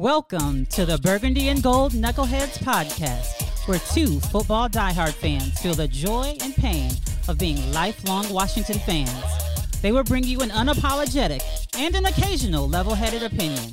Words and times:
Welcome 0.00 0.64
to 0.68 0.86
the 0.86 0.96
Burgundy 0.96 1.48
and 1.48 1.62
Gold 1.62 1.92
Knuckleheads 1.92 2.56
podcast, 2.60 3.68
where 3.68 3.78
two 3.92 4.18
football 4.18 4.66
diehard 4.66 5.12
fans 5.12 5.60
feel 5.60 5.74
the 5.74 5.88
joy 5.88 6.38
and 6.40 6.54
pain 6.54 6.90
of 7.28 7.36
being 7.36 7.70
lifelong 7.72 8.26
Washington 8.32 8.78
fans. 8.78 9.12
They 9.82 9.92
will 9.92 10.02
bring 10.02 10.24
you 10.24 10.40
an 10.40 10.48
unapologetic 10.48 11.42
and 11.76 11.94
an 11.94 12.06
occasional 12.06 12.66
level 12.66 12.94
headed 12.94 13.24
opinion. 13.24 13.72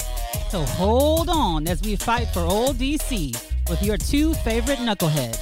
So 0.50 0.64
hold 0.64 1.30
on 1.30 1.66
as 1.66 1.82
we 1.82 1.96
fight 1.96 2.28
for 2.34 2.42
old 2.42 2.76
DC 2.76 3.32
with 3.70 3.82
your 3.82 3.96
two 3.96 4.34
favorite 4.34 4.80
knuckleheads. 4.80 5.40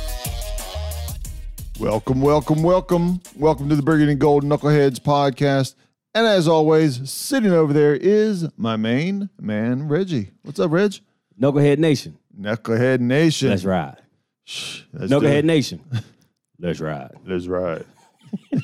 Welcome, 1.79 2.21
welcome, 2.21 2.61
welcome. 2.61 3.21
Welcome 3.35 3.69
to 3.69 3.75
the 3.75 3.81
Burgundy 3.81 4.11
and 4.11 4.21
Gold 4.21 4.43
Knuckleheads 4.43 4.99
podcast. 4.99 5.73
And 6.15 6.25
as 6.25 6.47
always, 6.47 7.11
sitting 7.11 7.51
over 7.51 7.73
there 7.73 7.93
is 7.93 8.47
my 8.55 8.77
main 8.77 9.29
man, 9.37 9.89
Reggie. 9.89 10.31
What's 10.43 10.61
up, 10.61 10.71
Reg? 10.71 10.95
Knucklehead 11.37 11.77
Nation. 11.77 12.17
Knucklehead 12.39 13.01
Nation. 13.01 13.49
Let's 13.49 13.65
ride. 13.65 14.01
Shh, 14.45 14.83
let's 14.93 15.09
do 15.09 15.19
Knucklehead 15.19 15.39
it. 15.39 15.45
Nation. 15.45 15.81
Let's 16.57 16.79
ride. 16.79 17.11
That's 17.25 17.47
right. 17.47 17.85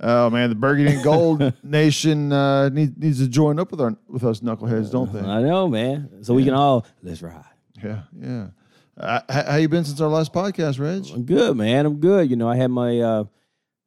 oh 0.00 0.28
man, 0.30 0.48
the 0.48 0.56
Burgundy 0.56 0.94
and 0.94 1.04
Gold 1.04 1.52
Nation 1.62 2.32
uh, 2.32 2.70
need, 2.70 2.98
needs 2.98 3.20
to 3.20 3.28
join 3.28 3.60
up 3.60 3.70
with 3.70 3.80
our 3.80 3.96
with 4.08 4.24
us 4.24 4.40
knuckleheads, 4.40 4.90
don't 4.90 5.12
they? 5.12 5.20
I 5.20 5.42
know, 5.42 5.68
man. 5.68 6.24
So 6.24 6.34
we 6.34 6.42
can 6.42 6.54
all 6.54 6.84
let's 7.04 7.22
ride. 7.22 7.44
Yeah, 7.80 8.00
yeah. 8.20 8.46
Uh, 8.98 9.20
h- 9.30 9.46
how 9.46 9.56
you 9.56 9.68
been 9.68 9.84
since 9.84 10.00
our 10.00 10.08
last 10.08 10.32
podcast, 10.32 10.80
Reg? 10.80 11.06
I'm 11.14 11.22
good, 11.24 11.56
man. 11.56 11.86
I'm 11.86 12.00
good. 12.00 12.28
You 12.28 12.34
know, 12.34 12.48
I 12.48 12.56
had 12.56 12.72
my 12.72 12.98
uh 12.98 13.24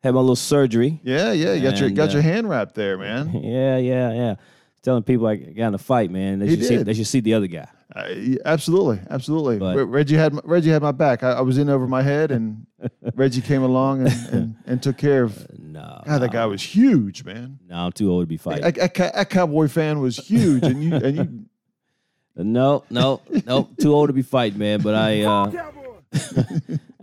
had 0.07 0.13
my 0.15 0.19
little 0.21 0.35
surgery. 0.35 0.99
Yeah, 1.03 1.31
yeah. 1.31 1.53
You 1.53 1.61
got 1.61 1.79
your 1.79 1.89
got 1.91 2.09
uh, 2.09 2.13
your 2.13 2.21
hand 2.21 2.49
wrapped 2.49 2.75
there, 2.75 2.97
man. 2.97 3.29
Yeah, 3.43 3.77
yeah, 3.77 4.13
yeah. 4.13 4.35
Telling 4.81 5.03
people 5.03 5.27
I 5.27 5.35
got 5.35 5.67
in 5.69 5.73
a 5.73 5.77
fight, 5.77 6.09
man. 6.11 6.39
They 6.39 6.47
He 6.47 6.55
should 6.55 6.65
see 6.65 6.77
they 6.77 6.93
should 6.93 7.07
see 7.07 7.19
the 7.19 7.33
other 7.33 7.47
guy. 7.47 7.67
Uh, 7.95 8.35
absolutely, 8.45 8.99
absolutely. 9.09 9.57
But- 9.57 9.75
Re- 9.77 9.83
Reggie 9.83 10.15
had 10.15 10.33
my, 10.33 10.41
Reggie 10.43 10.69
had 10.69 10.81
my 10.81 10.91
back. 10.91 11.23
I, 11.23 11.31
I 11.33 11.41
was 11.41 11.57
in 11.57 11.69
over 11.69 11.87
my 11.87 12.01
head, 12.01 12.31
and 12.31 12.67
Reggie 13.15 13.41
came 13.41 13.63
along 13.63 14.07
and, 14.07 14.33
and, 14.33 14.55
and 14.65 14.83
took 14.83 14.97
care 14.97 15.23
of. 15.23 15.47
No. 15.77 16.01
God, 16.07 16.19
that 16.23 16.31
guy 16.31 16.45
was 16.47 16.63
huge, 16.63 17.23
man. 17.23 17.59
No, 17.69 17.75
I'm 17.75 17.91
too 17.91 18.09
old 18.11 18.23
to 18.23 18.25
be 18.25 18.37
fighting. 18.37 18.63
That, 18.63 18.75
that, 18.95 19.13
that 19.13 19.29
cowboy 19.29 19.67
fan 19.67 19.99
was 19.99 20.17
huge, 20.17 20.63
and 20.63 20.83
you 20.83 20.95
and 20.95 21.15
you. 21.17 22.43
no, 22.43 22.83
no, 22.89 23.21
no, 23.45 23.69
too 23.79 23.93
old 23.93 24.09
to 24.09 24.13
be 24.13 24.23
fighting, 24.23 24.57
man. 24.57 24.81
But 24.81 24.95
I 24.95 25.21
uh 25.21 25.51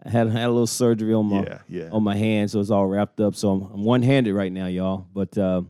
I 0.05 0.11
had 0.11 0.29
had 0.29 0.47
a 0.47 0.51
little 0.51 0.67
surgery 0.67 1.15
on 1.15 1.27
my 1.27 1.43
Yeah, 1.43 1.59
yeah. 1.69 1.89
on 1.91 2.03
my 2.03 2.17
hand, 2.17 2.51
so 2.51 2.61
it's 2.61 2.71
all 2.71 2.87
wrapped 2.87 3.21
up. 3.21 3.35
So 3.35 3.51
I'm, 3.51 3.63
I'm 3.73 3.85
one 3.85 4.03
handed 4.03 4.35
right 4.35 4.53
now, 4.53 4.67
y'all. 4.67 5.07
But 5.15 5.37
uh, 5.39 5.63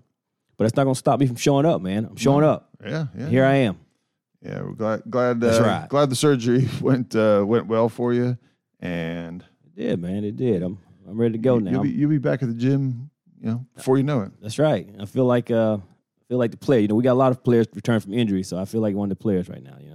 but 0.56 0.64
it's 0.66 0.77
not 0.77 0.84
gonna 0.84 0.94
stop 0.94 1.20
me 1.20 1.27
from 1.27 1.36
showing 1.36 1.66
up, 1.66 1.80
man. 1.80 2.06
I'm 2.06 2.16
showing 2.16 2.44
up. 2.44 2.70
Yeah, 2.84 3.06
yeah. 3.16 3.28
Here 3.28 3.44
I 3.44 3.55
am. 3.56 3.78
Yeah, 4.42 4.60
we're 4.62 4.72
glad 4.72 5.02
glad 5.08 5.42
uh, 5.42 5.62
right. 5.62 5.88
glad 5.88 6.10
the 6.10 6.16
surgery 6.16 6.68
went 6.80 7.14
uh, 7.16 7.44
went 7.46 7.66
well 7.66 7.88
for 7.88 8.12
you, 8.12 8.36
and 8.80 9.42
It 9.64 9.80
did, 9.80 10.00
man. 10.02 10.24
It 10.24 10.36
did. 10.36 10.62
I'm 10.62 10.78
I'm 11.08 11.18
ready 11.18 11.32
to 11.32 11.38
go 11.38 11.58
now. 11.58 11.70
you'll 11.70 11.82
be 11.82 11.90
you'll 11.90 12.10
be 12.10 12.18
back 12.18 12.42
at 12.42 12.48
the 12.48 12.55
gym, 12.55 13.10
you 13.40 13.46
know, 13.50 13.66
before 13.74 13.96
you 13.96 14.02
know 14.05 14.20
it. 14.22 14.32
That's 14.42 14.58
right. 14.58 14.88
I 15.00 15.06
feel 15.06 15.24
like 15.24 15.50
uh 15.50 15.78
I 15.78 16.24
feel 16.28 16.38
like 16.38 16.50
the 16.50 16.56
player. 16.56 16.80
You 16.80 16.88
know, 16.88 16.94
we 16.94 17.05
got 17.05 17.12
a 17.12 17.14
lot 17.14 17.30
of 17.32 17.42
players 17.44 17.66
return 17.74 18.00
from 18.00 18.12
injury, 18.14 18.42
so 18.42 18.58
I 18.58 18.64
feel 18.64 18.80
like 18.80 18.94
one 18.94 19.10
of 19.10 19.16
the 19.16 19.22
players 19.22 19.48
right 19.48 19.62
now. 19.62 19.77
You 19.80 19.90
know, 19.90 19.93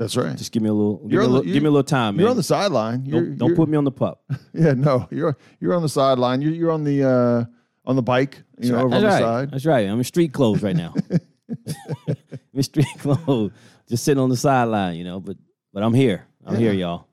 That's 0.00 0.16
right. 0.16 0.34
just 0.36 0.50
give 0.50 0.62
me 0.62 0.70
a 0.70 0.72
little, 0.72 0.96
give, 1.06 1.10
me 1.10 1.16
a 1.16 1.20
on 1.20 1.24
the- 1.26 1.30
little 1.38 1.52
give 1.52 1.62
me 1.62 1.68
a 1.68 1.70
little 1.70 1.84
time, 1.84 2.16
man. 2.16 2.22
You're 2.22 2.30
on 2.30 2.36
the 2.36 2.42
sideline. 2.42 3.04
Don't 3.04 3.36
don't 3.36 3.54
put 3.54 3.68
me 3.68 3.76
on 3.76 3.84
the 3.84 3.92
pup. 3.92 4.24
Yeah, 4.52 4.72
no, 4.72 5.06
you're 5.12 5.36
you're 5.60 5.74
on 5.74 5.82
the 5.82 5.88
sideline. 5.88 6.42
You're 6.42 6.52
you're 6.52 6.70
on 6.72 6.82
the 6.84 7.04
uh, 7.04 7.44
on 7.84 7.96
the 7.96 8.02
bike. 8.02 8.42
You 8.58 8.72
know, 8.72 8.80
over 8.80 8.88
That's 8.88 8.94
on 8.96 9.02
the 9.02 9.06
right. 9.08 9.20
side. 9.20 9.50
That's 9.52 9.66
right. 9.66 9.86
I'm 9.86 9.98
in 9.98 10.04
street 10.04 10.32
clothes 10.32 10.62
right 10.62 10.74
now. 10.74 10.94
I'm 11.10 12.16
in 12.54 12.62
street 12.62 12.86
clothes, 12.98 13.52
just 13.88 14.04
sitting 14.04 14.20
on 14.20 14.28
the 14.30 14.36
sideline. 14.36 14.96
You 14.96 15.04
know, 15.04 15.20
but 15.20 15.36
but 15.72 15.82
I'm 15.82 15.94
here. 15.94 16.26
I'm 16.44 16.56
here, 16.56 16.72
y'all. 16.72 17.06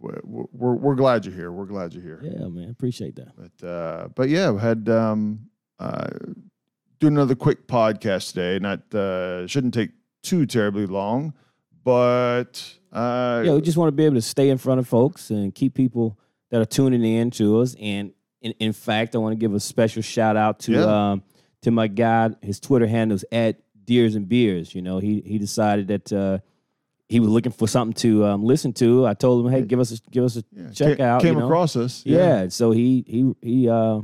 We're, 0.00 0.18
we're 0.24 0.74
we're 0.74 0.94
glad 0.96 1.24
you're 1.24 1.34
here. 1.34 1.52
We're 1.52 1.66
glad 1.66 1.94
you're 1.94 2.02
here. 2.02 2.20
Yeah, 2.22 2.48
man. 2.48 2.70
Appreciate 2.70 3.14
that. 3.16 3.32
But 3.36 3.66
uh, 3.66 4.08
but 4.16 4.28
yeah, 4.28 4.50
we 4.50 4.60
had 4.60 4.88
um, 4.88 5.46
uh, 5.78 6.08
do 6.98 7.06
another 7.06 7.36
quick 7.36 7.68
podcast 7.68 8.32
today. 8.32 8.58
Not 8.58 8.92
uh, 8.94 9.46
shouldn't 9.46 9.74
take 9.74 9.90
too 10.22 10.44
terribly 10.44 10.86
long, 10.86 11.34
but 11.84 12.74
uh, 12.92 13.42
Yeah, 13.44 13.54
we 13.54 13.60
just 13.60 13.76
want 13.76 13.88
to 13.88 13.92
be 13.92 14.04
able 14.04 14.16
to 14.16 14.22
stay 14.22 14.48
in 14.50 14.58
front 14.58 14.80
of 14.80 14.88
folks 14.88 15.30
and 15.30 15.54
keep 15.54 15.74
people 15.74 16.18
that 16.50 16.60
are 16.60 16.64
tuning 16.66 17.02
in 17.04 17.30
to 17.32 17.60
us. 17.60 17.74
And 17.80 18.12
in, 18.40 18.52
in 18.58 18.72
fact, 18.72 19.14
I 19.14 19.18
want 19.18 19.32
to 19.32 19.36
give 19.36 19.54
a 19.54 19.60
special 19.60 20.02
shout 20.02 20.36
out 20.36 20.60
to 20.60 20.72
Yeah. 20.72 21.10
um, 21.12 21.22
to 21.62 21.70
my 21.70 21.86
guy. 21.86 22.30
His 22.42 22.58
Twitter 22.60 22.86
handle 22.86 23.14
is 23.14 23.24
at 23.32 23.60
Deers 23.84 24.14
and 24.14 24.28
Beers. 24.28 24.74
You 24.74 24.82
know, 24.82 24.98
he 24.98 25.22
he 25.24 25.38
decided 25.38 25.88
that 25.88 26.12
uh, 26.12 26.38
he 27.08 27.20
was 27.20 27.28
looking 27.28 27.52
for 27.52 27.68
something 27.68 27.94
to 27.94 28.24
um, 28.24 28.44
listen 28.44 28.72
to. 28.74 29.06
I 29.06 29.14
told 29.14 29.44
him, 29.46 29.52
hey, 29.52 29.62
give 29.62 29.78
us 29.80 29.92
a, 29.92 30.10
give 30.10 30.24
us 30.24 30.36
a 30.36 30.44
yeah, 30.52 30.70
check 30.72 30.98
ca- 30.98 31.04
out. 31.04 31.22
Came 31.22 31.34
you 31.34 31.40
know? 31.40 31.46
across 31.46 31.76
us. 31.76 32.02
Yeah. 32.04 32.48
So 32.48 32.70
he 32.72 33.04
he 33.06 33.34
he 33.42 33.68
uh, 33.68 34.00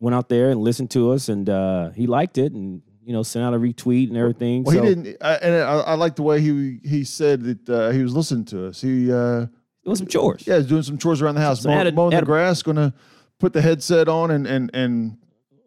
went 0.00 0.14
out 0.14 0.28
there 0.28 0.50
and 0.50 0.60
listened 0.60 0.90
to 0.92 1.12
us, 1.12 1.28
and 1.28 1.48
uh, 1.48 1.90
he 1.90 2.06
liked 2.06 2.38
it, 2.38 2.52
and 2.52 2.82
you 3.06 3.12
know, 3.12 3.22
sent 3.22 3.44
out 3.44 3.54
a 3.54 3.58
retweet 3.58 4.08
and 4.08 4.16
everything. 4.16 4.64
Well, 4.64 4.74
so, 4.74 4.82
he 4.82 4.88
didn't, 4.94 5.16
I, 5.22 5.34
and 5.36 5.54
I, 5.54 5.74
I 5.78 5.94
like 5.94 6.16
the 6.16 6.22
way 6.22 6.40
he 6.40 6.80
he 6.84 7.04
said 7.04 7.42
that 7.44 7.68
uh, 7.70 7.90
he 7.90 8.02
was 8.02 8.14
listening 8.14 8.44
to 8.46 8.66
us. 8.66 8.80
He 8.80 9.12
uh, 9.12 9.46
Doing 9.84 9.96
some 9.96 10.08
chores. 10.08 10.44
yeah, 10.44 10.58
doing 10.58 10.82
some 10.82 10.98
chores 10.98 11.22
around 11.22 11.36
the 11.36 11.40
house, 11.40 11.62
So 11.62 11.68
mow, 11.68 11.76
add 11.76 11.86
a- 11.86 11.92
mowing 11.92 12.14
add 12.14 12.22
the 12.22 12.26
grass. 12.26 12.62
Going 12.62 12.76
to 12.76 12.92
put 13.38 13.52
the 13.52 13.62
headset 13.62 14.08
on 14.08 14.32
and 14.32 14.46
and 14.46 14.70
and 14.74 15.18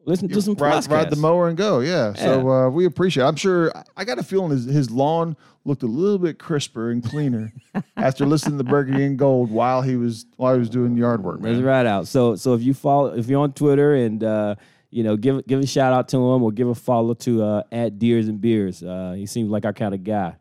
Listen 0.05 0.27
to 0.27 0.41
some 0.41 0.55
ride, 0.55 0.89
ride 0.89 1.11
the 1.11 1.15
mower 1.17 1.49
and 1.49 1.55
go. 1.57 1.81
Yeah. 1.81 2.13
So 2.13 2.49
uh, 2.49 2.69
we 2.69 2.85
appreciate. 2.85 3.23
it. 3.23 3.27
I'm 3.27 3.35
sure. 3.35 3.71
I 3.95 4.05
got 4.05 4.17
a 4.17 4.23
feeling 4.23 4.49
his, 4.49 4.65
his 4.65 4.89
lawn 4.89 5.37
looked 5.65 5.83
a 5.83 5.87
little 5.87 6.17
bit 6.17 6.39
crisper 6.39 6.89
and 6.89 7.03
cleaner 7.03 7.53
after 7.95 8.25
listening 8.25 8.57
to 8.57 8.63
Burgundy 8.63 9.05
and 9.05 9.19
Gold 9.19 9.51
while 9.51 9.83
he 9.83 9.97
was 9.97 10.25
while 10.37 10.53
he 10.53 10.59
was 10.59 10.69
doing 10.69 10.97
yard 10.97 11.23
work. 11.23 11.41
That's 11.41 11.59
right 11.59 11.85
out. 11.85 12.07
So 12.07 12.35
so 12.35 12.55
if 12.55 12.63
you 12.63 12.73
follow 12.73 13.13
if 13.13 13.27
you're 13.27 13.39
on 13.41 13.53
Twitter 13.53 13.93
and 13.93 14.23
uh, 14.23 14.55
you 14.91 15.03
know 15.03 15.15
give 15.17 15.45
give 15.47 15.59
a 15.59 15.67
shout 15.67 15.93
out 15.93 16.07
to 16.09 16.17
him 16.17 16.43
or 16.43 16.51
give 16.51 16.67
a 16.67 16.75
follow 16.75 17.13
to 17.15 17.43
uh, 17.43 17.63
at 17.71 17.99
Deers 17.99 18.27
and 18.27 18.39
Beers. 18.41 18.81
Uh, 18.83 19.13
he 19.15 19.25
seems 19.25 19.49
like 19.49 19.65
our 19.65 19.73
kind 19.73 19.93
of 19.93 20.03
guy. 20.03 20.35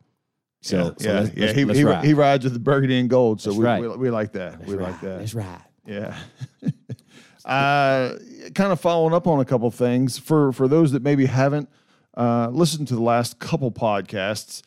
So 0.61 0.77
yeah, 0.77 0.83
so 0.83 1.09
yeah, 1.13 1.21
let's, 1.21 1.35
yeah. 1.37 1.45
let's- 1.47 1.59
he 1.59 1.65
let's 1.65 1.79
he, 1.79 1.85
ride. 1.85 2.05
he 2.05 2.15
rides 2.15 2.45
with 2.45 2.53
the 2.53 2.59
Burgundy 2.59 2.99
and 2.99 3.09
Gold, 3.09 3.41
so 3.41 3.53
we, 3.53 3.65
right. 3.65 3.81
we 3.81 3.89
we 3.89 4.11
like 4.11 4.33
that. 4.33 4.65
we 4.67 4.75
like 4.75 4.93
Right. 4.95 5.01
that. 5.03 5.19
That's 5.19 5.35
right. 5.35 5.61
Yeah. 5.87 6.17
uh, 7.45 8.15
kind 8.55 8.73
of 8.73 8.81
following 8.81 9.15
up 9.15 9.27
on 9.27 9.41
a 9.41 9.45
couple 9.45 9.71
things 9.71 10.19
for 10.19 10.53
for 10.53 10.69
those 10.69 10.93
that 10.93 11.03
maybe 11.03 11.27
haven't 11.27 11.69
uh, 12.17 12.49
listened 12.53 12.89
to 12.89 12.95
the 12.95 13.03
last 13.03 13.39
couple 13.39 13.71
podcasts. 13.71 14.63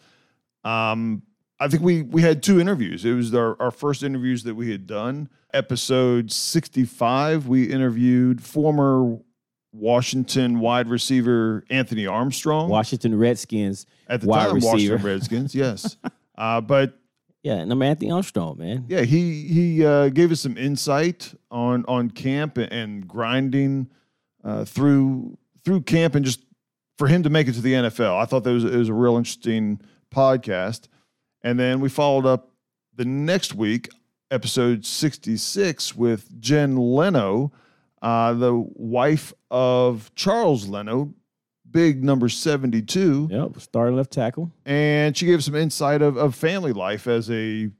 Um, 0.63 1.23
I 1.59 1.67
think 1.67 1.83
we 1.83 2.01
we 2.03 2.21
had 2.21 2.41
two 2.41 2.59
interviews. 2.59 3.05
It 3.05 3.13
was 3.13 3.33
our, 3.35 3.61
our 3.61 3.71
first 3.71 4.03
interviews 4.03 4.43
that 4.43 4.55
we 4.55 4.71
had 4.71 4.87
done. 4.87 5.29
Episode 5.53 6.31
sixty 6.31 6.85
five, 6.85 7.47
we 7.47 7.65
interviewed 7.65 8.41
former 8.41 9.19
Washington 9.73 10.59
wide 10.59 10.87
receiver 10.89 11.63
Anthony 11.69 12.05
Armstrong 12.07 12.69
Washington 12.69 13.17
Redskins. 13.17 13.85
at 14.07 14.21
the 14.21 14.27
time 14.27 14.53
receiver. 14.55 14.71
Washington 14.95 15.05
Redskins. 15.05 15.55
Yes, 15.55 15.97
uh, 16.37 16.59
but 16.61 16.99
Yeah, 17.43 17.55
and 17.55 17.71
I'm 17.71 17.81
Anthony 17.81 18.11
Armstrong, 18.11 18.57
man. 18.57 18.85
yeah, 18.89 19.01
he 19.01 19.43
he 19.47 19.85
uh, 19.85 20.09
gave 20.09 20.31
us 20.31 20.41
some 20.41 20.57
insight 20.57 21.33
on 21.49 21.85
on 21.87 22.09
camp 22.09 22.57
and 22.57 23.07
grinding 23.07 23.89
uh, 24.43 24.65
through 24.65 25.37
through 25.63 25.81
camp 25.81 26.15
and 26.15 26.25
just 26.25 26.43
for 26.97 27.07
him 27.07 27.23
to 27.23 27.29
make 27.29 27.47
it 27.47 27.53
to 27.53 27.61
the 27.61 27.73
NFL. 27.73 28.19
I 28.21 28.25
thought 28.25 28.43
that 28.43 28.51
was 28.51 28.63
it 28.65 28.75
was 28.75 28.89
a 28.89 28.93
real 28.93 29.15
interesting 29.17 29.79
podcast. 30.13 30.87
And 31.43 31.59
then 31.59 31.79
we 31.79 31.89
followed 31.89 32.25
up 32.27 32.51
the 32.93 33.05
next 33.05 33.55
week, 33.55 33.89
episode 34.29 34.85
sixty 34.85 35.37
six, 35.37 35.95
with 35.95 36.39
Jen 36.41 36.75
Leno, 36.77 37.51
uh, 38.01 38.33
the 38.33 38.53
wife 38.75 39.33
of 39.49 40.11
Charles 40.15 40.67
Leno, 40.67 41.13
big 41.69 42.03
number 42.03 42.29
seventy 42.29 42.81
two 42.81 43.27
Yep, 43.31 43.59
starting 43.59 43.95
left 43.95 44.11
tackle. 44.11 44.51
and 44.65 45.15
she 45.15 45.25
gave 45.25 45.43
some 45.43 45.55
insight 45.55 46.01
of, 46.01 46.17
of 46.17 46.35
family 46.35 46.73
life 46.73 47.07
as 47.07 47.29
a 47.29 47.35
you 47.37 47.71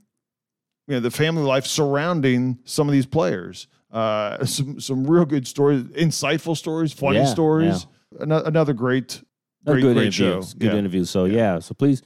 know 0.88 1.00
the 1.00 1.12
family 1.12 1.44
life 1.44 1.65
surrounding 1.65 2.59
some 2.65 2.88
of 2.88 2.94
these 2.94 3.06
players 3.06 3.68
uh 3.91 4.44
some 4.45 4.79
some 4.79 5.06
real 5.06 5.25
good 5.25 5.47
stories 5.47 5.83
insightful 5.83 6.56
stories 6.57 6.91
funny 6.94 7.17
Yeah, 7.19 7.25
stories 7.25 7.88
Ano- 8.19 8.44
another 8.44 8.74
great 8.74 9.21
A 9.65 9.71
great 9.74 9.81
good 9.81 9.95
great 9.95 10.13
show. 10.13 10.41
Good 10.41 10.71
yeah. 10.74 10.77
interview. 10.77 11.03
So 11.06 11.25
yeah. 11.25 11.59
so 11.59 11.74
please 11.74 12.01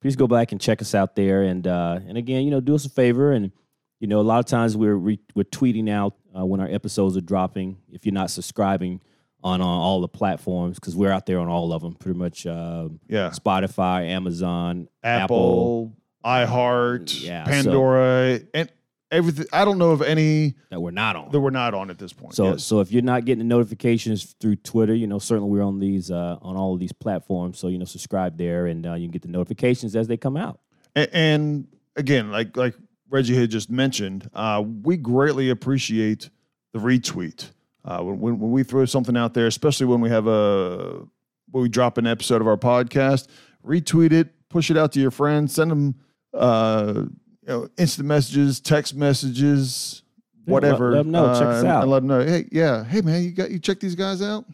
please 0.00 0.16
go 0.16 0.26
back 0.26 0.52
and 0.52 0.60
check 0.60 0.80
us 0.80 0.94
out 0.94 1.14
there. 1.16 1.42
And 1.42 1.66
uh, 1.66 2.00
and 2.08 2.16
again, 2.16 2.44
you 2.44 2.50
know, 2.50 2.60
do 2.60 2.74
us 2.74 2.86
a 2.86 2.88
favor 2.90 3.32
and 3.32 3.52
you 4.00 4.06
know, 4.06 4.20
a 4.20 4.22
lot 4.22 4.38
of 4.38 4.46
times 4.46 4.76
we're 4.76 4.94
re- 4.94 5.20
we're 5.34 5.44
tweeting 5.44 5.90
out 5.90 6.14
uh, 6.36 6.44
when 6.44 6.60
our 6.60 6.68
episodes 6.68 7.16
are 7.16 7.20
dropping. 7.22 7.78
If 7.90 8.04
you're 8.06 8.12
not 8.14 8.30
subscribing 8.30 9.00
on, 9.42 9.60
on 9.60 9.66
all 9.66 10.00
the 10.00 10.08
platforms, 10.08 10.78
because 10.78 10.94
we're 10.96 11.10
out 11.12 11.26
there 11.26 11.38
on 11.38 11.48
all 11.48 11.72
of 11.72 11.82
them, 11.82 11.94
pretty 11.94 12.18
much. 12.18 12.46
Uh, 12.46 12.88
yeah 13.08 13.30
Spotify, 13.30 14.06
Amazon, 14.08 14.88
Apple. 15.02 15.92
apple, 16.24 16.46
iheart 16.46 17.22
Yeah, 17.24 17.44
so- 17.44 17.50
pandora 17.50 18.40
and 18.54 18.70
everything. 19.10 19.46
I 19.52 19.64
don't 19.64 19.78
know 19.78 19.90
of 19.90 20.02
any 20.02 20.54
that 20.70 20.80
we're 20.80 20.90
not 20.90 21.16
on. 21.16 21.30
that 21.32 21.40
we're 21.40 21.50
not 21.50 21.74
on 21.74 21.90
at 21.90 21.98
this 21.98 22.12
point. 22.12 22.34
So, 22.34 22.52
Yes. 22.52 22.64
so 22.64 22.80
if 22.80 22.92
you're 22.92 23.02
not 23.02 23.24
getting 23.24 23.38
the 23.38 23.44
notifications 23.44 24.34
through 24.40 24.56
Twitter, 24.56 24.94
you 24.94 25.06
know 25.06 25.18
certainly 25.18 25.50
we're 25.50 25.62
on 25.64 25.80
these 25.80 26.10
uh, 26.10 26.36
on 26.42 26.56
all 26.56 26.74
of 26.74 26.80
these 26.80 26.92
platforms. 26.92 27.58
So 27.58 27.68
you 27.68 27.78
know 27.78 27.84
subscribe 27.86 28.36
there, 28.38 28.66
and 28.66 28.86
uh, 28.86 28.94
you 28.94 29.06
can 29.06 29.12
get 29.12 29.22
the 29.22 29.28
notifications 29.28 29.96
as 29.96 30.06
they 30.06 30.16
come 30.16 30.36
out. 30.36 30.60
A- 30.94 31.12
and 31.16 31.66
again, 31.96 32.30
like 32.30 32.56
like 32.56 32.74
Reggie 33.10 33.36
had 33.36 33.50
just 33.50 33.70
mentioned, 33.70 34.30
uh, 34.34 34.62
we 34.82 34.96
greatly 34.96 35.50
appreciate 35.50 36.30
the 36.72 36.78
retweet 36.78 37.50
uh, 37.84 37.98
when, 38.02 38.38
when 38.38 38.50
we 38.52 38.62
throw 38.62 38.84
something 38.84 39.16
out 39.16 39.34
there, 39.34 39.46
especially 39.46 39.86
when 39.86 40.00
we 40.00 40.08
have 40.10 40.26
a 40.26 41.02
when 41.50 41.62
we 41.62 41.68
drop 41.68 41.98
an 41.98 42.06
episode 42.06 42.40
of 42.40 42.46
our 42.46 42.56
podcast. 42.56 43.26
Retweet 43.66 44.12
it, 44.12 44.28
push 44.48 44.70
it 44.70 44.76
out 44.78 44.92
to 44.92 45.00
your 45.00 45.10
friends, 45.10 45.54
send 45.54 45.70
them 45.70 45.94
uh, 46.32 46.92
you 46.96 47.48
know 47.48 47.68
instant 47.76 48.06
messages, 48.06 48.60
text 48.60 48.94
messages, 48.94 50.02
Yeah, 50.46 50.52
whatever. 50.52 50.90
let- 50.92 50.96
let 50.98 51.06
'em 51.06 51.10
know. 51.10 51.34
Check 51.34 51.42
uh, 51.42 51.50
us 51.50 51.64
out. 51.64 51.82
And 51.82 51.90
let 51.90 51.98
them 52.00 52.06
know, 52.08 52.20
hey, 52.24 52.48
yeah, 52.52 52.84
hey 52.84 53.00
man, 53.00 53.22
you 53.24 53.32
got 53.32 53.50
you 53.50 53.58
check 53.58 53.80
these 53.80 53.94
guys 53.96 54.22
out. 54.22 54.44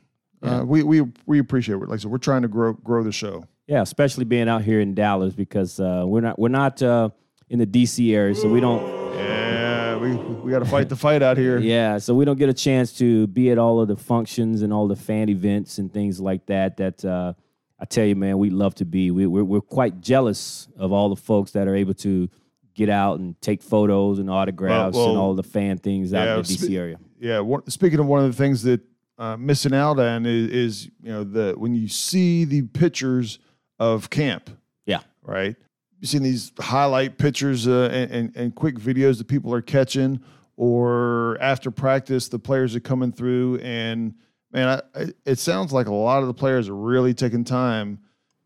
Yeah. 0.43 0.61
Uh, 0.61 0.65
we 0.65 0.83
we 0.83 1.03
we 1.27 1.39
appreciate 1.39 1.75
it. 1.77 1.81
Like 1.89 1.93
I 1.93 1.97
said, 1.99 2.11
we're 2.11 2.19
trying 2.19 2.43
to 2.43 2.49
grow 2.49 2.73
grow 2.73 3.03
the 3.03 3.13
show. 3.13 3.45
Yeah, 3.67 3.83
especially 3.83 4.25
being 4.25 4.49
out 4.49 4.63
here 4.63 4.81
in 4.81 4.95
Dallas 4.95 5.35
because 5.35 5.79
uh, 5.81 6.05
we're 6.07 6.21
not 6.21 6.39
we're 6.39 6.49
not 6.49 6.81
uh, 6.83 7.11
in 7.49 7.59
the 7.59 7.67
DC 7.67 8.15
area, 8.15 8.35
so 8.35 8.49
we 8.49 8.61
don't. 8.61 8.83
Yeah, 9.15 9.97
we 9.97 10.15
we 10.15 10.51
got 10.51 10.61
to 10.61 10.65
fight 10.65 10.89
the 10.89 10.97
fight 10.97 11.23
out 11.23 11.37
here. 11.37 11.59
Yeah, 11.59 11.99
so 11.99 12.15
we 12.15 12.25
don't 12.25 12.39
get 12.39 12.49
a 12.49 12.55
chance 12.55 12.93
to 12.99 13.27
be 13.29 13.51
at 13.51 13.59
all 13.59 13.81
of 13.81 13.89
the 13.89 13.97
functions 13.97 14.63
and 14.63 14.73
all 14.73 14.89
the 14.89 14.97
fan 14.97 15.29
events 15.29 15.79
and 15.79 15.93
things 15.93 16.21
like 16.21 16.47
that. 16.47 16.77
That 16.77 17.05
uh, 17.05 17.35
I 17.79 17.85
tell 17.85 18.05
you, 18.05 18.17
man, 18.17 18.39
we 18.39 18.51
love 18.51 18.75
to 18.77 18.85
be. 18.85 19.11
We, 19.11 19.27
we're 19.27 19.45
we're 19.45 19.61
quite 19.61 20.01
jealous 20.01 20.69
of 20.77 20.93
all 20.93 21.09
the 21.09 21.17
folks 21.17 21.53
that 21.53 21.69
are 21.69 21.75
able 21.75 21.95
to 21.95 22.29
get 22.75 22.91
out 22.91 23.19
and 23.19 23.41
take 23.41 23.63
photos 23.63 24.19
and 24.19 24.29
autographs 24.31 24.97
and 24.97 25.07
well, 25.07 25.17
all 25.17 25.35
the 25.35 25.43
fan 25.43 25.79
things 25.79 26.13
out 26.13 26.25
yeah, 26.27 26.37
in 26.37 26.43
the 26.43 26.49
DC 26.49 26.65
spe- 26.67 26.73
area. 26.73 26.99
Yeah. 27.19 27.41
One, 27.41 27.69
speaking 27.71 27.99
of 27.99 28.07
one 28.07 28.23
of 28.23 28.31
the 28.31 28.37
things 28.37 28.63
that 28.65 28.83
uh, 29.19 29.37
missing 29.39 29.73
out 29.75 29.99
on 29.99 30.27
is, 30.27 30.51
is 30.51 30.85
you 31.03 31.11
know 31.11 31.25
the 31.25 31.55
when 31.57 31.75
you 31.75 31.89
see 31.89 32.45
the 32.45 32.63
pictures 32.63 33.39
of 33.79 34.11
camp, 34.11 34.51
Yeah, 34.85 35.01
right? 35.23 35.57
You 36.01 36.07
seen 36.07 36.23
these 36.23 36.53
highlight 36.59 37.17
pictures 37.19 37.67
uh, 37.67 37.89
and, 37.93 38.11
and 38.11 38.37
and 38.37 38.55
quick 38.55 38.77
videos 38.79 39.19
that 39.19 39.29
people 39.29 39.53
are 39.55 39.63
catching, 39.63 40.21
or 40.57 41.39
after 41.41 41.71
practice 41.71 42.29
the 42.29 42.39
players 42.39 42.77
are 42.77 42.81
coming 42.81 43.13
through 43.13 43.59
and 43.63 44.15
man, 44.53 44.81
I, 44.95 45.07
it 45.25 45.39
sounds 45.39 45.73
like 45.73 45.87
a 45.87 45.95
lot 45.95 46.21
of 46.23 46.29
the 46.29 46.35
players 46.35 46.69
are 46.69 46.75
really 46.77 47.15
taking 47.15 47.45
time 47.45 47.99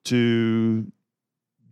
to 0.05 0.91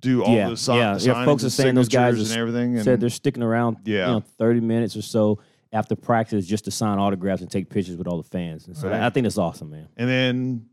do 0.01 0.23
all 0.23 0.35
Yeah, 0.35 0.51
the 0.51 0.57
sign, 0.57 0.77
yeah, 0.79 0.99
yeah, 1.01 1.25
folks 1.25 1.43
are 1.45 1.51
saying 1.51 1.75
those 1.75 1.89
guys 1.89 2.31
and 2.31 2.39
everything. 2.39 2.77
And, 2.77 2.85
said 2.85 3.01
they're 3.01 3.09
sticking 3.09 3.43
around, 3.43 3.79
Yeah. 3.85 4.07
you 4.07 4.13
know, 4.15 4.21
thirty 4.21 4.61
minutes 4.61 4.97
or 4.97 5.03
so 5.03 5.41
after 5.73 5.97
practice 5.97 6.47
just 6.47 6.65
to 6.67 6.71
sign 6.71 6.99
autographs 6.99 7.43
and 7.43 7.51
take 7.51 7.69
pictures 7.69 7.97
with 7.97 8.07
all 8.07 8.17
the 8.17 8.29
fans. 8.29 8.67
And 8.67 8.77
so 8.77 8.89
Right. 8.89 9.01
I 9.03 9.11
think 9.11 9.25
that's 9.25 9.39
awesome, 9.39 9.71
man. 9.71 9.89
And 9.97 10.09
then 10.09 10.67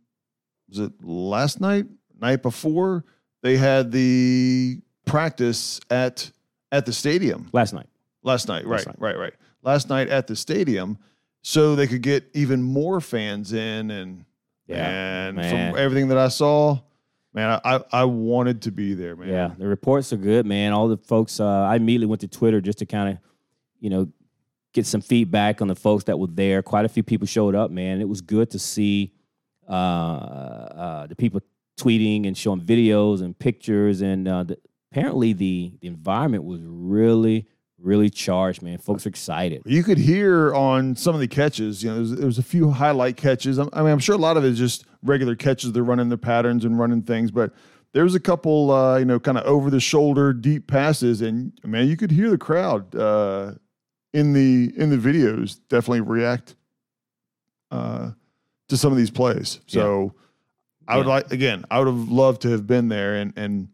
was 0.69 0.79
it 0.79 0.91
last 1.03 1.59
night, 1.59 1.85
night 2.19 2.41
before, 2.41 3.03
they 3.41 3.57
had 3.57 3.91
the 3.91 4.79
practice 5.05 5.79
at 5.89 6.31
at 6.71 6.85
the 6.85 6.93
stadium 6.93 7.49
Last 7.53 7.73
night. 7.73 7.87
last 8.23 8.47
night. 8.47 8.65
Last 8.65 8.85
right, 8.85 8.99
night. 8.99 8.99
right, 8.99 9.17
right. 9.17 9.33
Last 9.61 9.89
night 9.89 10.09
at 10.09 10.27
the 10.27 10.35
stadium, 10.35 10.97
so 11.41 11.75
they 11.75 11.87
could 11.87 12.01
get 12.01 12.29
even 12.33 12.61
more 12.61 12.99
fans 13.01 13.53
in. 13.53 13.91
And 13.91 14.25
Yeah, 14.67 15.27
and 15.27 15.35
man. 15.37 15.73
from 15.73 15.79
everything 15.79 16.07
that 16.09 16.17
I 16.17 16.27
saw, 16.27 16.79
man, 17.33 17.59
I 17.63 17.81
I 17.91 18.03
wanted 18.05 18.61
to 18.63 18.71
be 18.71 18.93
there, 18.93 19.15
man. 19.15 19.29
Yeah, 19.29 19.51
the 19.57 19.67
reports 19.67 20.11
are 20.13 20.17
good, 20.17 20.45
man. 20.45 20.73
All 20.73 20.87
the 20.87 20.97
folks, 20.97 21.39
uh, 21.39 21.45
I 21.45 21.75
immediately 21.75 22.07
went 22.07 22.21
to 22.21 22.27
Twitter 22.27 22.61
just 22.61 22.79
to 22.79 22.85
kind 22.85 23.09
of, 23.11 23.17
you 23.79 23.89
know, 23.89 24.07
get 24.73 24.85
some 24.85 25.01
feedback 25.01 25.61
on 25.61 25.67
the 25.67 25.75
folks 25.75 26.03
that 26.05 26.19
were 26.19 26.27
there. 26.27 26.61
Quite 26.61 26.85
a 26.85 26.89
few 26.89 27.03
people 27.03 27.25
showed 27.27 27.55
up, 27.55 27.71
man. 27.71 28.01
It 28.01 28.09
was 28.09 28.21
good 28.21 28.49
to 28.51 28.59
see 28.59 29.13
uh, 29.67 29.71
uh, 29.71 31.07
the 31.07 31.15
people 31.15 31.41
tweeting 31.79 32.27
and 32.27 32.37
showing 32.37 32.61
videos 32.61 33.21
and 33.21 33.37
pictures. 33.37 34.01
And 34.01 34.27
uh, 34.27 34.43
the, 34.43 34.57
apparently, 34.95 35.33
the, 35.33 35.73
the 35.81 35.87
environment 35.87 36.43
was 36.45 36.61
really, 36.63 37.45
really 37.77 38.09
charged, 38.09 38.61
man. 38.61 38.77
Folks 38.77 39.05
are 39.05 39.09
excited. 39.09 39.61
You 39.65 39.83
could 39.83 39.97
hear 39.97 40.53
on 40.55 40.95
some 40.95 41.13
of 41.13 41.21
the 41.21 41.27
catches, 41.27 41.83
you 41.83 41.89
know, 41.89 41.95
there 41.95 42.01
was, 42.01 42.15
there 42.15 42.25
was 42.25 42.37
a 42.37 42.43
few 42.43 42.71
highlight 42.71 43.17
catches. 43.17 43.59
I 43.59 43.63
mean, 43.63 43.71
I'm 43.75 43.99
sure 43.99 44.15
a 44.15 44.19
lot 44.19 44.37
of 44.37 44.45
it 44.45 44.51
is 44.53 44.57
just 44.57 44.85
regular 45.03 45.35
catches. 45.35 45.73
They're 45.73 45.83
running 45.83 46.07
their 46.09 46.17
patterns 46.17 46.63
and 46.63 46.79
running 46.79 47.01
things, 47.01 47.29
but 47.29 47.53
there 47.91 48.03
was 48.05 48.15
a 48.15 48.19
couple, 48.21 48.71
uh, 48.71 48.97
you 48.97 49.05
know, 49.05 49.19
kind 49.19 49.37
of 49.37 49.43
over 49.45 49.69
the 49.69 49.79
shoulder 49.81 50.31
deep 50.33 50.67
passes, 50.67 51.21
and 51.21 51.51
man, 51.63 51.87
you 51.87 51.97
could 51.97 52.11
hear 52.11 52.29
the 52.29 52.37
crowd 52.37 52.93
uh, 52.95 53.53
in 54.13 54.31
the 54.33 54.73
in 54.77 54.89
the 54.89 54.97
videos 54.97 55.59
definitely 55.69 56.01
react 56.01 56.55
uh, 57.71 58.11
to 58.69 58.77
some 58.77 58.91
of 58.91 58.97
these 58.97 59.11
plays. 59.11 59.59
So 59.67 60.13
I 60.87 60.97
would 60.97 61.05
Yeah. 61.05 61.09
like 61.13 61.31
again, 61.31 61.65
I 61.71 61.79
would 61.79 61.87
have 61.87 62.09
loved 62.09 62.41
to 62.43 62.49
have 62.49 62.65
been 62.67 62.89
there 62.89 63.15
and 63.15 63.33
and 63.37 63.69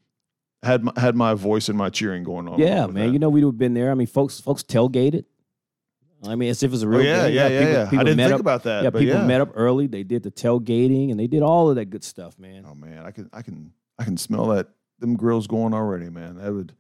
had 0.64 0.84
my, 0.84 0.92
had 0.98 1.16
my 1.16 1.34
voice 1.34 1.70
and 1.70 1.78
my 1.78 1.90
cheering 1.90 2.24
going 2.24 2.48
on. 2.48 2.60
Yeah, 2.60 2.86
man. 2.88 3.08
that. 3.08 3.14
You 3.14 3.20
know, 3.20 3.30
we'd 3.30 3.44
have 3.44 3.58
been 3.58 3.74
there. 3.74 3.92
I 3.92 3.96
mean, 3.96 4.08
folks, 4.08 4.40
folks 4.40 4.64
tailgated. 4.64 5.26
I 6.28 6.36
mean, 6.36 6.50
as 6.52 6.62
if 6.62 6.70
it 6.70 6.72
was 6.72 6.84
a 6.84 6.86
Oh, 6.86 6.90
real 6.90 7.02
yeah, 7.04 7.28
game. 7.28 7.36
yeah, 7.36 7.48
yeah, 7.48 7.60
people- 7.60 7.74
yeah. 7.96 8.00
I 8.00 8.04
didn't 8.04 8.18
met 8.18 8.24
think 8.26 8.34
up- 8.36 8.40
about 8.42 8.64
that. 8.64 8.84
Yeah, 8.84 8.90
people 8.92 9.16
yeah. 9.16 9.26
met 9.26 9.42
up 9.42 9.52
early. 9.56 9.88
They 9.88 10.04
did 10.04 10.22
the 10.22 10.30
tailgating 10.32 11.10
and 11.10 11.20
they 11.20 11.26
did 11.28 11.42
all 11.42 11.70
of 11.70 11.76
that 11.78 11.86
good 11.86 12.04
stuff, 12.04 12.38
man. 12.38 12.64
Oh 12.70 12.76
man, 12.76 13.06
I 13.06 13.12
can 13.12 13.28
I 13.34 13.42
can 13.42 13.74
I 13.98 14.04
can 14.04 14.18
smell 14.18 14.46
that 14.50 14.68
them 15.00 15.16
grills 15.16 15.48
going 15.48 15.74
already, 15.74 16.10
man. 16.12 16.36
That 16.36 16.54
would 16.54 16.74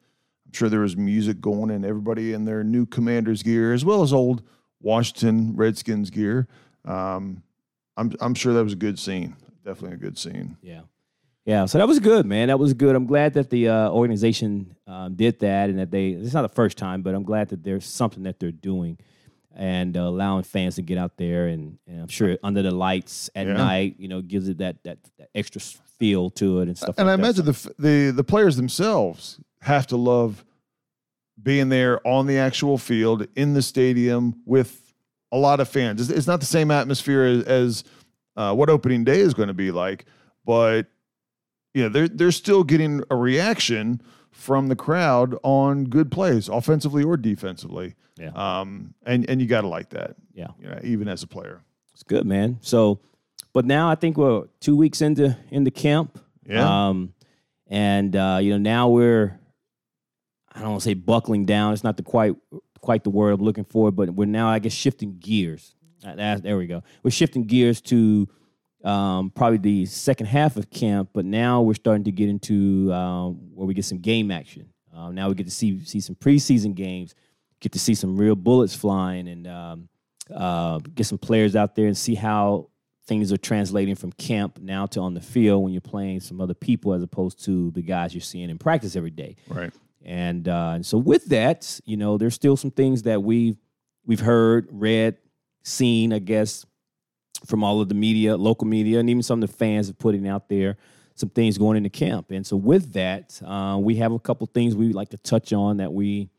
I'm 0.45 0.53
sure 0.53 0.69
there 0.69 0.81
was 0.81 0.95
music 0.95 1.41
going 1.41 1.71
and 1.71 1.83
everybody 1.83 2.33
in 2.33 2.45
their 2.45 2.63
new 2.63 2.85
commander's 2.85 3.41
gear 3.41 3.73
as 3.73 3.83
well 3.83 4.03
as 4.03 4.13
old 4.13 4.43
Washington 4.79 5.55
Redskins 5.55 6.11
gear. 6.11 6.47
Um, 6.85 7.41
I'm 7.97 8.13
I'm 8.21 8.35
sure 8.35 8.53
that 8.53 8.63
was 8.63 8.73
a 8.73 8.77
good 8.77 8.99
scene. 8.99 9.35
Definitely 9.65 9.95
a 9.95 9.99
good 9.99 10.19
scene. 10.19 10.57
Yeah. 10.61 10.81
Yeah, 11.45 11.65
so 11.65 11.79
that 11.79 11.87
was 11.87 11.99
good, 11.99 12.25
man. 12.25 12.49
That 12.49 12.59
was 12.59 12.73
good. 12.73 12.95
I'm 12.95 13.07
glad 13.07 13.33
that 13.33 13.49
the 13.49 13.67
uh, 13.69 13.89
organization 13.89 14.75
um, 14.85 15.15
did 15.15 15.39
that 15.39 15.69
and 15.69 15.79
that 15.79 15.89
they, 15.89 16.09
it's 16.09 16.33
not 16.33 16.43
the 16.43 16.49
first 16.49 16.77
time, 16.77 17.01
but 17.01 17.15
I'm 17.15 17.23
glad 17.23 17.49
that 17.49 17.63
there's 17.63 17.85
something 17.85 18.23
that 18.23 18.39
they're 18.39 18.51
doing 18.51 18.99
and 19.55 19.97
uh, 19.97 20.01
allowing 20.01 20.43
fans 20.43 20.75
to 20.75 20.83
get 20.83 20.97
out 20.99 21.17
there. 21.17 21.47
And, 21.47 21.79
and 21.87 22.01
I'm 22.03 22.07
sure 22.07 22.37
under 22.43 22.61
the 22.61 22.69
lights 22.71 23.29
at 23.33 23.47
Yeah. 23.47 23.53
night, 23.53 23.95
you 23.97 24.07
know, 24.07 24.21
gives 24.21 24.47
it 24.49 24.59
that, 24.59 24.83
that, 24.83 24.99
that 25.17 25.29
extra 25.33 25.61
feel 25.61 26.29
to 26.31 26.59
it 26.61 26.67
and 26.67 26.77
stuff 26.77 26.95
and 26.97 27.07
I 27.09 27.13
like 27.15 27.21
that. 27.21 27.39
imagine 27.39 27.45
the 27.45 27.73
the 27.77 28.11
the 28.11 28.23
players 28.23 28.55
themselves 28.55 29.39
have 29.61 29.85
to 29.87 29.97
love 29.97 30.43
being 31.41 31.69
there 31.69 32.05
on 32.07 32.25
the 32.25 32.37
actual 32.39 32.79
field 32.79 33.27
in 33.35 33.53
the 33.53 33.61
stadium 33.61 34.41
with 34.45 34.93
a 35.31 35.37
lot 35.37 35.59
of 35.59 35.69
fans. 35.69 36.01
It's, 36.01 36.09
it's 36.09 36.25
not 36.27 36.39
the 36.39 36.45
same 36.47 36.71
atmosphere 36.71 37.23
as, 37.23 37.43
as 37.43 37.83
uh, 38.35 38.53
what 38.55 38.69
opening 38.69 39.03
day 39.03 39.19
is 39.19 39.33
going 39.35 39.47
to 39.49 39.53
be 39.53 39.69
like, 39.71 40.05
but 40.45 40.87
you 41.73 41.83
know 41.83 41.89
they're 41.89 42.07
they're 42.07 42.31
still 42.31 42.63
getting 42.63 43.03
a 43.09 43.15
reaction 43.15 44.01
from 44.31 44.67
the 44.67 44.75
crowd 44.75 45.35
on 45.43 45.85
good 45.85 46.11
plays, 46.11 46.47
offensively 46.49 47.03
or 47.03 47.17
defensively. 47.17 47.95
Yeah. 48.17 48.31
Um, 48.35 48.93
and 49.05 49.29
and 49.29 49.41
you 49.41 49.47
got 49.47 49.61
to 49.61 49.67
like 49.67 49.89
that. 49.89 50.15
Yeah. 50.33 50.47
You 50.59 50.67
know, 50.67 50.79
even 50.83 51.07
as 51.07 51.23
a 51.23 51.27
player. 51.27 51.61
It's 51.93 52.03
good, 52.03 52.25
man. 52.25 52.57
So, 52.61 52.99
but 53.53 53.65
now 53.65 53.89
I 53.89 53.95
think 53.95 54.17
we're 54.17 54.45
two 54.59 54.75
weeks 54.75 55.01
into 55.01 55.37
into 55.49 55.71
camp. 55.71 56.19
Yeah. 56.47 56.87
Um, 56.89 57.13
and 57.67 58.15
uh, 58.15 58.39
you 58.41 58.51
know 58.51 58.57
now 58.57 58.89
we're 58.89 59.39
I 60.53 60.59
don't 60.59 60.71
want 60.71 60.81
to 60.81 60.89
say 60.89 60.93
buckling 60.93 61.45
down. 61.45 61.73
It's 61.73 61.83
not 61.83 61.97
the 61.97 62.03
quite 62.03 62.35
quite 62.81 63.03
the 63.03 63.09
word 63.09 63.31
I'm 63.31 63.41
looking 63.41 63.63
for, 63.65 63.91
but 63.91 64.09
we're 64.11 64.25
now 64.25 64.47
I 64.49 64.59
guess 64.59 64.73
shifting 64.73 65.17
gears. 65.19 65.75
That- 66.03 66.41
there 66.41 66.57
we 66.57 66.67
go. 66.67 66.83
We're 67.03 67.11
shifting 67.11 67.43
gears 67.43 67.79
to 67.81 68.27
um, 68.83 69.31
probably 69.31 69.57
the 69.57 69.85
second 69.85 70.25
half 70.25 70.57
of 70.57 70.69
camp, 70.69 71.09
but 71.13 71.25
now 71.25 71.61
we're 71.61 71.73
starting 71.73 72.03
to 72.05 72.11
get 72.11 72.29
into 72.29 72.91
um, 72.93 73.35
where 73.53 73.67
we 73.67 73.73
get 73.73 73.85
some 73.85 73.99
game 73.99 74.31
action. 74.31 74.69
Um, 74.93 75.15
now 75.15 75.29
we 75.29 75.35
get 75.35 75.45
to 75.45 75.51
see 75.51 75.83
see 75.85 75.99
some 75.99 76.15
preseason 76.15 76.75
games, 76.75 77.15
get 77.59 77.71
to 77.73 77.79
see 77.79 77.95
some 77.95 78.17
real 78.17 78.35
bullets 78.35 78.75
flying, 78.75 79.27
and 79.27 79.47
um, 79.47 79.89
uh, 80.33 80.79
get 80.79 81.05
some 81.05 81.17
players 81.17 81.55
out 81.55 81.75
there 81.75 81.87
and 81.87 81.97
see 81.97 82.15
how 82.15 82.69
things 83.07 83.31
are 83.31 83.37
translating 83.37 83.95
from 83.95 84.11
camp 84.13 84.59
now 84.61 84.85
to 84.85 84.99
on 84.99 85.13
the 85.13 85.21
field 85.21 85.63
when 85.63 85.73
you're 85.73 85.81
playing 85.81 86.19
some 86.19 86.39
other 86.39 86.53
people 86.53 86.93
as 86.93 87.01
opposed 87.01 87.43
to 87.43 87.71
the 87.71 87.81
guys 87.81 88.13
you're 88.13 88.21
seeing 88.21 88.49
in 88.49 88.57
practice 88.57 88.95
every 88.95 89.09
day. 89.09 89.35
Right. 89.47 89.73
And, 90.03 90.47
uh, 90.47 90.73
and 90.75 90.85
so 90.85 90.97
with 90.97 91.25
that, 91.25 91.79
you 91.85 91.97
know, 91.97 92.17
there's 92.17 92.35
still 92.35 92.55
some 92.55 92.71
things 92.71 93.03
that 93.03 93.21
we've 93.21 93.57
we've 94.05 94.19
heard, 94.19 94.67
read, 94.71 95.17
seen, 95.63 96.13
I 96.13 96.19
guess, 96.19 96.65
from 97.45 97.63
all 97.63 97.81
of 97.81 97.89
the 97.89 97.95
media, 97.95 98.37
local 98.37 98.67
media, 98.67 98.99
and 98.99 99.09
even 99.09 99.23
some 99.23 99.41
of 99.41 99.49
the 99.49 99.55
fans 99.55 99.89
are 99.89 99.93
putting 99.93 100.27
out 100.27 100.47
there 100.49 100.77
some 101.15 101.29
things 101.29 101.57
going 101.57 101.77
into 101.77 101.89
camp. 101.89 102.31
And 102.31 102.45
so 102.45 102.55
with 102.55 102.93
that, 102.93 103.39
uh, 103.45 103.77
we 103.81 103.95
have 103.95 104.11
a 104.11 104.19
couple 104.19 104.47
things 104.47 104.75
we 104.75 104.87
would 104.87 104.95
like 104.95 105.09
to 105.09 105.17
touch 105.17 105.51
on 105.53 105.77
that 105.77 105.91
we 105.93 106.29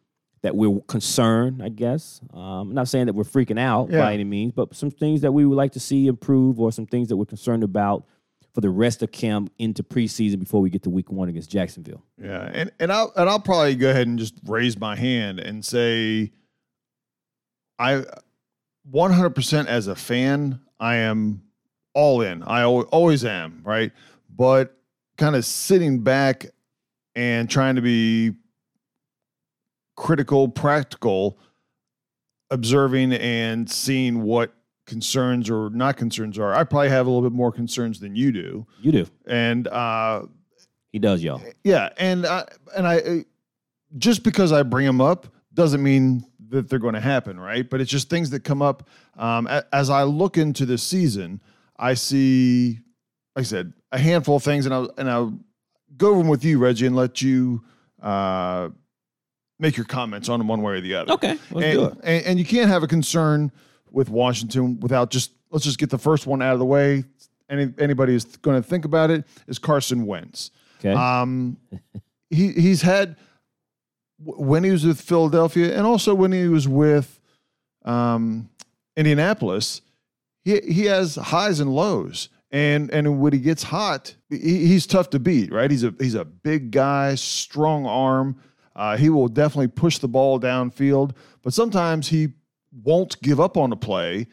that 0.43 0.57
we're 0.57 0.81
concerned, 0.89 1.63
I 1.63 1.69
guess. 1.69 2.21
Um, 2.35 2.41
I'm 2.41 2.75
not 2.75 2.89
saying 2.89 3.07
that 3.07 3.13
we're 3.15 3.23
freaking 3.23 3.61
out 3.61 3.91
Yeah. 3.93 4.01
by 4.01 4.13
any 4.15 4.25
means, 4.25 4.51
but 4.53 4.75
some 4.75 4.91
things 4.91 5.21
that 5.21 5.31
we 5.31 5.47
would 5.47 5.55
like 5.55 5.71
to 5.73 5.81
see 5.81 6.09
improve 6.09 6.59
or 6.59 6.73
some 6.73 6.85
things 6.87 7.09
that 7.11 7.17
we're 7.17 7.27
concerned 7.27 7.63
about 7.63 8.05
for 8.53 8.61
the 8.61 8.69
rest 8.71 9.03
of 9.05 9.13
camp 9.13 9.53
into 9.59 9.85
preseason 9.85 10.41
before 10.41 10.61
we 10.61 10.69
get 10.69 10.83
to 10.83 10.91
week 10.91 11.13
one 11.13 11.29
against 11.29 11.49
Jacksonville. 11.49 12.03
Yeah, 12.21 12.51
and 12.53 12.73
and 12.81 12.93
I'll 12.93 13.13
and 13.17 13.29
I'll 13.29 13.39
probably 13.41 13.77
go 13.77 13.91
ahead 13.91 14.09
and 14.09 14.19
just 14.19 14.35
raise 14.47 14.77
my 14.79 14.97
hand 14.97 15.39
and 15.39 15.65
say 15.65 16.33
I 17.79 18.05
100% 18.93 19.67
as 19.67 19.87
a 19.87 19.95
fan, 19.95 20.61
I 20.83 20.97
am 20.97 21.41
all 21.95 22.23
in. 22.23 22.43
I 22.43 22.65
always 22.65 23.25
am, 23.25 23.61
right? 23.63 23.93
But 24.37 24.77
kind 25.17 25.37
of 25.37 25.45
sitting 25.45 26.01
back 26.01 26.47
and 27.15 27.49
trying 27.49 27.77
to 27.77 27.83
be 27.83 28.33
critical, 29.97 30.49
practical, 30.49 31.39
observing 32.51 33.13
and 33.13 33.71
seeing 33.71 34.23
what 34.25 34.53
concerns 34.87 35.49
or 35.49 35.71
not 35.71 35.97
concerns 35.97 36.37
are. 36.37 36.53
I 36.53 36.65
probably 36.65 36.89
have 36.89 37.07
a 37.07 37.11
little 37.11 37.23
bit 37.31 37.35
more 37.35 37.53
concerns 37.53 38.01
than 38.01 38.17
you 38.17 38.33
do. 38.33 38.67
You 38.81 38.91
do. 38.91 39.07
And 39.27 39.69
uh 39.69 40.23
He 40.91 40.99
does, 40.99 41.23
y'all. 41.23 41.41
yeah, 41.63 41.91
and 41.97 42.27
I 42.27 42.45
and 42.77 42.89
I 42.89 43.25
just 43.99 44.25
because 44.25 44.51
I 44.51 44.65
bring 44.65 44.85
them 44.85 45.01
up 45.01 45.29
doesn't 45.55 45.83
mean 45.83 46.25
that 46.53 46.69
they're 46.69 46.79
going 46.79 46.95
to 46.95 47.01
happen, 47.01 47.41
right? 47.41 47.69
But 47.69 47.81
it's 47.81 47.91
just 47.91 48.09
things 48.09 48.31
that 48.31 48.45
come 48.45 48.63
up 48.63 48.89
um, 49.17 49.49
as 49.73 49.91
I 49.91 50.05
look 50.05 50.39
into 50.39 50.67
this 50.67 50.83
season. 50.83 51.41
I 51.77 51.95
see, 51.95 52.79
like 53.35 53.43
I 53.43 53.47
said, 53.47 53.73
a 53.91 53.99
handful 53.99 54.37
of 54.37 54.43
things, 54.45 54.67
and 54.67 54.75
I 54.75 54.87
and 54.99 55.11
I'll 55.11 55.39
go 55.97 56.11
over 56.11 56.19
them 56.19 56.29
with 56.29 56.45
you, 56.45 56.59
Reggie, 56.59 56.87
and 56.87 56.95
let 56.95 57.23
you 57.23 57.65
uh, 58.01 58.69
make 59.59 59.77
your 59.77 59.87
comments 59.87 60.29
on 60.29 60.39
them 60.39 60.49
one 60.49 60.63
way 60.63 60.75
or 60.75 60.81
the 60.81 60.95
other. 60.95 61.13
Okay, 61.15 61.39
let's 61.51 61.67
and, 61.67 61.79
do 61.79 61.85
it. 61.87 61.93
And, 62.05 62.25
and 62.27 62.39
you 62.39 62.45
can't 62.45 62.69
have 62.69 62.83
a 62.83 62.87
concern 62.87 63.51
with 63.91 64.11
Washington 64.11 64.79
without 64.81 65.11
just 65.11 65.33
let's 65.51 65.65
just 65.65 65.79
get 65.79 65.91
the 65.91 65.99
first 65.99 66.27
one 66.27 66.43
out 66.43 66.53
of 66.53 66.59
the 66.59 66.67
way. 66.67 67.05
Any 67.49 67.73
anybody 67.79 68.15
is 68.15 68.25
going 68.25 68.63
to 68.63 68.67
think 68.67 68.85
about 68.85 69.11
it 69.11 69.25
is 69.47 69.59
Carson 69.59 70.07
Wentz. 70.07 70.51
Okay. 70.79 70.93
Um, 70.93 71.57
he 72.31 72.53
he's 72.53 72.83
had 72.83 73.17
w- 73.17 73.19
when 74.25 74.65
he 74.65 74.71
was 74.71 74.85
with 74.85 75.01
Philadelphia 75.01 75.77
and 75.77 75.87
also 75.87 76.15
when 76.15 76.33
he 76.33 76.49
was 76.49 76.69
with 76.69 77.21
um, 77.85 78.49
Indianapolis. 78.97 79.83
He 80.45 80.61
he 80.61 80.85
has 80.87 81.17
highs 81.17 81.61
and 81.61 81.75
lows, 81.75 82.29
and 82.51 82.91
and 82.91 83.21
when 83.21 83.33
he 83.33 83.39
gets 83.39 83.63
hot, 83.63 84.17
he, 84.29 84.67
he's 84.67 84.87
tough 84.87 85.11
to 85.11 85.21
beat. 85.21 85.53
Right? 85.53 85.71
He's 85.71 85.85
a 85.85 85.95
he's 85.99 86.15
a 86.15 86.25
big 86.25 86.71
guy, 86.71 87.15
strong 87.15 87.87
arm. 87.87 88.41
Uh, 88.75 88.97
he 88.97 89.09
will 89.11 89.29
definitely 89.29 89.69
push 89.69 89.99
the 89.99 90.09
ball 90.09 90.41
downfield, 90.41 91.13
but 91.43 91.53
sometimes 91.53 92.09
he 92.09 92.33
won't 92.73 93.21
give 93.21 93.39
up 93.39 93.57
on 93.57 93.71
a 93.71 93.77
play 93.77 94.27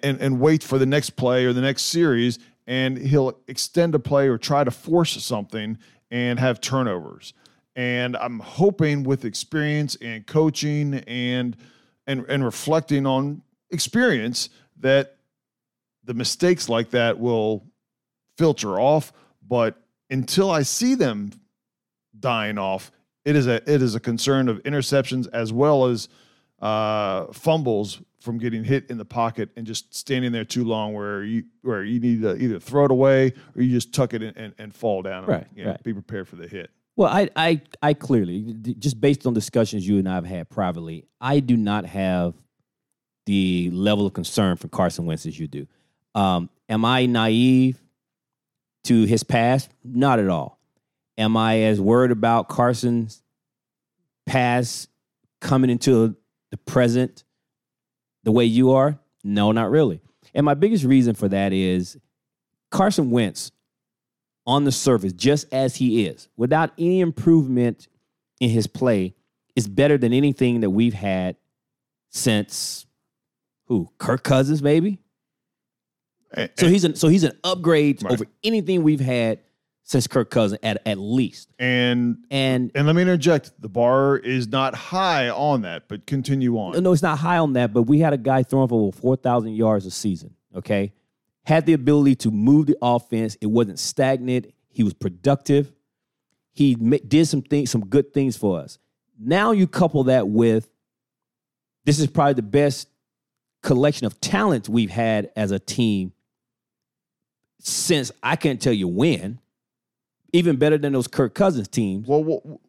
and, 0.00 0.20
and 0.20 0.40
wait 0.40 0.62
for 0.62 0.78
the 0.78 0.86
next 0.86 1.10
play 1.10 1.44
or 1.44 1.52
the 1.52 1.60
next 1.62 1.82
series, 1.82 2.38
and 2.66 2.98
he'll 2.98 3.38
extend 3.48 3.94
a 3.94 3.98
play 3.98 4.28
or 4.28 4.36
try 4.36 4.62
to 4.62 4.70
force 4.70 5.22
something 5.24 5.78
and 6.10 6.38
have 6.38 6.60
turnovers. 6.60 7.32
And 7.78 8.16
I'm 8.16 8.40
hoping 8.40 9.04
with 9.04 9.24
experience 9.24 9.96
and 10.02 10.26
coaching 10.26 10.94
and 10.94 11.56
and 12.08 12.26
and 12.28 12.44
reflecting 12.44 13.06
on 13.06 13.42
experience 13.70 14.50
that 14.80 15.16
the 16.02 16.12
mistakes 16.12 16.68
like 16.68 16.90
that 16.90 17.20
will 17.20 17.64
filter 18.36 18.80
off. 18.80 19.12
But 19.46 19.80
until 20.10 20.50
I 20.50 20.62
see 20.62 20.96
them 20.96 21.30
dying 22.18 22.58
off, 22.58 22.90
it 23.24 23.36
is 23.36 23.46
a 23.46 23.56
it 23.72 23.80
is 23.80 23.94
a 23.94 24.00
concern 24.00 24.48
of 24.48 24.60
interceptions 24.64 25.28
as 25.32 25.52
well 25.52 25.84
as 25.84 26.08
uh, 26.60 27.26
fumbles 27.32 28.00
from 28.20 28.38
getting 28.38 28.64
hit 28.64 28.90
in 28.90 28.98
the 28.98 29.04
pocket 29.04 29.50
and 29.54 29.64
just 29.64 29.94
standing 29.94 30.32
there 30.32 30.44
too 30.44 30.64
long 30.64 30.94
where 30.94 31.22
you 31.22 31.44
where 31.62 31.84
you 31.84 32.00
need 32.00 32.22
to 32.22 32.34
either 32.42 32.58
throw 32.58 32.86
it 32.86 32.90
away 32.90 33.32
or 33.54 33.62
you 33.62 33.70
just 33.70 33.94
tuck 33.94 34.14
it 34.14 34.22
in 34.24 34.34
and, 34.36 34.52
and 34.58 34.74
fall 34.74 35.02
down. 35.02 35.26
Right, 35.26 35.46
You 35.54 35.62
know, 35.62 35.70
right. 35.70 35.82
Be 35.84 35.92
prepared 35.92 36.26
for 36.26 36.34
the 36.34 36.48
hit. 36.48 36.72
Well, 36.98 37.12
I, 37.12 37.30
I, 37.36 37.62
I 37.80 37.94
clearly, 37.94 38.56
just 38.76 39.00
based 39.00 39.24
on 39.24 39.32
discussions 39.32 39.86
you 39.86 39.98
and 39.98 40.08
I 40.08 40.16
have 40.16 40.26
had 40.26 40.50
privately, 40.50 41.06
I 41.20 41.38
do 41.38 41.56
not 41.56 41.86
have 41.86 42.34
the 43.24 43.70
level 43.72 44.04
of 44.04 44.14
concern 44.14 44.56
for 44.56 44.66
Carson 44.66 45.06
Wentz 45.06 45.24
as 45.24 45.38
you 45.38 45.46
do. 45.46 45.68
Um, 46.16 46.50
am 46.68 46.84
I 46.84 47.06
naive 47.06 47.80
to 48.84 49.04
his 49.04 49.22
past? 49.22 49.70
Not 49.84 50.18
at 50.18 50.28
all. 50.28 50.58
Am 51.16 51.36
I 51.36 51.60
as 51.60 51.80
worried 51.80 52.10
about 52.10 52.48
Carson's 52.48 53.22
past 54.26 54.88
coming 55.40 55.70
into 55.70 56.16
the 56.50 56.56
present 56.56 57.22
the 58.24 58.32
way 58.32 58.44
you 58.44 58.72
are? 58.72 58.98
No, 59.22 59.52
not 59.52 59.70
really. 59.70 60.00
And 60.34 60.44
my 60.44 60.54
biggest 60.54 60.82
reason 60.82 61.14
for 61.14 61.28
that 61.28 61.52
is 61.52 61.96
Carson 62.72 63.12
Wentz 63.12 63.52
on 64.48 64.64
the 64.64 64.72
surface, 64.72 65.12
just 65.12 65.46
as 65.52 65.76
he 65.76 66.06
is, 66.06 66.26
without 66.36 66.70
any 66.78 67.00
improvement 67.00 67.86
in 68.40 68.48
his 68.50 68.66
play, 68.66 69.14
is 69.54 69.68
better 69.68 69.98
than 69.98 70.12
anything 70.12 70.60
that 70.62 70.70
we've 70.70 70.94
had 70.94 71.36
since 72.10 72.86
who? 73.66 73.88
Kirk 73.98 74.24
Cousins, 74.24 74.62
maybe. 74.62 74.98
A- 76.32 76.48
So 76.58 76.66
eh. 76.66 76.70
he's 76.70 76.84
an 76.84 76.94
so 76.96 77.08
he's 77.08 77.24
an 77.24 77.32
upgrade 77.44 78.02
Right. 78.02 78.12
over 78.12 78.24
anything 78.42 78.82
we've 78.82 79.00
had 79.00 79.40
since 79.82 80.06
Kirk 80.06 80.30
Cousins 80.30 80.58
at 80.62 80.80
at 80.86 80.98
least. 80.98 81.50
and 81.58 82.18
And 82.30 82.70
and 82.74 82.86
let 82.86 82.96
me 82.96 83.02
interject: 83.02 83.52
the 83.60 83.68
bar 83.68 84.16
is 84.16 84.48
not 84.48 84.74
high 84.74 85.28
on 85.28 85.62
that, 85.62 85.88
but 85.88 86.06
continue 86.06 86.56
on. 86.58 86.82
no, 86.82 86.92
it's 86.92 87.02
not 87.02 87.18
high 87.18 87.38
on 87.38 87.52
that, 87.54 87.72
but 87.74 87.82
we 87.82 87.98
had 87.98 88.12
a 88.14 88.18
guy 88.18 88.42
throwing 88.42 88.68
for 88.68 88.92
four 88.92 89.16
thousand 89.16 89.54
yards 89.54 89.84
a 89.86 89.90
season. 89.90 90.34
Okay, 90.54 90.92
had 91.48 91.64
the 91.64 91.72
ability 91.72 92.14
to 92.14 92.30
move 92.30 92.66
the 92.66 92.76
offense. 92.82 93.34
It 93.40 93.46
wasn't 93.46 93.78
stagnant. 93.78 94.52
He 94.68 94.82
was 94.82 94.92
productive. 94.92 95.72
He 96.52 96.74
did 96.74 97.26
some 97.26 97.40
things, 97.40 97.70
some 97.70 97.86
good 97.86 98.12
things 98.12 98.36
for 98.36 98.60
us. 98.60 98.78
Now 99.18 99.52
you 99.52 99.66
couple 99.66 100.04
that 100.04 100.28
with 100.28 100.68
this 101.86 101.98
is 102.00 102.06
probably 102.06 102.34
the 102.34 102.42
best 102.42 102.86
collection 103.62 104.06
of 104.06 104.20
talent 104.20 104.68
we've 104.68 104.90
had 104.90 105.30
as 105.36 105.50
a 105.50 105.58
team 105.58 106.12
since 107.60 108.12
I 108.22 108.36
can't 108.36 108.60
tell 108.60 108.74
you 108.74 108.86
when. 108.86 109.40
Even 110.34 110.56
better 110.56 110.76
than 110.76 110.92
those 110.92 111.06
Kirk 111.06 111.34
Cousins 111.34 111.68
teams 111.68 112.06
Well, 112.06 112.22
well, 112.22 112.60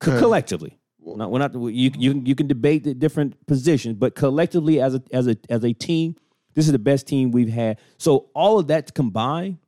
co- 0.00 0.10
Okay. 0.10 0.18
collectively. 0.20 0.76
Not, 0.98 1.30
we're 1.30 1.38
not, 1.38 1.54
you, 1.54 1.92
you, 1.96 2.22
you 2.24 2.34
can 2.34 2.48
debate 2.48 2.82
the 2.82 2.92
different 2.92 3.46
positions, 3.46 3.94
but 3.94 4.16
collectively 4.16 4.80
as 4.80 4.96
a, 4.96 5.02
as, 5.12 5.28
a, 5.28 5.36
as 5.48 5.62
a 5.64 5.72
team, 5.72 6.16
this 6.54 6.66
is 6.66 6.72
the 6.72 6.78
best 6.78 7.06
team 7.06 7.30
we've 7.30 7.48
had. 7.48 7.78
So 7.98 8.30
all 8.34 8.58
of 8.58 8.68
that 8.68 8.94
combined, 8.94 9.58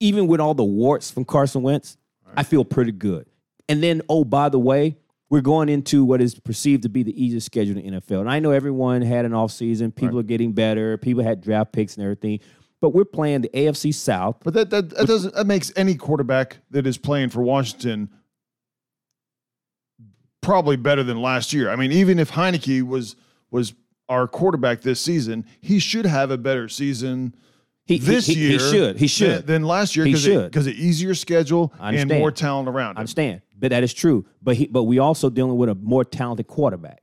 even 0.00 0.26
with 0.26 0.40
all 0.40 0.54
the 0.54 0.64
warts 0.64 1.10
from 1.10 1.24
Carson 1.24 1.62
Wentz, 1.62 1.96
I 2.36 2.42
feel 2.42 2.64
pretty 2.64 2.92
good. 2.92 3.26
And 3.68 3.82
then, 3.82 4.02
oh, 4.08 4.24
by 4.24 4.48
the 4.48 4.58
way, 4.58 4.96
we're 5.28 5.40
going 5.40 5.68
into 5.68 6.04
what 6.04 6.20
is 6.20 6.34
perceived 6.38 6.82
to 6.82 6.88
be 6.88 7.02
the 7.02 7.22
easiest 7.22 7.46
schedule 7.46 7.78
in 7.78 7.94
the 7.94 8.00
NFL. 8.00 8.20
And 8.20 8.30
I 8.30 8.40
know 8.40 8.50
everyone 8.50 9.02
had 9.02 9.24
an 9.24 9.32
offseason. 9.32 9.94
People 9.94 10.18
are 10.18 10.24
getting 10.24 10.52
better. 10.52 10.96
People 10.96 11.22
had 11.22 11.40
draft 11.40 11.72
picks 11.72 11.96
and 11.96 12.02
everything. 12.02 12.40
But 12.80 12.90
we're 12.90 13.04
playing 13.04 13.42
the 13.42 13.50
AFC 13.50 13.94
South. 13.94 14.38
but 14.42 14.54
that, 14.54 14.70
that 14.70 14.90
that 14.90 15.06
doesn't 15.06 15.34
that 15.34 15.46
makes 15.46 15.70
any 15.76 15.94
quarterback 15.94 16.58
that 16.70 16.86
is 16.86 16.96
playing 16.96 17.28
for 17.28 17.42
Washington 17.42 18.08
probably 20.40 20.76
better 20.76 21.02
than 21.02 21.20
last 21.20 21.52
year. 21.52 21.70
I 21.70 21.76
mean, 21.76 21.92
even 21.92 22.18
if 22.18 22.32
Heinicke 22.32 22.82
was 22.82 23.16
was 23.50 23.74
our 24.10 24.26
quarterback 24.28 24.82
this 24.82 25.00
season, 25.00 25.46
he 25.62 25.78
should 25.78 26.04
have 26.04 26.30
a 26.30 26.36
better 26.36 26.68
season 26.68 27.34
He, 27.86 27.98
this 27.98 28.26
he, 28.26 28.34
year. 28.34 28.50
he 28.52 28.58
should. 28.58 28.96
He 28.98 29.06
should. 29.06 29.46
than, 29.46 29.62
than 29.62 29.64
last 29.64 29.96
year 29.96 30.04
He 30.04 30.10
because 30.12 30.22
should. 30.24 30.50
because 30.50 30.66
of 30.66 30.74
easier 30.74 31.14
schedule 31.14 31.72
and 31.80 32.10
more 32.10 32.30
talent 32.30 32.68
around 32.68 32.96
I 32.98 33.00
understand, 33.00 33.40
but 33.58 33.70
that 33.70 33.82
is 33.82 33.94
true. 33.94 34.26
But 34.42 34.56
he, 34.56 34.66
but 34.66 34.82
we 34.84 34.98
also 34.98 35.30
dealing 35.30 35.56
with 35.56 35.68
a 35.70 35.74
more 35.76 36.04
talented 36.04 36.46
quarterback. 36.48 37.00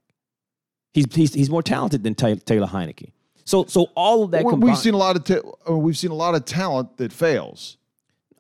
He's 0.93 1.05
he's, 1.13 1.33
he's 1.33 1.49
more 1.49 1.63
talented 1.63 2.03
than 2.03 2.13
Taylor, 2.15 2.35
Taylor 2.37 2.67
Heinicke. 2.67 3.11
So 3.45 3.65
so 3.65 3.87
all 3.95 4.23
of 4.23 4.31
that 4.31 4.43
We- 4.43 4.51
combined. 4.51 4.71
we've 4.71 4.77
seen 4.79 4.93
a 4.93 4.97
lot 4.97 5.15
of 5.15 5.23
ta- 5.23 5.49
uh, 5.69 5.77
we've 5.77 5.97
seen 5.97 6.11
a 6.11 6.15
lot 6.15 6.35
of 6.35 6.43
talent 6.45 6.97
that 6.97 7.11
fails. 7.13 7.77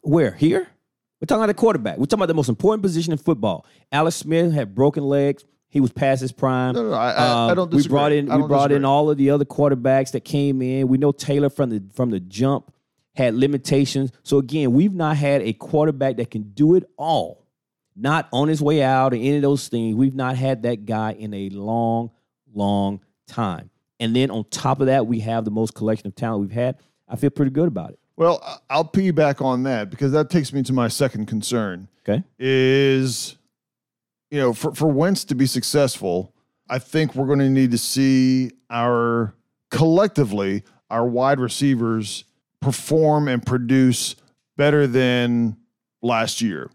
where 0.01 0.31
here? 0.31 0.67
We're 1.19 1.25
talking 1.25 1.39
about 1.43 1.47
the 1.47 1.53
quarterback. 1.55 1.97
We're 1.97 2.05
talking 2.05 2.19
about 2.19 2.27
the 2.27 2.33
most 2.35 2.49
important 2.49 2.83
position 2.83 3.11
in 3.11 3.17
football. 3.17 3.65
Alex 3.91 4.17
Smith 4.17 4.53
had 4.53 4.75
broken 4.75 5.03
legs. 5.03 5.45
He 5.77 5.81
was 5.81 5.91
past 5.91 6.21
his 6.21 6.31
prime. 6.31 6.73
No, 6.73 6.81
no, 6.81 6.89
no, 6.89 6.95
I- 6.95 7.11
I- 7.11 7.27
I 7.27 7.49
um, 7.51 7.55
don't 7.55 7.71
We 7.71 7.87
brought 7.87 8.11
in 8.11 8.25
we 8.25 8.47
brought 8.47 8.71
in 8.71 8.83
all 8.83 9.11
of 9.11 9.17
the 9.19 9.29
other 9.29 9.45
quarterbacks 9.45 10.11
that 10.13 10.21
came 10.21 10.59
in. 10.63 10.87
We 10.87 10.97
know 10.97 11.11
Taylor 11.11 11.51
from 11.51 11.69
the 11.69 11.83
from 11.93 12.09
the 12.09 12.19
jump 12.19 12.73
had 13.15 13.35
limitations. 13.35 14.11
So 14.23 14.39
again, 14.39 14.73
we've 14.73 14.95
not 14.95 15.17
had 15.17 15.43
a 15.43 15.53
quarterback 15.53 16.17
that 16.17 16.31
can 16.31 16.49
do 16.55 16.73
it 16.73 16.89
all. 16.97 17.45
Not 17.95 18.27
on 18.33 18.47
his 18.47 18.59
way 18.59 18.81
out 18.81 19.13
or 19.13 19.17
any 19.17 19.35
of 19.35 19.43
those 19.43 19.67
things. 19.67 19.93
We've 19.95 20.15
not 20.15 20.35
had 20.35 20.63
that 20.63 20.87
guy 20.87 21.11
in 21.11 21.31
a 21.35 21.49
long, 21.49 22.09
long 22.51 23.01
time. 23.27 23.69
And 23.99 24.15
then 24.15 24.31
on 24.31 24.45
top 24.49 24.79
of 24.79 24.87
that, 24.87 25.05
we 25.05 25.19
have 25.19 25.45
the 25.45 25.51
most 25.51 25.75
collection 25.75 26.07
of 26.07 26.15
talent 26.15 26.41
we've 26.41 26.51
had. 26.51 26.77
I 27.07 27.17
feel 27.17 27.29
pretty 27.29 27.51
good 27.51 27.67
about 27.67 27.91
it. 27.91 27.99
Well, 28.15 28.41
I'll 28.67 28.83
piggyback 28.83 29.45
on 29.45 29.61
that 29.63 29.91
because 29.91 30.11
that 30.13 30.31
takes 30.31 30.51
me 30.51 30.63
to 30.63 30.73
my 30.73 30.87
second 30.87 31.27
concern. 31.27 31.87
Okay. 32.01 32.23
is 32.39 33.35
you 34.31 34.39
know 34.39 34.53
for 34.53 34.73
for 34.73 34.87
Wentz 34.87 35.23
to 35.25 35.35
be 35.35 35.45
successful, 35.45 36.33
I 36.69 36.79
think 36.79 37.15
we're 37.15 37.27
going 37.27 37.39
to 37.39 37.49
need 37.49 37.71
to 37.71 37.77
see 37.77 38.51
our 38.69 39.33
collectively 39.71 40.63
our 40.89 41.05
wide 41.05 41.39
receivers 41.39 42.23
perform 42.61 43.27
and 43.27 43.45
produce 43.45 44.15
better 44.55 44.87
than 44.87 45.57
last 46.01 46.41
year. 46.41 46.69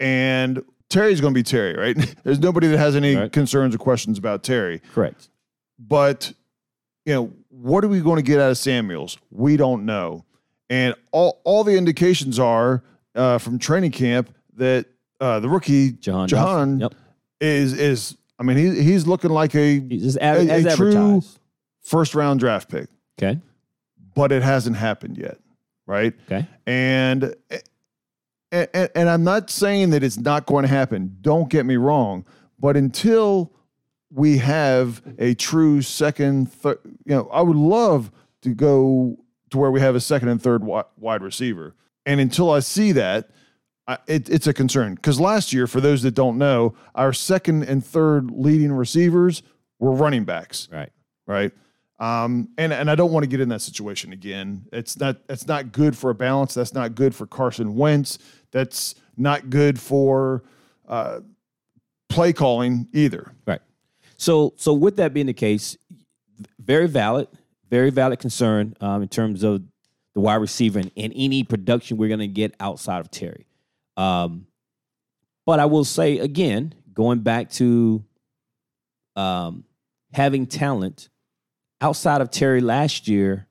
And 0.00 0.62
Terry's 0.88 1.20
going 1.20 1.32
to 1.34 1.38
be 1.38 1.42
Terry, 1.44 1.74
right? 1.76 1.96
There's 2.24 2.38
nobody 2.40 2.66
that 2.68 2.78
has 2.78 2.96
any 2.96 3.14
Right. 3.14 3.30
concerns 3.32 3.74
or 3.74 3.78
questions 3.78 4.18
about 4.18 4.42
Terry. 4.42 4.80
Correct. 4.92 5.28
But 5.78 6.32
you 7.06 7.14
know, 7.14 7.32
what 7.48 7.84
are 7.84 7.88
we 7.88 8.00
going 8.00 8.16
to 8.16 8.22
get 8.22 8.40
out 8.40 8.50
of 8.50 8.58
Samuels? 8.58 9.18
We 9.30 9.56
don't 9.56 9.84
know. 9.86 10.24
And 10.68 10.94
all, 11.12 11.40
all 11.44 11.64
the 11.64 11.76
indications 11.76 12.38
are 12.38 12.82
uh, 13.14 13.38
from 13.38 13.58
training 13.58 13.90
camp 13.92 14.34
that 14.56 14.86
uh, 15.20 15.40
the 15.40 15.48
rookie 15.48 15.92
Jahan 15.92 16.28
Jahan 16.28 16.80
Yep. 16.80 16.94
is 17.40 17.72
is 17.74 18.16
I 18.38 18.42
mean 18.42 18.56
he, 18.56 18.82
he's 18.82 19.06
looking 19.06 19.30
like 19.30 19.54
a 19.54 19.80
He's 19.80 20.16
A- 20.16 20.22
as, 20.22 20.64
a 20.66 20.76
true- 20.76 21.22
first 21.82 22.14
round 22.14 22.40
draft 22.40 22.68
pick, 22.70 22.88
Okay. 23.20 23.40
but 24.14 24.32
it 24.32 24.42
hasn't 24.42 24.76
happened 24.76 25.18
yet, 25.18 25.38
right? 25.86 26.14
Okay. 26.30 26.46
And 26.66 27.34
and, 28.52 28.90
and 28.94 29.08
I'm 29.08 29.22
not 29.24 29.50
saying 29.50 29.90
that 29.90 30.02
it's 30.02 30.18
not 30.18 30.46
going 30.46 30.62
to 30.62 30.68
happen. 30.68 31.16
Don't 31.20 31.48
get 31.48 31.64
me 31.66 31.76
wrong, 31.76 32.24
but 32.58 32.76
until 32.76 33.52
we 34.12 34.38
have 34.38 35.02
a 35.20 35.34
true 35.34 35.82
second, 35.82 36.50
third, 36.52 36.78
you 37.04 37.14
know, 37.14 37.28
I 37.32 37.42
would 37.42 37.56
love 37.56 38.10
to 38.42 38.52
go 38.54 39.16
to 39.50 39.58
where 39.58 39.70
we 39.70 39.80
have 39.80 39.94
a 39.94 40.00
second 40.00 40.28
and 40.30 40.42
third 40.42 40.62
wi- 40.62 40.82
wide 40.96 41.22
receiver. 41.22 41.76
And 42.06 42.20
until 42.20 42.50
I 42.50 42.58
see 42.60 42.90
that, 42.92 43.30
it, 44.06 44.28
it's 44.28 44.46
a 44.46 44.52
concern. 44.52 44.94
Because 44.94 45.20
last 45.20 45.52
year, 45.52 45.66
for 45.66 45.80
those 45.80 46.02
that 46.02 46.14
don't 46.14 46.38
know, 46.38 46.74
our 46.94 47.12
second 47.12 47.64
and 47.64 47.84
third 47.84 48.30
leading 48.30 48.72
receivers 48.72 49.42
were 49.78 49.92
running 49.92 50.24
backs 50.24 50.68
Right. 50.70 50.90
right? 51.26 51.52
Um, 51.98 52.48
and 52.56 52.72
and 52.72 52.90
I 52.90 52.94
don't 52.94 53.12
want 53.12 53.24
to 53.24 53.28
get 53.28 53.40
in 53.40 53.50
that 53.50 53.60
situation 53.60 54.12
again. 54.12 54.64
It's 54.72 54.98
not 54.98 55.26
that's 55.28 55.46
not 55.46 55.70
good 55.72 55.96
for 55.96 56.08
a 56.10 56.14
balance. 56.14 56.54
That's 56.54 56.72
not 56.72 56.94
good 56.94 57.14
for 57.14 57.26
Carson 57.26 57.76
Wentz. 57.76 58.18
That's 58.52 58.94
not 59.18 59.50
good 59.50 59.78
for 59.78 60.42
uh, 60.88 61.20
play 62.08 62.32
calling 62.32 62.88
either. 62.94 63.32
Right. 63.46 63.60
So, 64.16 64.54
so 64.56 64.72
with 64.72 64.96
that 64.96 65.12
being 65.14 65.26
the 65.26 65.34
case, 65.34 65.76
very 66.58 66.88
valid, 66.88 67.28
very 67.70 67.90
valid 67.90 68.18
concern 68.18 68.76
um, 68.80 69.02
in 69.02 69.08
terms 69.08 69.42
of 69.42 69.62
the 70.14 70.20
wide 70.20 70.36
receiver 70.36 70.78
and, 70.78 70.90
and 70.96 71.12
any 71.14 71.44
production 71.44 71.96
we're 71.96 72.08
going 72.08 72.20
to 72.20 72.26
get 72.26 72.54
outside 72.60 73.00
of 73.00 73.10
Terry. 73.10 73.46
Um, 73.96 74.46
but 75.46 75.60
I 75.60 75.66
will 75.66 75.84
say 75.84 76.18
again, 76.18 76.74
going 76.92 77.20
back 77.20 77.50
to 77.52 78.04
um, 79.16 79.64
having 80.12 80.46
talent 80.46 81.08
outside 81.80 82.20
of 82.20 82.30
Terry 82.30 82.60
last 82.60 83.08
year, 83.08 83.48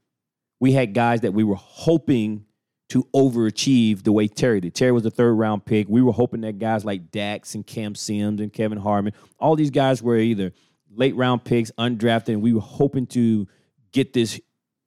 we 0.59 0.73
had 0.73 0.93
guys 0.93 1.21
that 1.21 1.33
we 1.33 1.43
were 1.43 1.55
hoping 1.55 2.45
to 2.89 3.03
overachieve 3.15 4.03
the 4.03 4.11
way 4.11 4.27
Terry 4.27 4.59
did. 4.59 4.73
Terry 4.73 4.91
was 4.91 5.05
a 5.05 5.11
third 5.11 5.33
round 5.33 5.63
pick. 5.65 5.87
We 5.87 6.01
were 6.01 6.11
hoping 6.11 6.41
that 6.41 6.57
guys 6.57 6.83
like 6.83 7.11
Dax 7.11 7.55
and 7.55 7.65
Cam 7.65 7.95
Sims 7.95 8.41
and 8.41 8.51
Kelvin 8.51 8.79
Harmon, 8.79 9.13
all 9.39 9.55
these 9.55 9.69
guys 9.69 10.01
were 10.01 10.17
either 10.17 10.51
late 10.91 11.15
round 11.15 11.43
picks, 11.43 11.71
undrafted, 11.77 12.29
and 12.29 12.41
we 12.41 12.53
were 12.53 12.61
hoping 12.61 13.05
to 13.07 13.47
get 13.91 14.13
this 14.13 14.39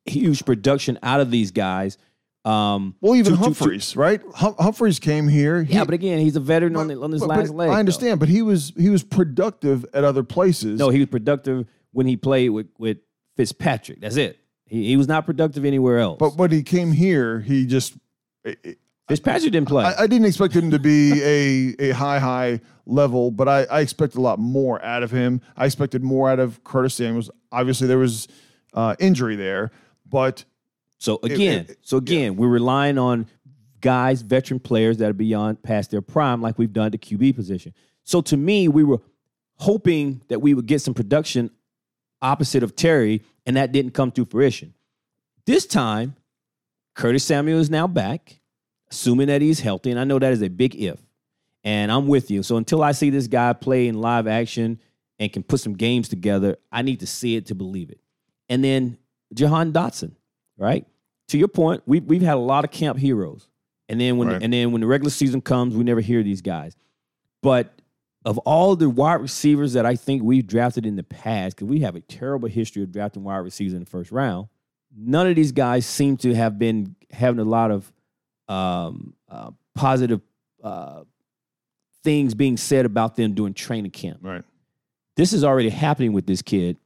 huge 0.05 0.45
production 0.45 0.99
out 1.03 1.21
of 1.21 1.31
these 1.31 1.53
guys. 1.53 1.97
Um, 2.45 2.97
Well, 3.01 3.15
even 3.15 3.33
to- 3.33 3.37
to- 3.37 3.37
to- 3.37 3.45
Humphries, 3.45 3.97
right? 3.97 4.21
Hum- 4.35 4.57
Humphries 4.59 4.99
came 4.99 5.29
here. 5.29 5.63
He- 5.63 5.75
yeah, 5.75 5.85
but 5.85 5.95
again, 5.95 6.19
he's 6.19 6.35
a 6.37 6.41
veteran 6.41 6.75
on, 6.77 6.89
the, 6.89 7.01
on 7.01 7.13
his 7.13 7.21
but- 7.21 7.29
last 7.29 7.49
but 7.49 7.57
leg. 7.57 7.69
I 7.69 7.75
though. 7.75 7.79
understand, 7.79 8.19
but 8.21 8.29
he 8.29 8.43
was 8.43 8.73
he 8.77 8.91
was 8.91 9.03
productive 9.05 9.87
at 9.95 10.03
other 10.05 10.23
places. 10.25 10.79
No, 10.79 10.89
he 10.89 10.99
was 10.99 11.09
productive 11.09 11.67
when 11.93 12.07
he 12.07 12.17
played 12.17 12.51
with, 12.51 12.67
with 12.79 12.99
Fitzpatrick. 13.37 14.01
That's 14.01 14.17
it. 14.17 14.39
He, 14.67 14.89
he 14.89 14.97
was 14.97 15.07
not 15.07 15.25
productive 15.27 15.65
anywhere 15.65 15.99
else. 15.99 16.17
but 16.19 16.37
when 16.37 16.51
he 16.51 16.63
came 16.63 16.91
here, 16.93 17.39
he 17.41 17.65
just. 17.67 17.95
Fitzpatrick 19.09 19.53
didn't 19.53 19.69
play. 19.69 19.85
I, 19.85 20.03
I 20.03 20.07
didn't 20.07 20.27
expect 20.27 20.55
him 20.55 20.71
to 20.71 20.79
be 20.79 21.23
a, 21.81 21.91
a 21.91 21.95
high, 21.95 22.19
high 22.19 22.61
level, 22.87 23.31
but 23.31 23.49
I, 23.49 23.65
I 23.65 23.81
expected 23.81 24.19
a 24.19 24.21
lot 24.23 24.39
more 24.39 24.83
out 24.85 25.03
of 25.03 25.11
him. 25.11 25.41
I 25.57 25.67
expected 25.67 26.03
more 26.03 26.31
out 26.31 26.39
of 26.39 26.63
Curtis 26.65 26.95
Samuels. 26.95 27.31
Obviously, 27.51 27.87
there 27.89 27.99
was 27.99 28.29
uh, 28.75 28.95
injury 28.99 29.37
there, 29.37 29.71
but 30.09 30.45
So 31.03 31.19
again, 31.25 31.67
it- 31.69 31.79
so 31.83 31.97
again, 31.97 32.37
we're 32.37 32.47
relying 32.49 32.97
on 32.97 33.27
guys, 33.81 34.23
veteran 34.23 34.61
players 34.61 34.99
that 34.99 35.11
are 35.11 35.15
beyond 35.15 35.61
past 35.65 35.91
their 35.91 36.01
prime, 36.01 36.41
like 36.41 36.59
we've 36.59 36.73
done 36.73 36.87
at 36.87 36.93
the 36.93 36.99
QB 36.99 37.33
position. 37.35 37.75
So 38.05 38.21
to 38.21 38.37
me, 38.37 38.69
we 38.69 38.85
were 38.85 39.01
hoping 39.57 40.23
that 40.29 40.41
we 40.41 40.55
would 40.55 40.67
get 40.67 40.81
some 40.81 40.95
production 40.95 41.51
opposite 42.21 42.63
of 42.63 42.77
Terry, 42.77 43.23
and 43.47 43.57
that 43.57 43.73
didn't 43.73 43.95
come 43.95 44.13
to 44.13 44.25
fruition. 44.25 44.75
This 45.45 45.67
time, 45.67 46.15
Curtis 46.95 47.25
Samuel 47.25 47.59
is 47.59 47.69
now 47.69 47.89
back, 47.89 48.39
assuming 48.89 49.27
that 49.27 49.43
he's 49.43 49.59
healthy, 49.59 49.91
and 49.91 49.99
I 49.99 50.05
know 50.05 50.21
that 50.21 50.33
is 50.33 50.43
a 50.43 50.49
big 50.49 50.81
if. 50.81 51.01
And 51.65 51.91
I'm 51.91 52.07
with 52.07 52.31
you. 52.31 52.45
So 52.45 52.57
until 52.57 52.85
I 52.85 52.93
see 52.93 53.11
this 53.11 53.27
guy 53.27 53.53
play 53.55 53.89
in 53.89 54.01
live 54.01 54.29
action 54.29 54.79
and 55.19 55.33
can 55.33 55.43
put 55.43 55.59
some 55.59 55.73
games 55.75 56.09
together, 56.09 56.59
I 56.71 56.83
need 56.83 57.01
to 57.01 57.07
see 57.09 57.35
it 57.35 57.47
to 57.47 57.57
believe 57.57 57.91
it. 57.91 57.99
And 58.49 58.63
then 58.63 58.99
Jahan 59.35 59.73
Dotson, 59.73 60.13
right? 60.57 60.87
To 61.33 61.39
your 61.39 61.49
point, 61.49 61.83
we 61.87 61.99
we've 62.01 62.21
had 62.21 62.35
a 62.35 62.41
lot 62.41 62.63
of 62.63 62.71
camp 62.71 62.99
heroes, 62.99 63.49
and 63.89 63.99
then 63.99 64.19
when 64.19 64.29
Right. 64.29 64.43
and 64.43 64.53
then 64.53 64.71
when 64.71 64.83
the 64.83 64.87
regular 64.87 65.09
season 65.09 65.41
comes, 65.41 65.75
we 65.75 65.83
never 65.83 66.03
hear 66.03 66.23
these 66.23 66.43
guys. 66.43 66.77
But 67.43 67.81
of 68.27 68.37
all 68.41 68.77
the 68.77 68.91
wide 68.91 69.23
receivers 69.23 69.73
that 69.73 69.87
I 69.87 69.97
think 69.97 70.23
we've 70.23 70.47
drafted 70.47 70.85
in 70.85 70.97
the 70.97 71.03
past, 71.03 71.57
because 71.57 71.69
we 71.69 71.81
have 71.81 71.97
a 71.97 72.01
terrible 72.03 72.51
history 72.51 72.83
of 72.83 72.93
drafting 72.93 73.25
wide 73.25 73.39
receivers 73.39 73.73
in 73.73 73.81
the 73.81 73.87
first 73.87 74.13
round, 74.13 74.49
none 74.95 75.27
of 75.27 75.35
these 75.35 75.53
guys 75.53 75.87
seem 75.87 76.19
to 76.19 76.35
have 76.35 76.59
been 76.59 76.97
having 77.11 77.41
a 77.41 77.45
lot 77.45 77.71
of 77.71 77.91
um, 78.49 79.15
uh, 79.31 79.53
positive 79.75 80.21
uh, 80.63 81.05
things 82.05 82.35
being 82.35 82.59
said 82.59 82.85
about 82.85 83.17
them 83.17 83.33
during 83.33 83.55
training 83.55 83.91
camp. 83.91 84.19
right, 84.21 84.45
This 85.17 85.33
is 85.33 85.45
already 85.45 85.71
happening 85.71 86.13
with 86.13 86.27
this 86.27 86.43
kid, 86.43 86.77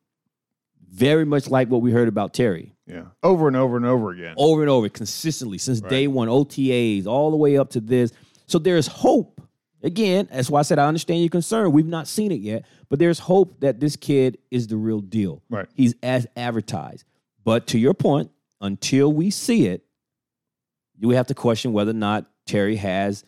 very 0.97 1.25
much 1.27 1.49
like 1.51 1.69
what 1.69 1.83
we 1.83 1.91
heard 1.93 2.09
about 2.09 2.33
Terry 2.33 2.73
yeah, 2.87 3.05
over 3.23 3.49
and 3.49 3.57
over 3.57 3.77
and 3.77 3.85
over 3.85 4.11
again. 4.13 4.35
over 4.39 4.63
and 4.63 4.71
over 4.71 4.89
consistently 4.89 5.59
since 5.59 5.81
Right. 5.81 5.91
day 5.91 6.07
one, 6.09 6.29
OTAs, 6.29 7.07
all 7.07 7.31
the 7.31 7.37
way 7.37 7.59
up 7.59 7.71
to 7.71 7.81
this. 7.81 8.13
So 8.47 8.59
there's 8.59 8.87
hope. 8.87 9.41
Again, 9.83 10.29
that's 10.33 10.49
why 10.51 10.61
I 10.61 10.63
said 10.63 10.79
I 10.79 10.87
understand 10.89 11.21
your 11.21 11.29
concern. 11.29 11.71
We've 11.73 11.87
not 11.87 12.09
seen 12.09 12.33
it 12.33 12.41
yet, 12.41 12.65
but 12.89 12.99
there's 12.99 13.19
hope 13.19 13.61
that 13.61 13.79
this 13.79 13.95
kid 13.97 14.39
is 14.51 14.67
the 14.69 14.77
real 14.77 15.01
deal. 15.01 15.43
Right. 15.51 15.67
He's 15.75 15.95
as 16.03 16.27
advertised. 16.37 17.05
But 17.45 17.67
to 17.69 17.79
your 17.79 17.95
point, 17.95 18.31
until 18.61 19.13
we 19.13 19.31
see 19.31 19.67
it, 19.67 19.85
you 20.99 21.11
have 21.11 21.27
to 21.27 21.35
question 21.35 21.73
whether 21.75 21.91
or 21.91 21.95
not 21.95 22.25
Terry 22.47 22.77
has 22.77 23.23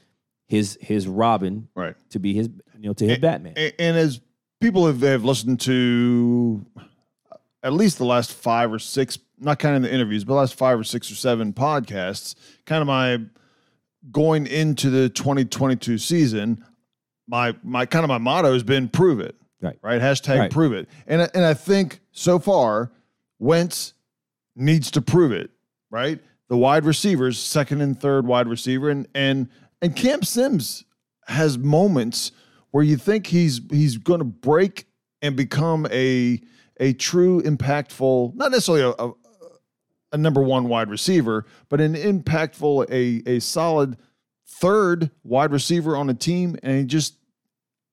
his 0.46 0.78
his 0.80 1.06
Robin 1.06 1.68
Right. 1.74 1.94
to 2.10 2.18
be 2.18 2.32
his 2.32 2.48
you 2.78 2.88
know 2.88 2.94
to 2.94 3.06
his 3.06 3.18
Batman. 3.18 3.52
A- 3.56 3.78
And 3.80 3.96
as 3.96 4.20
people 4.60 4.86
have, 4.86 5.02
have 5.02 5.24
listened 5.24 5.60
to 5.60 6.64
at 7.62 7.72
least 7.72 7.98
the 7.98 8.04
last 8.04 8.32
five 8.32 8.72
or 8.72 8.78
six, 8.78 9.18
not 9.38 9.58
counting 9.58 9.82
the 9.82 9.92
interviews, 9.92 10.24
but 10.24 10.34
last 10.34 10.54
five 10.54 10.78
or 10.78 10.84
six 10.84 11.10
or 11.10 11.14
seven 11.14 11.52
podcasts, 11.52 12.34
kind 12.66 12.80
of 12.80 12.86
my 12.86 13.18
going 14.10 14.46
into 14.46 14.90
the 14.90 15.08
2022 15.08 15.98
season, 15.98 16.64
my 17.26 17.54
my 17.62 17.84
kind 17.84 18.04
of 18.04 18.08
my 18.08 18.18
motto 18.18 18.52
has 18.52 18.62
been 18.62 18.88
prove 18.88 19.20
it. 19.20 19.34
Right. 19.60 19.76
Right. 19.82 20.00
Hashtag 20.00 20.38
Right. 20.38 20.50
prove 20.50 20.72
it. 20.72 20.88
And 21.06 21.22
I- 21.22 21.30
and 21.34 21.44
I 21.44 21.52
think 21.54 22.00
so 22.12 22.38
far, 22.38 22.92
Wentz 23.40 23.92
needs 24.54 24.90
to 24.92 25.02
prove 25.02 25.32
it. 25.32 25.50
Right. 25.90 26.20
The 26.48 26.56
wide 26.56 26.84
receivers, 26.84 27.38
second 27.38 27.80
and 27.80 28.00
third 28.00 28.26
wide 28.26 28.46
receiver, 28.48 28.88
and 28.88 29.06
and 29.14 29.48
and 29.82 29.94
Cam 29.96 30.22
Sims 30.22 30.84
has 31.26 31.58
moments 31.58 32.32
where 32.70 32.84
you 32.84 32.96
think 32.96 33.26
he's 33.26 33.60
he's 33.70 33.98
going 33.98 34.20
to 34.20 34.24
break 34.24 34.86
and 35.20 35.34
become 35.36 35.86
a 35.90 36.40
a 36.78 36.92
true 36.92 37.42
impactful, 37.42 38.34
not 38.34 38.50
necessarily 38.50 38.82
a, 38.98 39.04
a, 39.04 39.12
a 40.12 40.18
number 40.18 40.42
one 40.42 40.68
wide 40.68 40.88
receiver, 40.90 41.44
but 41.68 41.80
an 41.80 41.94
impactful, 41.94 42.86
a 42.90 43.28
a 43.30 43.40
solid 43.40 43.96
third 44.46 45.10
wide 45.22 45.52
receiver 45.52 45.96
on 45.96 46.08
a 46.10 46.14
team, 46.14 46.56
and 46.62 46.78
he 46.78 46.84
just 46.84 47.14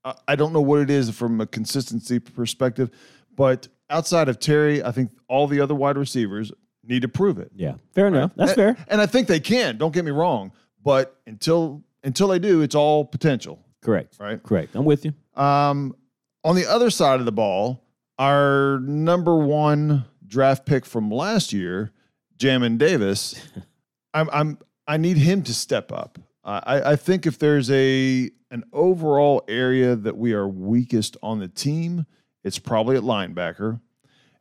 I- 0.04 0.16
I 0.28 0.36
don't 0.36 0.54
know 0.54 0.62
what 0.62 0.82
it 0.82 0.90
is 0.90 1.10
from 1.10 1.42
a 1.42 1.48
consistency 1.48 2.20
perspective, 2.20 2.92
but 3.36 3.68
outside 3.90 4.30
of 4.30 4.40
Terry, 4.40 4.84
I 4.84 4.92
think 4.92 5.12
all 5.28 5.48
the 5.48 5.60
other 5.60 5.74
wide 5.76 5.98
receivers 5.98 6.52
need 6.84 7.02
to 7.02 7.08
prove 7.08 7.40
it. 7.40 7.52
Yeah. 7.56 7.76
Fair 7.96 8.08
enough. 8.08 8.32
That's 8.36 8.52
And- 8.52 8.56
fair. 8.78 8.86
And 8.88 9.02
I 9.02 9.08
think 9.08 9.28
they 9.28 9.40
can. 9.40 9.78
Don't 9.78 9.94
get 9.94 10.06
me 10.06 10.12
wrong, 10.12 10.52
but 10.84 11.20
until 11.26 11.84
until 12.04 12.28
they 12.28 12.38
do, 12.38 12.62
it's 12.62 12.76
all 12.76 13.04
potential, 13.04 13.60
Correct. 13.82 14.18
right? 14.20 14.42
Correct. 14.44 14.76
I'm 14.76 14.86
with 14.86 15.06
you. 15.06 15.14
Um, 15.36 15.96
on 16.44 16.56
the 16.56 16.68
other 16.68 16.92
side 16.92 17.20
of 17.20 17.26
the 17.26 17.32
ball, 17.32 17.82
our 18.18 18.80
number 18.80 19.36
one 19.36 20.06
draft 20.26 20.66
pick 20.66 20.86
from 20.86 21.12
last 21.12 21.54
year, 21.54 21.92
Jamin 22.38 22.78
Davis, 22.78 23.36
I'm, 24.14 24.30
I'm 24.32 24.58
I 24.88 24.98
need 24.98 25.18
him 25.18 25.44
to 25.44 25.54
step 25.54 25.92
up. 25.92 26.20
I, 26.44 26.92
I 26.92 26.96
think 26.96 27.26
if 27.26 27.40
there's 27.40 27.72
a 27.72 28.30
an 28.52 28.64
overall 28.72 29.44
area 29.48 29.96
that 29.96 30.16
we 30.16 30.34
are 30.34 30.48
weakest 30.48 31.18
on 31.24 31.40
the 31.40 31.48
team, 31.48 32.06
it's 32.44 32.60
probably 32.60 32.96
at 32.96 33.04
linebacker, 33.04 33.82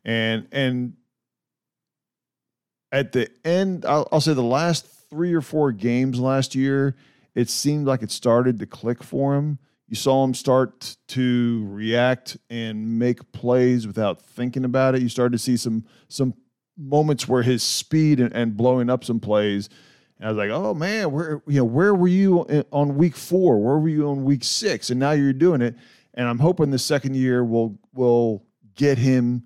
and 0.04 0.46
and 0.52 0.94
at 2.92 3.12
the 3.12 3.28
end, 3.44 3.84
I'll, 3.86 4.06
I'll 4.12 4.20
say 4.20 4.34
the 4.34 4.42
last 4.42 4.86
three 5.10 5.32
or 5.32 5.40
four 5.40 5.72
games 5.72 6.20
last 6.20 6.54
year, 6.54 6.94
it 7.34 7.48
seemed 7.48 7.86
like 7.86 8.02
it 8.02 8.10
started 8.10 8.58
to 8.60 8.66
click 8.66 9.02
for 9.02 9.34
him. 9.34 9.58
You 9.94 9.96
saw 9.96 10.24
him 10.24 10.34
start 10.34 10.96
to 11.06 11.68
react 11.70 12.36
and 12.50 12.98
make 12.98 13.30
plays 13.30 13.86
without 13.86 14.20
thinking 14.20 14.64
about 14.64 14.96
it. 14.96 15.02
You 15.02 15.08
started 15.08 15.30
to 15.34 15.38
see 15.38 15.56
some 15.56 15.84
some 16.08 16.34
moments 16.76 17.28
where 17.28 17.44
his 17.44 17.62
speed 17.62 18.18
and, 18.18 18.34
and 18.34 18.56
blowing 18.56 18.90
up 18.90 19.04
some 19.04 19.20
plays. 19.20 19.68
And 20.18 20.26
I 20.26 20.32
was 20.32 20.36
like, 20.36 20.50
oh 20.50 20.74
man, 20.74 21.12
where 21.12 21.44
you 21.46 21.58
know 21.58 21.64
where 21.64 21.94
were 21.94 22.08
you 22.08 22.40
on 22.72 22.96
week 22.96 23.14
four? 23.14 23.60
Where 23.62 23.78
were 23.78 23.88
you 23.88 24.08
on 24.08 24.24
week 24.24 24.42
six? 24.42 24.90
And 24.90 24.98
now 24.98 25.12
you're 25.12 25.32
doing 25.32 25.62
it. 25.62 25.76
And 26.14 26.26
I'm 26.26 26.40
hoping 26.40 26.72
the 26.72 26.78
second 26.80 27.14
year 27.14 27.44
will 27.44 27.78
will 27.94 28.44
get 28.74 28.98
him 28.98 29.44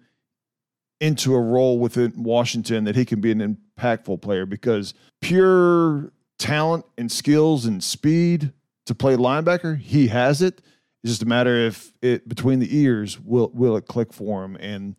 into 0.99 1.35
a 1.35 1.41
role 1.43 1.79
within 1.79 2.23
Washington 2.23 2.85
that 2.85 2.97
he 2.97 3.05
can 3.05 3.21
be 3.21 3.33
an 3.33 3.59
impactful 3.79 4.23
player 4.23 4.47
because 4.47 4.95
pure 5.21 6.11
talent 6.39 6.87
and 6.97 7.13
skills 7.13 7.67
and 7.67 7.85
speed 7.85 8.55
to 8.89 8.95
play 8.95 9.17
linebacker, 9.17 9.79
he 9.79 10.09
has 10.09 10.43
it. 10.43 10.61
It's 11.03 11.13
just 11.13 11.23
a 11.23 11.27
matter 11.27 11.57
if 11.57 11.93
it 12.03 12.29
between 12.29 12.59
the 12.59 12.77
ears 12.77 13.19
will 13.21 13.51
will 13.55 13.77
it 13.77 13.87
click 13.87 14.13
for 14.13 14.45
him 14.45 14.57
and 14.57 14.97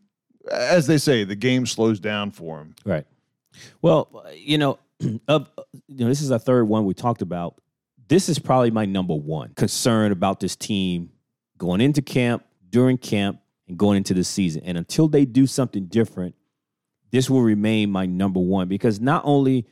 as 0.52 0.88
they 0.88 0.97
say, 0.97 1.23
the 1.23 1.36
game 1.36 1.65
slows 1.65 1.99
down 1.99 2.32
for 2.32 2.60
him. 2.60 2.75
Right. 2.86 3.06
Well, 3.82 4.25
you 4.36 4.58
know, 4.58 4.80
of 5.28 5.49
you 5.88 6.04
know, 6.04 6.08
this 6.08 6.21
is 6.21 6.32
our 6.32 6.39
third 6.39 6.67
one 6.67 6.86
we 6.86 6.93
talked 6.93 7.21
about. 7.21 7.62
This 8.08 8.30
is 8.30 8.39
probably 8.39 8.71
my 8.71 8.86
number 8.86 9.13
one 9.13 9.54
concern 9.56 10.12
about 10.12 10.39
this 10.39 10.56
team 10.56 11.12
going 11.58 11.82
into 11.82 12.02
camp, 12.02 12.43
during 12.69 12.97
camp, 12.97 13.39
and 13.67 13.78
going 13.78 13.97
into 13.97 14.13
the 14.13 14.23
season. 14.23 14.63
And 14.65 14.78
until 14.78 15.08
they 15.08 15.25
do 15.25 15.45
something 15.45 15.86
different, 15.86 16.36
this 17.12 17.30
will 17.30 17.43
remain 17.43 17.91
my 17.91 18.06
number 18.06 18.39
one 18.39 18.67
because 18.67 18.99
not 18.99 19.21
only 19.25 19.67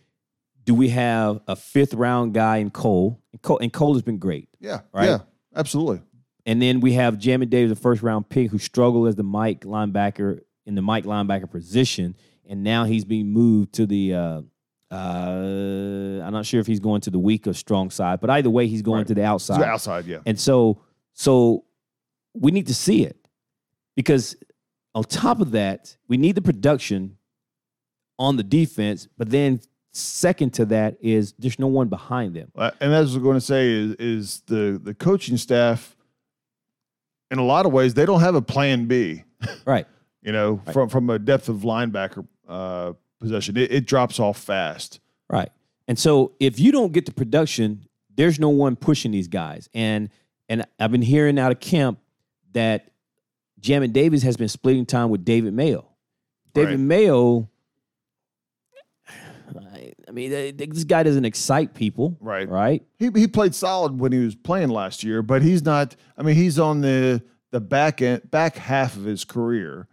do 0.67 0.75
we 0.75 0.89
have 0.89 1.39
a 1.47 1.55
fifth 1.55 1.93
round 1.95 2.33
guy 2.33 2.57
in 2.57 2.69
Cole, 2.69 3.19
and 3.31 3.41
Cole, 3.41 3.57
and 3.59 3.71
Cole 3.73 3.93
has 3.93 4.03
been 4.03 4.17
great. 4.19 4.49
Yeah. 4.59 4.81
Right. 4.93 5.05
Yeah. 5.07 5.19
Absolutely. 5.55 6.01
And 6.45 6.61
then 6.61 6.81
we 6.81 6.93
have 6.93 7.15
Jamin 7.17 7.49
Davis, 7.49 7.75
the 7.75 7.81
first 7.81 8.03
round 8.03 8.29
pick, 8.29 8.51
who 8.51 8.57
struggled 8.59 9.07
as 9.07 9.15
the 9.15 9.23
Mike 9.23 9.61
linebacker 9.61 10.41
in 10.65 10.75
the 10.75 10.81
Mike 10.81 11.05
linebacker 11.05 11.49
position, 11.49 12.15
and 12.45 12.63
now 12.63 12.83
he's 12.83 13.05
being 13.05 13.27
moved 13.33 13.73
to 13.75 13.85
the. 13.87 14.13
Uh, 14.13 14.41
uh, 14.91 16.21
I'm 16.23 16.31
not 16.33 16.45
sure 16.45 16.59
if 16.59 16.67
he's 16.67 16.79
going 16.79 17.01
to 17.01 17.09
the 17.09 17.19
weak 17.19 17.47
or 17.47 17.53
strong 17.53 17.89
side, 17.89 18.19
but 18.21 18.29
either 18.29 18.49
way, 18.49 18.67
he's 18.67 18.81
going 18.81 18.99
Right. 18.99 19.07
to 19.07 19.15
the 19.15 19.23
outside. 19.25 19.61
outside, 19.61 20.05
yeah. 20.05 20.19
And 20.25 20.39
so, 20.39 20.81
so 21.13 21.65
we 22.33 22.51
need 22.51 22.67
to 22.67 22.73
see 22.75 23.03
it 23.03 23.17
because 23.95 24.35
on 24.95 25.03
top 25.03 25.41
of 25.41 25.51
that, 25.51 25.97
we 26.07 26.17
need 26.17 26.35
the 26.35 26.41
production 26.41 27.17
on 28.19 28.37
the 28.37 28.43
defense. 28.43 29.07
But 29.17 29.29
then, 29.29 29.59
second 29.97 30.53
to 30.55 30.65
that 30.65 30.97
is 31.01 31.33
there's 31.39 31.59
no 31.59 31.67
one 31.67 31.87
behind 31.87 32.35
them. 32.35 32.51
And 32.55 32.93
as 32.93 33.11
I 33.11 33.17
was 33.17 33.17
going 33.17 33.37
to 33.37 33.41
say 33.41 33.71
is 33.71 33.93
is 33.95 34.41
the 34.47 34.79
the 34.83 34.93
coaching 34.93 35.37
staff 35.37 35.95
in 37.31 37.39
a 37.39 37.43
lot 37.43 37.65
of 37.65 37.71
ways 37.73 37.93
they 37.93 38.05
don't 38.05 38.21
have 38.21 38.35
a 38.35 38.41
plan 38.41 38.85
B. 38.85 39.23
Right. 39.65 39.85
You 40.23 40.31
know, 40.31 40.61
Right. 40.65 40.73
from 40.73 40.89
from 40.89 41.09
a 41.09 41.19
depth 41.19 41.47
of 41.49 41.57
linebacker 41.57 42.25
uh, 42.47 42.93
possession, 43.19 43.55
it, 43.57 43.71
it 43.71 43.85
drops 43.85 44.19
off 44.19 44.37
fast. 44.39 44.99
Right. 45.29 45.49
And 45.87 45.97
so 45.97 46.33
if 46.39 46.59
you 46.59 46.71
don't 46.71 46.91
get 46.91 47.05
the 47.05 47.11
production, 47.13 47.87
there's 48.15 48.39
no 48.39 48.49
one 48.49 48.75
pushing 48.75 49.11
these 49.11 49.27
guys. 49.27 49.69
And 49.73 50.09
and 50.49 50.65
I've 50.79 50.91
been 50.91 51.01
hearing 51.01 51.37
out 51.37 51.51
of 51.51 51.59
camp 51.59 51.99
that 52.53 52.91
Jamin 53.61 53.93
Davis 53.93 54.23
has 54.23 54.37
been 54.37 54.49
splitting 54.49 54.85
time 54.85 55.09
with 55.09 55.23
David 55.25 55.53
Mayo. 55.53 55.87
David 56.53 56.71
Right. 56.71 56.79
Mayo, 56.79 57.49
I, 60.17 60.37
I 60.37 60.51
mean, 60.51 60.57
this 60.57 60.83
guy 60.83 61.03
doesn't 61.03 61.25
excite 61.25 61.73
people. 61.73 62.17
Right. 62.19 62.47
Right. 62.47 62.83
He 62.97 63.09
he 63.15 63.27
played 63.27 63.53
solid 63.55 63.99
when 63.99 64.11
he 64.11 64.19
was 64.19 64.35
playing 64.35 64.69
last 64.69 65.03
year, 65.03 65.21
but 65.21 65.41
he's 65.41 65.63
not. 65.63 65.95
I 66.17 66.23
mean, 66.23 66.35
he's 66.35 66.59
on 66.59 66.81
the 66.81 67.21
the 67.51 67.59
back 67.61 68.01
end 68.01 68.29
back 68.31 68.55
half 68.57 68.95
of 68.95 69.03
his 69.05 69.23
career. 69.25 69.87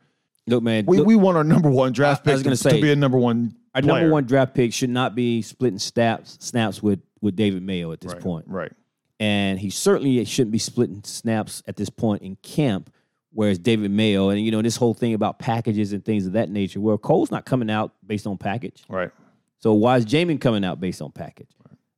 Look, 0.47 0.63
man, 0.63 0.85
We 0.87 0.99
look, 0.99 1.07
we 1.07 1.17
want 1.17 1.37
our 1.39 1.45
number 1.45 1.71
one 1.71 1.93
draft 1.93 2.21
I- 2.21 2.23
I 2.23 2.25
pick 2.25 2.33
was 2.35 2.43
gonna 2.43 2.75
to, 2.75 2.77
to 2.77 2.83
be 2.83 2.93
a 2.93 2.97
number 2.97 3.17
one. 3.19 3.57
our 3.75 3.81
player. 3.83 4.01
number 4.01 4.13
one 4.13 4.25
draft 4.25 4.55
pick 4.55 4.73
should 4.75 4.91
not 4.91 5.15
be 5.15 5.41
splitting 5.43 5.79
snaps 5.79 6.37
snaps 6.41 6.83
with 6.83 7.01
with 7.21 7.35
David 7.37 7.63
Mayo 7.63 7.93
at 7.93 8.01
this 8.01 8.13
right, 8.13 8.23
point. 8.23 8.45
Right. 8.49 8.73
and 9.21 9.59
he 9.59 9.71
certainly 9.71 10.23
shouldn't 10.27 10.53
be 10.53 10.59
splitting 10.59 11.03
snaps 11.05 11.63
at 11.67 11.77
this 11.77 11.89
point 11.89 12.23
in 12.23 12.37
camp. 12.43 12.91
Whereas 13.33 13.59
David 13.59 13.91
Mayo 13.91 14.29
and 14.29 14.41
you 14.45 14.51
know 14.53 14.63
this 14.63 14.77
whole 14.77 14.95
thing 14.95 15.15
about 15.15 15.39
packages 15.41 15.93
and 15.93 16.05
things 16.05 16.27
of 16.27 16.35
that 16.35 16.51
nature, 16.51 16.81
where 16.81 16.97
Cole's 16.99 17.31
not 17.33 17.45
coming 17.47 17.69
out 17.71 17.93
based 18.07 18.27
on 18.27 18.37
package. 18.39 18.85
Right. 18.89 19.11
So 19.64 19.72
why 19.72 19.96
is 19.96 20.05
Jamin 20.05 20.42
coming 20.42 20.62
out 20.62 20.79
based 20.79 21.00
on 21.00 21.11
package? 21.11 21.48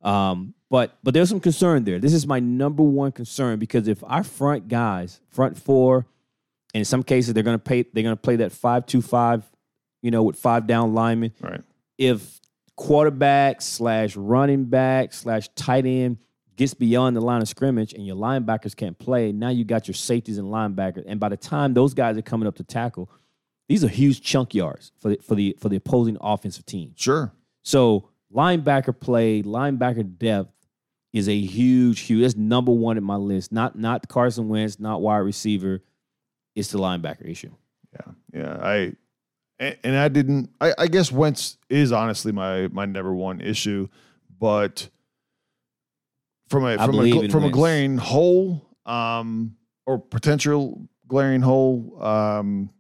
Um, 0.00 0.55
but 0.70 0.98
but 1.02 1.14
there's 1.14 1.29
some 1.29 1.40
concern 1.40 1.83
there. 1.83 1.98
This 1.98 2.12
is 2.12 2.24
my 2.24 2.38
number 2.38 2.85
one 2.85 3.11
concern 3.11 3.59
because 3.59 3.88
if 3.88 4.05
our 4.05 4.22
front 4.22 4.68
guys, 4.68 5.20
front 5.31 5.59
four, 5.59 6.07
and 6.74 6.83
in 6.83 6.85
some 6.85 7.02
cases 7.02 7.35
they're 7.35 7.42
gonna 7.42 7.59
pay 7.59 7.83
they're 7.92 8.05
gonna 8.05 8.14
play 8.14 8.37
that 8.37 8.52
five 8.52 8.87
two 8.87 9.02
five, 9.02 9.42
you 10.00 10.12
know, 10.12 10.22
with 10.22 10.37
five 10.38 10.68
down 10.68 10.94
linemen 10.94 11.33
Right. 11.40 11.61
if 11.98 12.40
quarterback 12.76 13.61
slash 13.61 14.14
running 14.14 14.66
back 14.66 15.12
slash 15.12 15.48
tight 15.57 15.87
end 15.87 16.18
gets 16.55 16.72
beyond 16.72 17.16
the 17.16 17.20
line 17.20 17.42
of 17.42 17.48
scrimmage 17.48 17.94
and 17.94 18.07
your 18.07 18.14
linebackers 18.14 18.76
can't 18.76 18.96
play, 18.96 19.33
now 19.33 19.48
you 19.48 19.64
got 19.64 19.88
your 19.88 19.96
safeties 19.96 20.38
and 20.38 20.46
linebackers. 20.46 21.02
And 21.09 21.18
by 21.18 21.31
the 21.31 21.37
time 21.37 21.74
those 21.74 21.94
guys 21.94 22.16
are 22.16 22.22
coming 22.22 22.46
up 22.46 22.55
to 22.59 22.62
tackle, 22.62 23.11
these 23.68 23.83
are 23.83 23.88
huge 23.88 24.22
chunk 24.22 24.55
yards 24.55 24.92
for 25.00 25.09
the 25.09 25.18
for 25.20 25.35
the 25.35 25.57
for 25.59 25.68
the 25.68 25.74
opposing 25.74 26.16
offensive 26.20 26.64
team. 26.64 26.92
Sure. 26.94 27.33
So 27.66 28.11
linebacker 28.33 28.98
play, 28.98 29.42
linebacker 29.42 30.16
depth 30.18 30.52
is 31.12 31.29
a 31.29 31.37
huge, 31.37 31.98
huge. 32.00 32.22
That's 32.22 32.37
number 32.37 32.70
one 32.70 32.96
in 32.96 33.02
my 33.02 33.16
list. 33.16 33.50
Not 33.50 33.76
not 33.76 34.07
Carson 34.07 34.48
Wentz, 34.48 34.79
not 34.79 35.02
wide 35.02 35.18
receiver. 35.18 35.83
It's 36.55 36.70
the 36.70 36.79
linebacker 36.79 37.29
issue. 37.29 37.50
Yeah, 37.92 38.12
yeah. 38.33 38.57
I 38.62 38.92
and, 39.59 39.76
and 39.83 39.96
I 39.96 40.07
didn't. 40.07 40.50
I, 40.61 40.74
I 40.79 40.87
guess 40.87 41.11
Wentz 41.11 41.59
is 41.68 41.90
honestly 41.90 42.31
my 42.31 42.68
my 42.68 42.85
number 42.85 43.12
one 43.12 43.40
issue, 43.40 43.88
but 44.38 44.88
from 46.48 46.64
a 46.64 46.74
I 46.74 46.87
from 46.87 46.90
a 46.90 46.98
believe 46.98 47.14
gl- 47.14 47.24
in 47.24 47.31
from 47.33 47.44
a 47.44 47.50
glaring 47.50 47.98
hole, 47.98 48.64
um, 48.87 49.57
or 49.87 49.98
potential 49.98 50.88
glaring 51.09 51.42
hole, 51.42 52.00
um, 52.00 52.70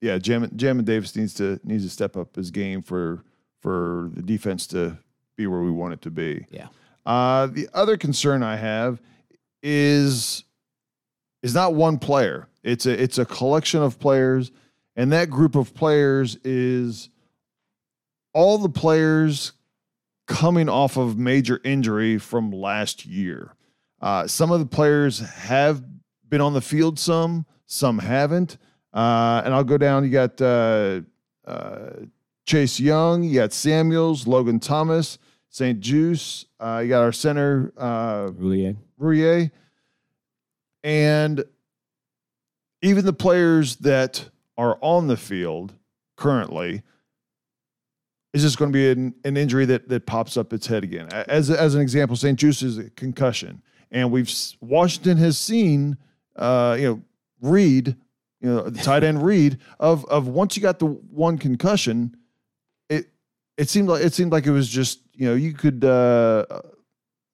yeah. 0.00 0.16
Jam 0.16 0.48
Jamin 0.56 0.86
Davis 0.86 1.14
needs 1.14 1.34
to 1.34 1.60
needs 1.64 1.84
to 1.84 1.90
step 1.90 2.16
up 2.16 2.34
his 2.34 2.50
game 2.50 2.80
for 2.80 3.22
for 3.66 4.12
the 4.14 4.22
defense 4.22 4.68
to 4.68 4.96
be 5.34 5.48
where 5.48 5.58
we 5.58 5.72
want 5.72 5.92
it 5.92 6.00
to 6.00 6.08
be. 6.08 6.46
Yeah. 6.50 6.68
Uh, 7.04 7.46
the 7.46 7.68
other 7.74 7.96
concern 7.96 8.44
I 8.44 8.54
have 8.54 9.02
is 9.60 10.44
is 11.42 11.52
not 11.52 11.74
one 11.74 11.98
player. 11.98 12.46
It's 12.62 12.86
a 12.86 13.02
it's 13.02 13.18
a 13.18 13.24
collection 13.24 13.82
of 13.82 13.98
players, 13.98 14.52
and 14.94 15.10
that 15.10 15.30
group 15.30 15.56
of 15.56 15.74
players 15.74 16.36
is 16.44 17.08
all 18.32 18.58
the 18.58 18.68
players 18.68 19.50
coming 20.28 20.68
off 20.68 20.96
of 20.96 21.18
major 21.18 21.60
injury 21.64 22.18
from 22.18 22.52
last 22.52 23.04
year. 23.04 23.52
Uh, 24.00 24.28
some 24.28 24.52
of 24.52 24.60
the 24.60 24.66
players 24.66 25.18
have 25.18 25.82
been 26.28 26.40
on 26.40 26.52
the 26.52 26.60
field, 26.60 27.00
some 27.00 27.46
some 27.66 27.98
haven't. 27.98 28.58
Uh, 28.94 29.42
and 29.44 29.52
I'll 29.52 29.64
go 29.64 29.76
down. 29.76 30.04
You 30.04 30.10
got 30.10 30.40
uh, 30.40 31.00
uh, 31.44 31.90
Chase 32.46 32.78
Young, 32.78 33.24
you 33.24 33.34
got 33.34 33.52
Samuels, 33.52 34.26
Logan 34.26 34.60
Thomas, 34.60 35.18
St-Juste. 35.50 36.46
Uh, 36.60 36.80
you 36.82 36.88
got 36.88 37.02
our 37.02 37.12
center 37.12 37.72
uh, 37.76 38.28
Roullier. 38.28 38.76
Roullier, 39.00 39.50
and 40.84 41.44
even 42.82 43.04
the 43.04 43.12
players 43.12 43.76
that 43.76 44.30
are 44.56 44.78
on 44.80 45.08
the 45.08 45.16
field 45.16 45.74
currently 46.16 46.82
is 48.32 48.42
just 48.42 48.58
going 48.58 48.70
to 48.70 48.76
be 48.76 48.90
an, 48.90 49.14
an 49.24 49.36
injury 49.36 49.64
that 49.64 49.88
that 49.88 50.06
pops 50.06 50.36
up 50.36 50.52
its 50.52 50.68
head 50.68 50.84
again. 50.84 51.08
As 51.10 51.50
as 51.50 51.74
an 51.74 51.80
example, 51.80 52.16
St-Juste 52.16 52.62
is 52.62 52.78
a 52.78 52.90
concussion, 52.90 53.60
and 53.90 54.12
we've 54.12 54.32
Washington 54.60 55.16
has 55.16 55.36
seen, 55.36 55.96
uh, 56.36 56.76
you 56.78 56.86
know, 56.86 57.02
Reed, 57.40 57.96
you 58.40 58.48
know, 58.48 58.70
the 58.70 58.80
tight 58.82 59.02
end 59.02 59.24
Reed 59.24 59.58
of 59.80 60.04
of 60.04 60.28
once 60.28 60.56
you 60.56 60.62
got 60.62 60.78
the 60.78 60.86
one 60.86 61.38
concussion, 61.38 62.16
it 63.56 63.68
seemed 63.68 63.88
like 63.88 64.04
it 64.04 64.12
seemed 64.14 64.32
like 64.32 64.46
it 64.46 64.50
was 64.52 64.68
just 64.68 65.00
you 65.14 65.26
know 65.28 65.34
you 65.34 65.52
could. 65.52 65.84
Uh, 65.84 66.44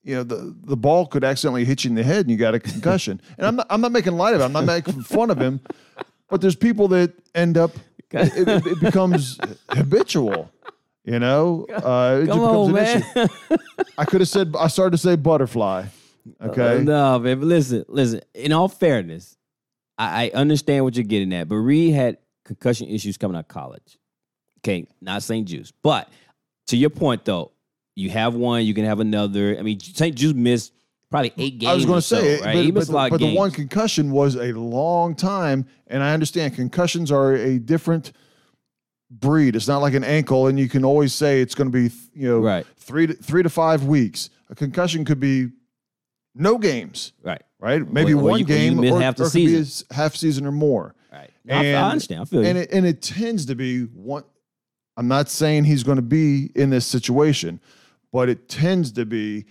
you 0.05 0.17
know 0.17 0.25
the 0.25 0.53
the 0.65 0.77
ball 0.77 1.07
could 1.07 1.23
accidentally 1.23 1.65
hit 1.65 1.85
you 1.85 1.91
in 1.91 1.95
the 1.95 2.03
head 2.03 2.23
and 2.23 2.31
you 2.31 2.37
got 2.37 2.57
a 2.57 2.59
concussion. 2.59 3.21
and 3.39 3.47
I'm 3.47 3.55
not 3.55 3.67
I'm 3.71 3.81
not 3.81 3.93
making 3.93 4.15
light 4.15 4.35
of 4.35 4.41
it. 4.41 4.45
I'm 4.45 4.53
not 4.53 4.65
making 4.65 5.01
fun 5.03 5.31
of 5.31 5.39
him. 5.41 5.61
But 6.29 6.41
there's 6.41 6.57
people 6.57 6.89
that 6.89 7.13
end 7.37 7.57
up 7.57 7.71
it, 8.11 8.49
it, 8.49 8.67
it 8.67 8.81
becomes 8.81 9.39
habitual. 9.69 10.51
You 11.05 11.21
know, 11.21 11.67
uh, 11.71 12.21
it 12.23 12.27
Come 12.27 12.27
just 12.27 12.39
becomes 12.39 12.41
on, 12.41 12.67
an 12.69 12.73
man. 12.75 13.05
issue. 13.15 13.87
I 13.99 14.05
could 14.05 14.21
have 14.23 14.29
said 14.29 14.55
I 14.59 14.67
started 14.67 14.91
to 14.93 14.99
say 14.99 15.15
butterfly. 15.15 15.85
Okay, 16.41 16.77
Uh, 16.79 16.83
no, 16.83 17.19
man. 17.21 17.39
But 17.39 17.47
listen, 17.47 17.85
listen. 17.89 18.23
In 18.35 18.51
all 18.53 18.67
fairness, 18.69 19.37
I, 19.99 20.27
I 20.27 20.31
understand 20.35 20.83
what 20.85 20.97
you're 20.97 21.05
getting 21.05 21.33
at. 21.33 21.49
But 21.49 21.57
Reed 21.57 21.95
had 21.95 22.19
concussion 22.45 22.89
issues 22.89 23.17
coming 23.17 23.37
out 23.37 23.41
of 23.45 23.49
college. 23.49 23.99
Okay, 24.64 24.87
not 25.01 25.22
St-Juste. 25.22 25.75
But 25.83 26.09
to 26.68 26.77
your 26.77 26.90
point, 26.90 27.25
though, 27.25 27.53
you 27.96 28.11
have 28.11 28.35
one, 28.35 28.64
you 28.64 28.75
can 28.75 28.85
have 28.85 29.01
another. 29.01 29.57
I 29.59 29.62
mean, 29.62 29.81
St-Juste 29.81 30.37
missed 30.37 30.72
probably 31.11 31.33
eight 31.37 31.59
games. 31.59 31.70
I 31.70 31.75
was 31.75 31.85
going 31.85 31.98
to 31.98 32.03
say, 32.03 32.38
so, 32.38 32.44
right? 32.44 32.55
but, 32.55 32.64
he 32.64 32.70
but 32.70 32.88
a 32.88 32.92
lot 32.92 33.11
but 33.11 33.20
the 33.20 33.35
one 33.35 33.51
concussion 33.51 34.11
was 34.12 34.37
a 34.37 34.53
long 34.53 35.14
time, 35.14 35.66
and 35.88 36.03
I 36.03 36.14
understand 36.14 36.55
concussions 36.55 37.11
are 37.11 37.35
a 37.35 37.59
different 37.59 38.12
breed. 39.11 39.57
It's 39.57 39.68
not 39.68 39.79
like 39.83 39.94
an 39.94 40.05
ankle, 40.05 40.46
and 40.46 40.59
you 40.59 40.68
can 40.68 40.85
always 40.85 41.12
say 41.14 41.42
it's 41.42 41.55
going 41.55 41.70
to 41.70 41.88
be 41.88 41.94
you 42.14 42.29
know 42.29 42.40
Right. 42.40 42.66
three 42.79 43.09
to 43.09 43.14
three 43.14 43.42
to 43.42 43.51
five 43.51 43.85
weeks. 43.85 44.31
A 44.48 44.55
concussion 44.55 45.05
could 45.05 45.20
be 45.20 45.51
no 46.35 46.57
games, 46.57 47.12
right, 47.22 47.42
right? 47.59 47.87
Maybe 47.90 48.14
or 48.14 48.22
one 48.22 48.35
or 48.35 48.38
you 48.38 48.44
game, 48.44 48.79
or, 48.83 49.01
half 49.01 49.16
the 49.16 49.25
or 49.25 49.27
it 49.27 49.31
could 49.33 49.38
be 49.38 49.55
a 49.57 49.64
season. 49.64 49.87
half 49.90 50.16
season 50.16 50.46
or 50.46 50.53
more. 50.53 50.94
right. 51.12 51.31
No, 51.44 51.57
I, 51.57 51.75
understand. 51.75 52.22
I 52.22 52.25
feel 52.25 52.42
you. 52.42 52.48
And 52.48 52.59
it, 52.59 52.72
and 52.72 52.87
it 52.87 53.03
tends 53.03 53.46
to 53.46 53.55
be 53.55 53.83
one. 53.83 54.25
I'm 54.97 55.09
not 55.09 55.29
saying 55.29 55.65
he's 55.65 55.83
going 55.83 55.97
to 55.97 56.03
be 56.03 56.51
in 56.55 56.71
this 56.71 56.87
situation, 56.87 57.61
but 58.13 58.29
it 58.29 58.49
tends 58.49 58.93
to 58.93 59.07
be 59.07 59.47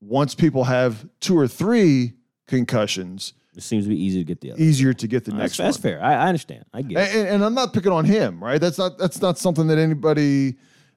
once 0.00 0.34
people 0.34 0.64
have 0.64 1.08
two 1.20 1.38
or 1.38 1.46
three 1.48 2.14
concussions, 2.48 3.32
it 3.56 3.62
seems 3.62 3.84
to 3.84 3.88
be 3.88 4.00
easier 4.00 4.20
to 4.22 4.26
get 4.26 4.40
the 4.40 4.52
other. 4.52 4.60
easier 4.62 4.92
to 4.92 5.06
get 5.06 5.24
the 5.24 5.32
next 5.32 5.56
that's, 5.56 5.76
that's 5.76 5.78
fair. 5.78 6.02
I, 6.02 6.14
I 6.14 6.28
understand. 6.28 6.64
I 6.74 6.82
get 6.82 6.98
it. 7.08 7.16
And, 7.16 7.28
and 7.28 7.44
I'm 7.44 7.54
not 7.54 7.72
picking 7.72 7.92
on 7.92 8.04
him, 8.04 8.42
right? 8.42 8.60
That's 8.60 8.76
not 8.78 8.98
that's 8.98 9.20
not 9.22 9.38
something 9.38 9.66
that 9.68 9.78
anybody. 9.78 10.56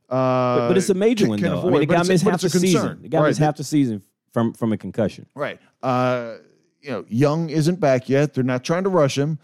Uh, 0.09 0.57
But, 0.57 0.67
but 0.69 0.77
it's 0.77 0.89
a 0.89 0.93
major 0.95 1.25
can- 1.25 1.29
one 1.29 1.39
though. 1.41 1.55
I 1.55 1.57
avoid, 1.59 1.71
mean, 1.71 1.79
the 1.81 1.85
guy 1.85 2.03
missed 2.03 2.23
half 2.23 2.41
the 2.41 2.49
season. 2.49 3.01
The 3.03 3.07
guy 3.09 3.19
Right. 3.21 3.27
missed 3.27 3.39
half 3.39 3.55
the 3.57 3.63
season 3.63 4.01
from 4.33 4.53
from 4.53 4.73
a 4.73 4.77
concussion. 4.77 5.27
Right. 5.35 5.59
Uh, 5.81 6.35
you 6.81 6.91
know, 6.91 7.05
Young 7.07 7.49
isn't 7.49 7.79
back 7.79 8.09
yet. 8.09 8.33
They're 8.33 8.43
not 8.43 8.63
trying 8.63 8.83
to 8.83 8.89
rush 8.89 9.17
him, 9.17 9.37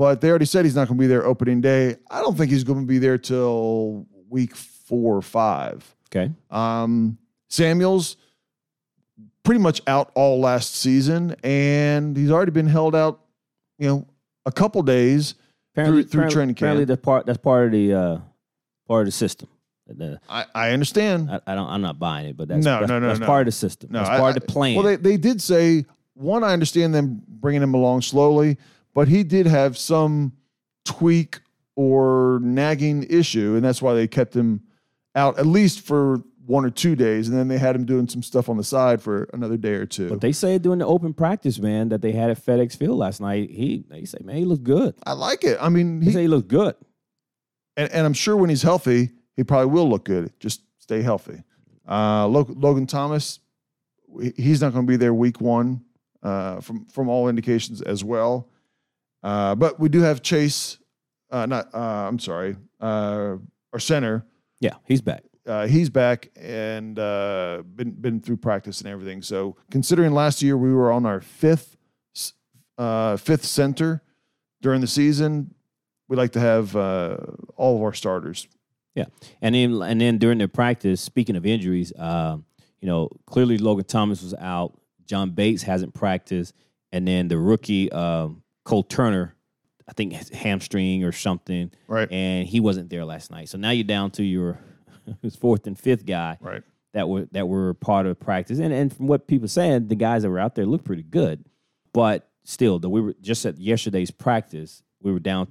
but 0.00 0.22
they 0.22 0.30
already 0.30 0.46
said 0.46 0.64
he's 0.64 0.74
not 0.74 0.88
going 0.88 0.96
to 0.96 1.02
be 1.02 1.06
there 1.06 1.26
opening 1.26 1.60
day. 1.60 1.94
I 2.10 2.22
don't 2.22 2.34
think 2.34 2.50
he's 2.50 2.64
going 2.64 2.80
to 2.80 2.86
be 2.86 2.96
there 2.96 3.18
till 3.18 4.06
week 4.30 4.56
four 4.56 5.14
or 5.14 5.20
five. 5.20 5.94
Okay. 6.08 6.32
Um, 6.50 7.18
Samuels 7.50 8.16
pretty 9.42 9.60
much 9.60 9.82
out 9.86 10.10
all 10.14 10.40
last 10.40 10.74
season, 10.74 11.36
and 11.44 12.16
he's 12.16 12.30
already 12.30 12.50
been 12.50 12.66
held 12.66 12.96
out. 12.96 13.20
You 13.78 13.88
know, 13.88 14.06
a 14.46 14.52
couple 14.52 14.80
days. 14.80 15.34
Apparently, 15.74 16.04
through 16.04 16.08
apparently, 16.08 16.34
training 16.34 16.52
apparently 16.56 16.82
camp. 16.84 16.88
that's 16.88 17.04
part 17.04 17.26
that's 17.26 17.38
part 17.38 17.66
of 17.66 17.72
the 17.72 17.92
uh, 17.92 18.18
part 18.88 19.02
of 19.02 19.06
the 19.06 19.12
system. 19.12 19.50
The- 19.86 20.18
I, 20.30 20.46
I 20.54 20.70
understand. 20.70 21.30
I, 21.30 21.40
I 21.46 21.54
don't. 21.54 21.68
I'm 21.68 21.82
not 21.82 21.98
buying 21.98 22.26
it, 22.28 22.38
but 22.38 22.48
that's 22.48 22.64
No, 22.64 22.78
that's, 22.78 22.88
no, 22.88 23.00
no, 23.00 23.08
that's 23.08 23.20
no. 23.20 23.26
part 23.26 23.42
of 23.42 23.46
the 23.46 23.52
system. 23.52 23.90
No, 23.92 23.98
that's 23.98 24.08
I- 24.08 24.18
part 24.18 24.34
of 24.34 24.42
the 24.42 24.50
plan. 24.50 24.76
Well, 24.76 24.84
they, 24.84 24.96
they 24.96 25.18
did 25.18 25.42
say 25.42 25.84
one. 26.14 26.42
I 26.42 26.54
understand 26.54 26.94
them 26.94 27.20
bringing 27.28 27.62
him 27.62 27.74
along 27.74 28.00
slowly, 28.00 28.56
but 28.94 29.08
he 29.08 29.22
did 29.22 29.46
have 29.46 29.76
some 29.78 30.32
tweak 30.84 31.40
or 31.76 32.40
nagging 32.42 33.04
issue, 33.04 33.54
and 33.54 33.64
that's 33.64 33.80
why 33.82 33.94
they 33.94 34.06
kept 34.08 34.34
him 34.34 34.62
out 35.14 35.38
at 35.38 35.46
least 35.46 35.80
for 35.80 36.22
one 36.46 36.64
or 36.64 36.70
two 36.70 36.96
days, 36.96 37.28
and 37.28 37.36
then 37.38 37.46
they 37.48 37.58
had 37.58 37.76
him 37.76 37.84
doing 37.84 38.08
some 38.08 38.22
stuff 38.22 38.48
on 38.48 38.56
the 38.56 38.64
side 38.64 39.00
for 39.00 39.28
another 39.32 39.56
day 39.56 39.74
or 39.74 39.86
two. 39.86 40.08
but 40.08 40.20
they 40.20 40.32
say 40.32 40.58
during 40.58 40.80
the 40.80 40.86
open 40.86 41.14
practice, 41.14 41.58
man, 41.60 41.88
that 41.90 42.02
they 42.02 42.10
had 42.12 42.28
at 42.28 42.44
FedEx 42.44 42.76
Field 42.76 42.98
last 42.98 43.20
night. 43.20 43.50
He 43.50 43.84
they 43.88 44.04
say, 44.04 44.18
man, 44.22 44.36
he 44.36 44.44
looked 44.44 44.64
good. 44.64 44.94
I 45.06 45.12
like 45.12 45.44
it. 45.44 45.58
I 45.60 45.68
mean, 45.68 46.00
He, 46.00 46.06
he, 46.08 46.12
say 46.12 46.22
he 46.22 46.28
looked 46.28 46.48
good. 46.48 46.74
and, 47.76 47.90
and 47.92 48.04
I'm 48.04 48.14
sure 48.14 48.36
when 48.36 48.50
he's 48.50 48.62
healthy, 48.62 49.10
he 49.36 49.44
probably 49.44 49.66
will 49.72 49.88
look 49.88 50.04
good. 50.04 50.32
Just 50.40 50.62
stay 50.78 51.02
healthy. 51.02 51.44
Uh, 51.88 52.26
Logan 52.26 52.86
Thomas, 52.86 53.38
he's 54.36 54.60
not 54.60 54.72
going 54.72 54.86
to 54.86 54.90
be 54.90 54.96
there 54.96 55.14
week 55.14 55.40
one 55.40 55.82
uh, 56.22 56.60
from 56.60 56.86
from 56.86 57.08
all 57.08 57.28
indications 57.28 57.80
as 57.80 58.02
well. 58.02 58.48
Uh, 59.22 59.54
but 59.54 59.78
we 59.78 59.88
do 59.88 60.00
have 60.00 60.22
Chase. 60.22 60.78
Uh, 61.30 61.46
not 61.46 61.72
uh, 61.74 61.78
I'm 62.08 62.18
sorry, 62.18 62.56
uh, 62.80 63.36
our 63.72 63.78
center. 63.78 64.26
Yeah, 64.60 64.74
he's 64.84 65.00
back. 65.00 65.22
Uh, 65.46 65.66
he's 65.66 65.88
back 65.88 66.30
and 66.36 66.98
uh, 66.98 67.62
been 67.74 67.92
been 67.92 68.20
through 68.20 68.36
practice 68.36 68.80
and 68.80 68.88
everything. 68.90 69.22
So 69.22 69.56
considering 69.70 70.12
last 70.12 70.42
year 70.42 70.56
we 70.56 70.72
were 70.72 70.92
on 70.92 71.06
our 71.06 71.20
fifth 71.20 71.76
uh, 72.78 73.16
fifth 73.16 73.44
center 73.44 74.02
during 74.62 74.80
the 74.80 74.86
season, 74.86 75.54
we 76.08 76.16
like 76.16 76.32
to 76.32 76.40
have 76.40 76.74
uh, 76.76 77.16
all 77.56 77.76
of 77.76 77.82
our 77.82 77.92
starters 77.92 78.48
Yeah, 78.94 79.06
And 79.40 79.54
then 79.54 79.80
and 79.82 80.00
then 80.00 80.18
during 80.18 80.38
the 80.38 80.48
practice, 80.48 81.00
speaking 81.00 81.36
of 81.36 81.46
injuries, 81.46 81.92
um, 81.98 82.44
you 82.80 82.86
know, 82.88 83.08
clearly 83.26 83.58
Logan 83.58 83.84
Thomas 83.84 84.22
was 84.22 84.34
out. 84.34 84.78
John 85.06 85.30
Bates 85.30 85.62
hasn't 85.62 85.94
practiced, 85.94 86.54
and 86.92 87.06
then 87.06 87.28
the 87.28 87.38
rookie 87.38 87.90
um, 87.92 88.42
Cole 88.70 88.82
Turner, 88.84 89.34
I 89.88 89.92
think 89.92 90.12
hamstring 90.32 91.02
or 91.04 91.12
something, 91.12 91.70
Right. 91.88 92.10
and 92.12 92.46
he 92.46 92.60
wasn't 92.60 92.88
there 92.90 93.04
last 93.04 93.30
night. 93.30 93.48
So 93.48 93.58
now 93.58 93.70
you're 93.70 93.84
down 93.84 94.10
to 94.12 94.22
your 94.22 94.60
his 95.22 95.34
fourth 95.36 95.66
and 95.66 95.78
fifth 95.78 96.06
guy 96.06 96.38
Right. 96.40 96.62
that 96.92 97.08
were 97.08 97.26
that 97.32 97.48
were 97.48 97.74
part 97.74 98.06
of 98.06 98.18
practice. 98.20 98.58
And 98.58 98.72
and 98.72 98.94
from 98.94 99.06
what 99.08 99.26
people 99.26 99.48
saying, 99.48 99.88
the 99.88 99.96
guys 99.96 100.22
that 100.22 100.30
were 100.30 100.38
out 100.38 100.54
there 100.54 100.66
looked 100.66 100.84
pretty 100.84 101.02
good. 101.02 101.44
But 101.92 102.28
still, 102.44 102.78
though 102.78 102.88
we 102.88 103.00
were 103.00 103.14
just 103.20 103.44
at 103.44 103.58
yesterday's 103.58 104.10
practice, 104.12 104.82
we 105.02 105.10
were 105.12 105.18
down 105.20 105.48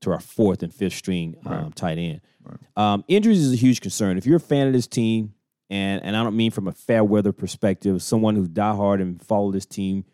to 0.00 0.12
our 0.12 0.20
fourth 0.20 0.62
and 0.62 0.72
fifth 0.72 0.92
string 0.94 1.36
um, 1.46 1.52
Right. 1.52 1.76
tight 1.76 1.98
end. 1.98 2.20
Right. 2.44 2.58
Um, 2.76 3.04
injuries 3.08 3.40
is 3.40 3.52
a 3.52 3.56
huge 3.56 3.80
concern. 3.80 4.16
If 4.18 4.26
you're 4.26 4.36
a 4.36 4.40
fan 4.40 4.66
of 4.66 4.72
this 4.74 4.86
team, 4.86 5.32
and 5.70 6.02
and 6.04 6.14
I 6.16 6.22
don't 6.22 6.36
mean 6.36 6.50
from 6.50 6.68
a 6.68 6.72
fair 6.72 7.02
weather 7.02 7.32
perspective, 7.32 8.02
someone 8.02 8.36
who's 8.36 8.48
diehard 8.48 9.00
and 9.00 9.20
followed 9.22 9.52
this 9.52 9.66
team 9.66 10.04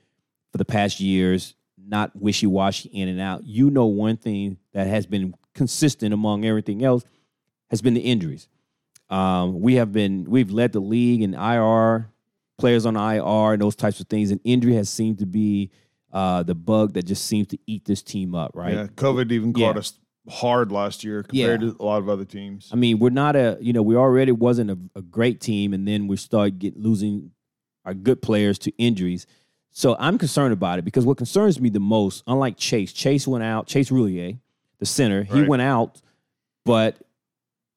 for 0.53 0.59
the 0.59 0.65
past 0.65 1.01
years, 1.01 1.55
not 1.87 2.15
wishy 2.17 2.47
washy 2.47 2.89
in 2.91 3.09
and 3.09 3.21
out. 3.21 3.45
You 3.45 3.71
know 3.71 3.87
one 3.87 4.17
thing 4.17 4.59
that 4.73 4.87
has 4.87 5.07
been 5.07 5.35
consistent 5.55 6.13
among 6.15 6.45
everything 6.45 6.85
else 6.85 7.05
has 7.71 7.81
been 7.83 7.95
the 7.95 8.01
injuries. 8.01 8.49
Um, 9.11 9.61
we 9.61 9.75
have 9.75 9.93
been 9.93 10.25
we've 10.25 10.51
led 10.51 10.73
the 10.73 10.81
league 10.81 11.23
in 11.23 11.35
IR 11.35 12.11
players 12.59 12.87
on 12.87 12.97
IR 12.97 13.53
and 13.55 13.63
those 13.63 13.77
types 13.77 14.01
of 14.01 14.09
things, 14.09 14.31
and 14.31 14.41
injury 14.45 14.75
has 14.75 14.89
seemed 14.89 15.19
to 15.19 15.27
be 15.27 15.71
uh, 16.13 16.43
the 16.43 16.55
bug 16.55 16.95
that 16.95 17.05
just 17.05 17.27
seems 17.27 17.49
to 17.49 17.59
eat 17.67 17.85
this 17.85 18.03
team 18.03 18.35
up. 18.35 18.53
Right? 18.55 18.75
Yeah. 18.75 18.87
COVID 18.87 19.31
even 19.33 19.53
Yeah. 19.57 19.67
caught 19.69 19.79
us 19.79 19.93
hard 20.31 20.73
last 20.73 21.05
year 21.05 21.23
compared 21.23 21.61
Yeah. 21.63 21.71
to 21.71 21.77
a 21.79 21.85
lot 21.85 21.99
of 21.99 22.09
other 22.09 22.25
teams. 22.25 22.71
I 22.73 22.77
mean, 22.77 22.99
we're 22.99 23.11
not 23.11 23.37
a 23.37 23.59
you 23.61 23.73
know 23.73 23.83
we 23.83 23.95
already 23.97 24.33
wasn't 24.33 24.71
a, 24.71 24.79
a 24.97 25.03
great 25.03 25.41
team, 25.41 25.75
and 25.75 25.87
then 25.87 26.07
we 26.07 26.17
start 26.17 26.59
get 26.59 26.77
losing 26.77 27.33
our 27.85 27.93
good 27.95 28.23
players 28.23 28.59
to 28.61 28.73
injuries. 28.79 29.27
So 29.77 29.97
I'm 29.99 30.19
concerned 30.19 30.53
about 30.53 30.79
it 30.79 30.85
because 30.85 31.05
what 31.05 31.17
concerns 31.17 31.61
me 31.61 31.69
the 31.69 31.81
most, 31.81 32.23
unlike 32.29 32.57
Chase, 32.57 32.93
Chase 32.93 33.27
went 33.27 33.43
out. 33.43 33.67
Chase 33.67 33.91
Roullier, 33.91 34.39
the 34.79 34.87
center, 34.87 35.25
he 35.25 35.43
went 35.43 35.63
out, 35.63 36.01
but 36.65 36.97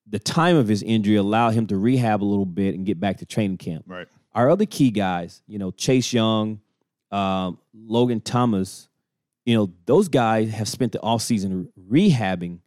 the 0.07 0.19
time 0.19 0.55
of 0.55 0.67
his 0.67 0.83
injury 0.83 1.15
allowed 1.15 1.55
him 1.55 1.65
to 1.67 1.75
rehab 1.75 2.21
a 2.21 2.25
little 2.25 2.45
bit 2.45 2.75
and 2.75 2.85
get 2.85 2.99
back 2.99 3.17
to 3.17 3.25
training 3.25 3.57
camp. 3.57 3.83
Right. 3.87 4.07
Our 4.35 4.47
other 4.51 4.67
key 4.67 4.91
guys, 4.91 5.41
you 5.47 5.57
know, 5.57 5.71
Chase 5.71 6.13
Young, 6.13 6.61
um, 7.09 7.57
Logan 7.73 8.21
Thomas, 8.21 8.89
you 9.47 9.57
know, 9.57 9.73
those 9.87 10.07
guys 10.07 10.51
have 10.51 10.67
spent 10.67 10.91
the 10.91 10.99
offseason 10.99 11.69
rehabbing 11.89 12.59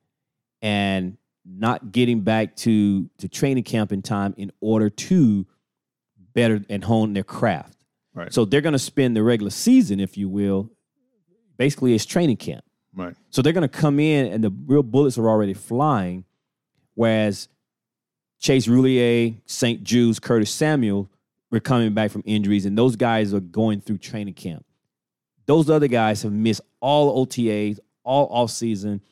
and 0.60 1.16
not 1.44 1.92
getting 1.92 2.22
back 2.22 2.56
to 2.56 3.08
to 3.18 3.28
training 3.28 3.62
camp 3.62 3.92
in 3.92 4.02
time 4.02 4.34
in 4.36 4.50
order 4.60 4.90
to 4.90 5.46
better 6.34 6.64
and 6.68 6.82
hone 6.82 7.12
their 7.12 7.22
craft. 7.22 7.79
Right. 8.14 8.32
So 8.32 8.44
they're 8.44 8.60
going 8.60 8.72
to 8.72 8.78
spend 8.78 9.16
the 9.16 9.22
regular 9.22 9.50
season, 9.50 10.00
if 10.00 10.16
you 10.16 10.28
will, 10.28 10.70
basically 11.56 11.94
it's 11.94 12.06
training 12.06 12.38
camp. 12.38 12.64
Right. 12.94 13.14
So 13.30 13.42
they're 13.42 13.52
going 13.52 13.68
to 13.68 13.68
come 13.68 14.00
in 14.00 14.32
and 14.32 14.42
the 14.42 14.50
real 14.66 14.82
bullets 14.82 15.16
are 15.18 15.28
already 15.28 15.54
flying, 15.54 16.24
whereas 16.94 17.48
Chase 18.40 18.66
Roullier, 18.66 19.36
St. 19.46 19.84
Jude's, 19.84 20.18
Curtis 20.18 20.50
Samuel 20.50 21.10
were 21.50 21.60
coming 21.60 21.92
back 21.94 22.10
from 22.10 22.22
injuries, 22.24 22.64
and 22.64 22.76
those 22.76 22.96
guys 22.96 23.34
are 23.34 23.40
going 23.40 23.80
through 23.80 23.98
training 23.98 24.34
camp. 24.34 24.64
Those 25.46 25.68
other 25.68 25.88
guys 25.88 26.22
have 26.22 26.32
missed 26.32 26.62
all 26.80 27.26
OTAs, 27.26 27.78
all 28.04 28.28
off 28.30 28.50
season, 28.50 29.02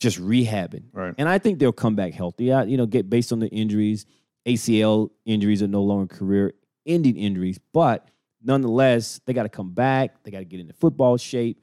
just 0.00 0.20
rehabbing. 0.20 0.84
Right. 0.92 1.14
And 1.16 1.28
I 1.28 1.38
think 1.38 1.58
they'll 1.58 1.72
come 1.72 1.94
back 1.94 2.12
healthy. 2.12 2.52
I, 2.52 2.64
you 2.64 2.76
know, 2.76 2.86
get 2.86 3.08
based 3.08 3.32
on 3.32 3.38
the 3.38 3.48
injuries, 3.48 4.06
ACL 4.46 5.10
injuries 5.24 5.62
are 5.62 5.68
no 5.68 5.82
longer 5.82 6.12
career 6.12 6.54
ending 6.86 7.16
injuries, 7.16 7.60
but 7.72 8.08
nonetheless, 8.44 9.20
they 9.26 9.32
got 9.32 9.44
to 9.44 9.48
come 9.48 9.72
back. 9.72 10.22
They 10.22 10.30
got 10.30 10.38
to 10.38 10.44
get 10.44 10.60
into 10.60 10.74
football 10.74 11.16
shape 11.16 11.60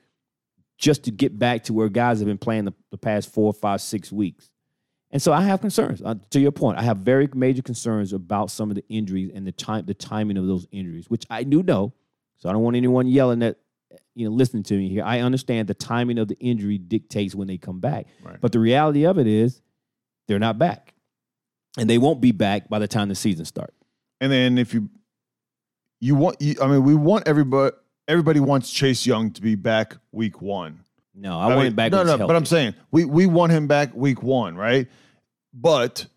just 0.77 1.03
to 1.03 1.11
get 1.11 1.37
back 1.37 1.65
to 1.65 1.73
where 1.73 1.89
guys 1.89 2.19
have 2.19 2.27
been 2.27 2.37
playing 2.37 2.65
the, 2.65 2.73
the 2.91 2.97
past 2.97 3.31
four, 3.33 3.53
five, 3.53 3.81
six 3.81 4.11
weeks. 4.11 4.49
And 5.11 5.21
so 5.21 5.33
I 5.33 5.41
have 5.41 5.59
concerns. 5.59 6.01
Uh, 6.01 6.15
to 6.29 6.39
your 6.39 6.51
point, 6.51 6.77
I 6.77 6.83
have 6.83 6.97
very 6.97 7.27
major 7.33 7.61
concerns 7.61 8.13
about 8.13 8.51
some 8.51 8.69
of 8.69 8.75
the 8.75 8.83
injuries 8.89 9.31
and 9.33 9.45
the 9.45 9.51
time, 9.51 9.85
the 9.85 9.93
timing 9.93 10.37
of 10.37 10.47
those 10.47 10.67
injuries, 10.71 11.09
which 11.09 11.25
I 11.29 11.43
do 11.43 11.63
know. 11.63 11.93
So 12.37 12.47
I 12.47 12.53
don't 12.53 12.61
want 12.61 12.77
anyone 12.77 13.07
yelling 13.07 13.43
at, 13.43 13.57
you 14.13 14.29
know, 14.29 14.35
listening 14.35 14.63
to 14.63 14.77
me 14.77 14.87
here. 14.87 15.03
I 15.03 15.21
understand 15.21 15.67
the 15.67 15.73
timing 15.73 16.19
of 16.19 16.27
the 16.27 16.37
injury 16.39 16.77
dictates 16.77 17.33
when 17.33 17.47
they 17.47 17.57
come 17.57 17.79
back. 17.79 18.05
Right. 18.23 18.39
But 18.39 18.51
the 18.51 18.59
reality 18.59 19.05
of 19.05 19.17
it 19.17 19.27
is, 19.27 19.61
they're 20.27 20.39
not 20.39 20.59
back, 20.59 20.93
and 21.75 21.89
they 21.89 21.97
won't 21.97 22.21
be 22.21 22.31
back 22.31 22.69
by 22.69 22.77
the 22.77 22.87
time 22.87 23.09
the 23.09 23.15
season 23.15 23.45
starts. 23.45 23.75
And 24.21 24.31
then 24.31 24.59
if 24.59 24.75
you 24.75 24.89
you 25.99 26.15
want, 26.15 26.41
you, 26.41 26.55
I 26.61 26.67
mean, 26.67 26.83
we 26.83 26.95
want 26.95 27.27
everybody. 27.27 27.75
Everybody 28.07 28.39
wants 28.39 28.71
Chase 28.71 29.05
Young 29.05 29.29
to 29.31 29.41
be 29.41 29.53
back 29.53 29.97
week 30.11 30.41
one. 30.41 30.79
No, 31.13 31.37
I, 31.37 31.47
want 31.47 31.57
mean, 31.59 31.67
him 31.67 31.75
back. 31.75 31.91
No, 31.91 32.03
no, 32.03 32.17
he's 32.17 32.25
but 32.25 32.35
I'm 32.35 32.45
saying 32.45 32.73
we 32.91 33.05
we 33.05 33.27
want 33.27 33.51
him 33.51 33.67
back 33.67 33.93
week 33.93 34.23
one, 34.23 34.55
right? 34.55 34.87
But 35.53 36.07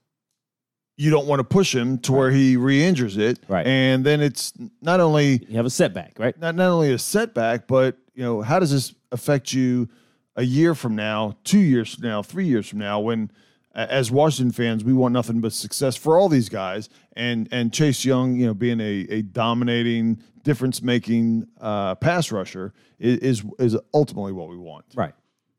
you 0.97 1.11
don't 1.11 1.27
want 1.27 1.41
to 1.41 1.45
push 1.45 1.75
him 1.75 1.99
to 1.99 2.13
where 2.13 2.31
he 2.31 2.57
re-injures 2.57 3.17
it, 3.17 3.41
Right. 3.49 3.67
And 3.67 4.05
then 4.05 4.21
it's 4.21 4.53
not 4.81 5.01
only 5.01 5.45
You 5.49 5.57
have 5.57 5.67
a 5.67 5.71
setback, 5.71 6.19
right? 6.19 6.39
not 6.39 6.55
not 6.55 6.69
only 6.69 6.93
a 6.93 6.99
setback, 6.99 7.67
but 7.67 7.97
you 8.15 8.23
know, 8.23 8.43
how 8.43 8.59
does 8.59 8.71
this 8.71 8.95
affect 9.11 9.53
you 9.53 9.89
a 10.37 10.43
year 10.43 10.75
from 10.75 10.95
now, 10.95 11.37
two 11.45 11.59
years 11.59 11.95
from 11.95 12.05
now, 12.05 12.23
three 12.23 12.47
years 12.47 12.69
from 12.69 12.79
now, 12.79 13.01
when 13.01 13.31
as 13.75 14.11
Washington 14.11 14.53
fans, 14.53 14.85
we 14.85 14.93
want 14.93 15.13
nothing 15.13 15.41
but 15.41 15.53
success 15.53 15.97
for 15.97 16.19
all 16.19 16.29
these 16.29 16.49
guys, 16.49 16.89
and 17.15 17.49
and 17.53 17.73
Chase 17.73 18.05
Young, 18.05 18.37
you 18.37 18.47
know, 18.47 18.55
being 18.55 18.81
a, 18.81 19.07
a 19.09 19.23
dominating, 19.23 20.23
difference 20.43 20.83
making 20.83 21.47
uh, 21.61 21.95
pass 21.97 22.31
rusher 22.31 22.73
is, 22.99 23.19
is 23.19 23.45
is 23.59 23.77
ultimately 23.95 24.33
what 24.33 24.49
we 24.49 24.57
want. 24.57 24.85
Right. 24.95 25.15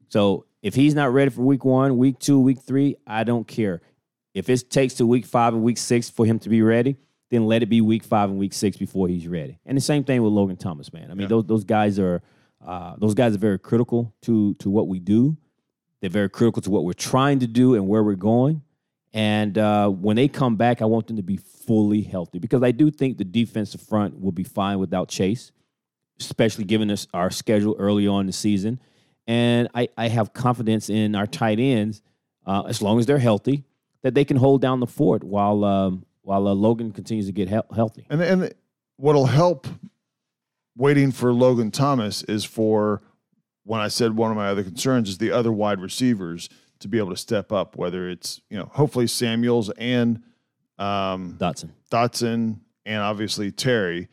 So 0.10 0.46
if 0.62 0.76
he's 0.76 0.94
not 0.94 1.12
ready 1.12 1.32
for 1.32 1.42
week 1.42 1.66
one, 1.66 1.98
week 1.98 2.20
two, 2.20 2.40
week 2.40 2.60
three, 2.62 2.96
I 3.08 3.24
don't 3.24 3.48
care. 3.48 3.82
If 4.34 4.50
it 4.50 4.70
takes 4.70 4.96
to 4.96 5.08
week 5.08 5.26
five 5.26 5.54
and 5.54 5.64
week 5.64 5.78
six 5.78 6.10
for 6.10 6.26
him 6.26 6.40
to 6.40 6.50
be 6.50 6.62
ready, 6.62 6.98
then 7.30 7.46
let 7.46 7.64
it 7.64 7.68
be 7.68 7.82
week 7.82 8.04
five 8.04 8.30
and 8.30 8.38
week 8.38 8.54
six 8.54 8.78
before 8.78 9.08
he's 9.08 9.28
ready. 9.28 9.60
And 9.66 9.76
the 9.78 9.82
same 9.82 10.04
thing 10.04 10.22
with 10.22 10.34
Logan 10.34 10.58
Thomas, 10.58 10.94
man. 10.94 11.10
I 11.10 11.16
mean, 11.16 11.28
those 11.28 11.46
those 11.46 11.64
guys 11.64 12.00
are 12.00 12.22
uh, 12.66 12.96
those 12.98 13.14
guys 13.14 13.36
are 13.36 13.40
very 13.40 13.60
critical 13.60 14.14
to 14.22 14.54
to 14.56 14.70
what 14.70 14.88
we 14.88 15.00
do. 15.00 15.38
They're 16.04 16.10
very 16.10 16.30
critical 16.30 16.62
to 16.64 16.70
what 16.70 16.84
we're 16.84 16.92
trying 16.92 17.40
to 17.40 17.48
do 17.48 17.76
and 17.76 17.88
where 17.88 18.04
we're 18.04 18.16
going. 18.16 18.62
And 19.14 19.58
uh, 19.58 19.88
when 19.88 20.18
they 20.18 20.28
come 20.28 20.58
back, 20.58 20.82
I 20.82 20.86
want 20.86 21.08
them 21.08 21.16
to 21.16 21.24
be 21.24 21.38
fully 21.38 22.02
healthy 22.02 22.40
because 22.40 22.62
I 22.62 22.72
do 22.72 22.92
think 22.92 23.18
the 23.18 23.24
defensive 23.24 23.80
front 23.80 24.20
will 24.20 24.34
be 24.34 24.44
fine 24.44 24.80
without 24.80 25.08
Chase, 25.08 25.54
especially 26.20 26.66
given 26.66 26.92
us 26.92 27.08
our 27.14 27.30
schedule 27.32 27.78
early 27.80 28.06
on 28.06 28.20
in 28.20 28.28
the 28.28 28.34
season. 28.34 28.82
And 29.28 29.70
I, 29.74 29.88
I 29.98 30.10
have 30.10 30.34
confidence 30.34 30.90
in 30.90 31.16
our 31.16 31.26
tight 31.26 31.58
ends, 31.58 32.02
uh, 32.46 32.64
as 32.64 32.82
long 32.82 33.00
as 33.00 33.06
they're 33.06 33.18
healthy, 33.18 33.64
that 34.02 34.14
they 34.14 34.26
can 34.26 34.36
hold 34.36 34.62
down 34.62 34.82
the 34.82 34.88
fort 34.88 35.24
while 35.24 35.64
um, 35.64 36.06
while 36.24 36.50
uh, 36.50 36.54
Logan 36.54 36.92
continues 36.92 37.28
to 37.28 37.32
get 37.32 37.48
he- 37.48 37.74
healthy. 37.74 38.06
And 38.10 38.22
and 38.22 38.54
what'll 38.98 39.28
help 39.28 39.68
waiting 40.76 41.14
for 41.14 41.32
Logan 41.32 41.72
Thomas 41.72 42.24
is 42.24 42.44
for 42.44 43.02
when 43.64 43.80
I 43.82 43.88
said 43.88 44.16
one 44.16 44.32
of 44.32 44.38
my 44.38 44.48
other 44.50 44.64
concerns 44.64 45.10
is 45.10 45.18
the 45.18 45.32
other 45.32 45.52
wide 45.52 45.80
receivers 45.80 46.50
to 46.80 46.88
be 46.88 46.98
able 46.98 47.12
to 47.12 47.18
step 47.18 47.52
up, 47.52 47.76
whether 47.78 48.10
it's 48.10 48.42
you 48.50 48.58
know 48.58 48.70
hopefully 48.74 49.08
Samuels 49.08 49.70
and 49.78 50.22
um, 50.78 51.38
Dotson. 51.40 51.70
Dotson 51.92 52.60
and 52.86 53.02
obviously 53.02 53.52
Terry. 53.52 54.10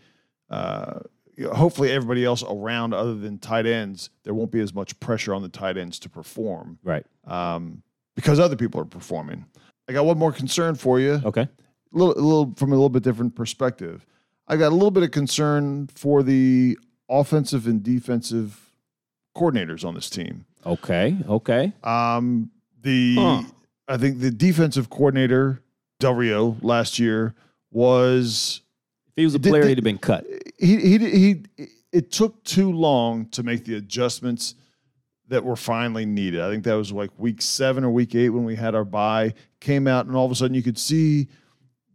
Uh, 0.49 1.01
you 1.37 1.47
know, 1.47 1.53
hopefully 1.55 1.91
everybody 1.91 2.25
else 2.25 2.43
around 2.43 2.93
other 2.93 3.15
than 3.15 3.39
tight 3.39 3.65
ends, 3.65 4.11
there 4.25 4.35
won't 4.35 4.51
be 4.51 4.61
as 4.61 4.75
much 4.75 4.99
pressure 5.01 5.33
on 5.35 5.41
the 5.43 5.49
tight 5.49 5.79
ends 5.79 5.99
to 6.01 6.09
perform 6.11 6.79
Right. 6.85 7.07
um, 7.27 7.83
because 8.15 8.39
other 8.39 8.57
people 8.57 8.79
are 8.81 8.85
performing. 8.85 9.47
I 9.89 9.93
got 9.95 10.05
one 10.05 10.19
more 10.19 10.33
concern 10.33 10.75
for 10.75 11.01
you 11.01 11.21
Okay. 11.25 11.43
a 11.43 11.49
little, 11.93 12.13
a 12.15 12.21
little 12.21 12.53
from 12.57 12.73
a 12.73 12.75
little 12.75 12.91
bit 12.91 13.03
different 13.03 13.35
perspective. 13.35 14.05
I 14.49 14.57
got 14.57 14.69
a 14.69 14.75
little 14.75 14.91
bit 14.91 15.03
of 15.03 15.13
concern 15.13 15.87
for 15.87 16.23
the 16.23 16.77
offensive 17.09 17.67
and 17.67 17.83
defensive 17.83 18.70
coordinators 19.45 19.85
on 19.85 19.95
this 19.95 20.11
team. 20.11 20.45
Okay. 20.67 21.17
Okay. 21.29 21.73
Um, 21.83 22.51
the 22.83 23.15
Huh. 23.17 23.43
I 23.89 23.97
think 23.97 24.21
the 24.21 24.31
defensive 24.31 24.91
coordinator 24.91 25.63
Del 25.99 26.15
Rio 26.15 26.57
last 26.63 26.99
year 26.99 27.35
was 27.71 28.61
If 29.09 29.13
he 29.17 29.25
was 29.25 29.35
a 29.35 29.41
player, 29.41 29.63
did- 29.63 29.69
he'd 29.71 29.79
have 29.79 29.85
been 29.85 29.99
cut. 29.99 30.27
he 30.59 30.77
he 30.77 30.99
he. 30.99 31.43
It 31.93 32.13
took 32.13 32.45
too 32.45 32.71
long 32.73 33.27
to 33.31 33.43
make 33.43 33.65
the 33.65 33.75
adjustments 33.75 34.55
that 35.29 35.45
were 35.45 35.57
finally 35.57 36.07
needed. 36.07 36.41
I 36.41 36.49
think 36.51 36.63
that 36.65 36.75
was 36.75 36.93
like 36.93 37.11
week 37.19 37.43
seven 37.43 37.85
or 37.85 37.91
week 37.91 38.15
eight 38.15 38.31
when 38.31 38.45
we 38.45 38.55
had 38.57 38.75
our 38.75 38.85
bye 38.85 39.35
Came 39.61 39.87
out 39.89 40.07
and 40.07 40.15
all 40.17 40.25
of 40.25 40.31
a 40.33 40.35
sudden 40.35 40.55
you 40.55 40.63
could 40.63 40.79
see 40.79 41.29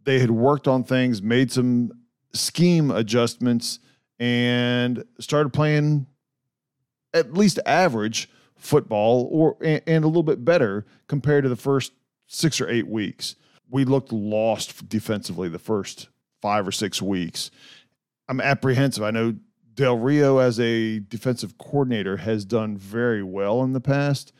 they 0.04 0.18
had 0.20 0.30
worked 0.30 0.68
on 0.68 0.84
things, 0.84 1.20
made 1.22 1.50
some 1.50 1.90
scheme 2.32 2.90
adjustments, 2.92 3.80
and 4.20 5.02
started 5.18 5.52
playing 5.52 6.06
at 7.16 7.34
least 7.34 7.58
average 7.66 8.28
football 8.56 9.28
or 9.30 9.56
and, 9.62 9.82
and 9.86 10.04
a 10.04 10.08
little 10.08 10.22
bit 10.22 10.44
better 10.44 10.86
compared 11.08 11.44
to 11.44 11.48
the 11.48 11.56
first 11.56 11.92
six 12.26 12.60
or 12.60 12.68
eight 12.68 12.86
weeks. 12.86 13.36
We 13.68 13.84
looked 13.84 14.12
lost 14.12 14.88
defensively 14.88 15.48
the 15.48 15.58
first 15.58 16.08
five 16.40 16.66
or 16.66 16.72
six 16.72 17.02
weeks. 17.02 17.50
I'm 18.28 18.40
apprehensive. 18.40 19.02
I 19.02 19.10
know 19.10 19.34
Del 19.74 19.98
Rio, 19.98 20.38
as 20.38 20.58
a 20.58 21.00
defensive 21.00 21.58
coordinator, 21.58 22.16
has 22.16 22.44
done 22.44 22.76
very 22.76 23.22
well 23.22 23.62
in 23.62 23.72
the 23.72 23.80
past. 23.80 24.32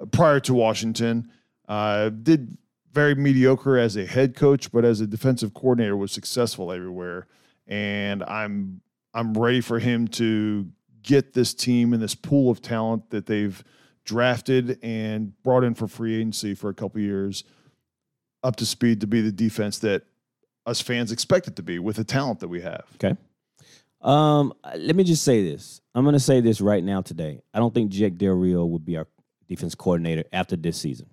Uh, 0.00 0.06
Prior 0.06 0.40
to 0.40 0.54
Washington, 0.54 1.30
uh, 1.68 2.08
did 2.08 2.56
very 2.92 3.14
mediocre 3.14 3.76
as 3.78 3.96
a 3.96 4.06
head 4.06 4.34
coach, 4.34 4.72
but 4.72 4.84
as 4.84 5.00
a 5.00 5.06
defensive 5.06 5.54
coordinator, 5.54 5.96
was 5.96 6.12
successful 6.12 6.72
everywhere. 6.72 7.26
And 7.66 8.22
I'm 8.24 8.80
I'm 9.12 9.34
ready 9.34 9.60
for 9.60 9.78
him 9.78 10.08
to 10.08 10.68
get 11.02 11.32
this 11.32 11.54
team 11.54 11.92
and 11.92 12.02
this 12.02 12.14
pool 12.14 12.50
of 12.50 12.60
talent 12.62 13.10
that 13.10 13.26
they've 13.26 13.62
drafted 14.04 14.78
and 14.82 15.40
brought 15.42 15.64
in 15.64 15.74
for 15.74 15.86
free 15.86 16.16
agency 16.16 16.54
for 16.54 16.68
a 16.70 16.74
couple 16.74 17.00
years 17.00 17.44
up 18.42 18.56
to 18.56 18.66
speed 18.66 19.00
to 19.00 19.06
be 19.06 19.20
the 19.20 19.32
defense 19.32 19.78
that 19.80 20.02
us 20.66 20.80
fans 20.80 21.12
expect 21.12 21.46
it 21.48 21.56
to 21.56 21.62
be 21.62 21.78
with 21.78 21.96
the 21.96 22.04
talent 22.04 22.40
that 22.40 22.48
we 22.48 22.60
have. 22.60 22.84
Okay. 22.96 23.16
Um, 24.00 24.54
let 24.76 24.96
me 24.96 25.04
just 25.04 25.22
say 25.24 25.44
this. 25.44 25.80
I'm 25.94 26.04
going 26.04 26.14
to 26.14 26.20
say 26.20 26.40
this 26.40 26.60
right 26.60 26.82
now 26.82 27.02
today. 27.02 27.42
I 27.52 27.58
don't 27.58 27.74
think 27.74 27.90
Jack 27.90 28.16
Del 28.16 28.32
Rio 28.32 28.64
would 28.64 28.84
be 28.84 28.96
our 28.96 29.06
defense 29.48 29.74
coordinator 29.74 30.24
after 30.32 30.56
this 30.56 30.78
season. 30.78 31.06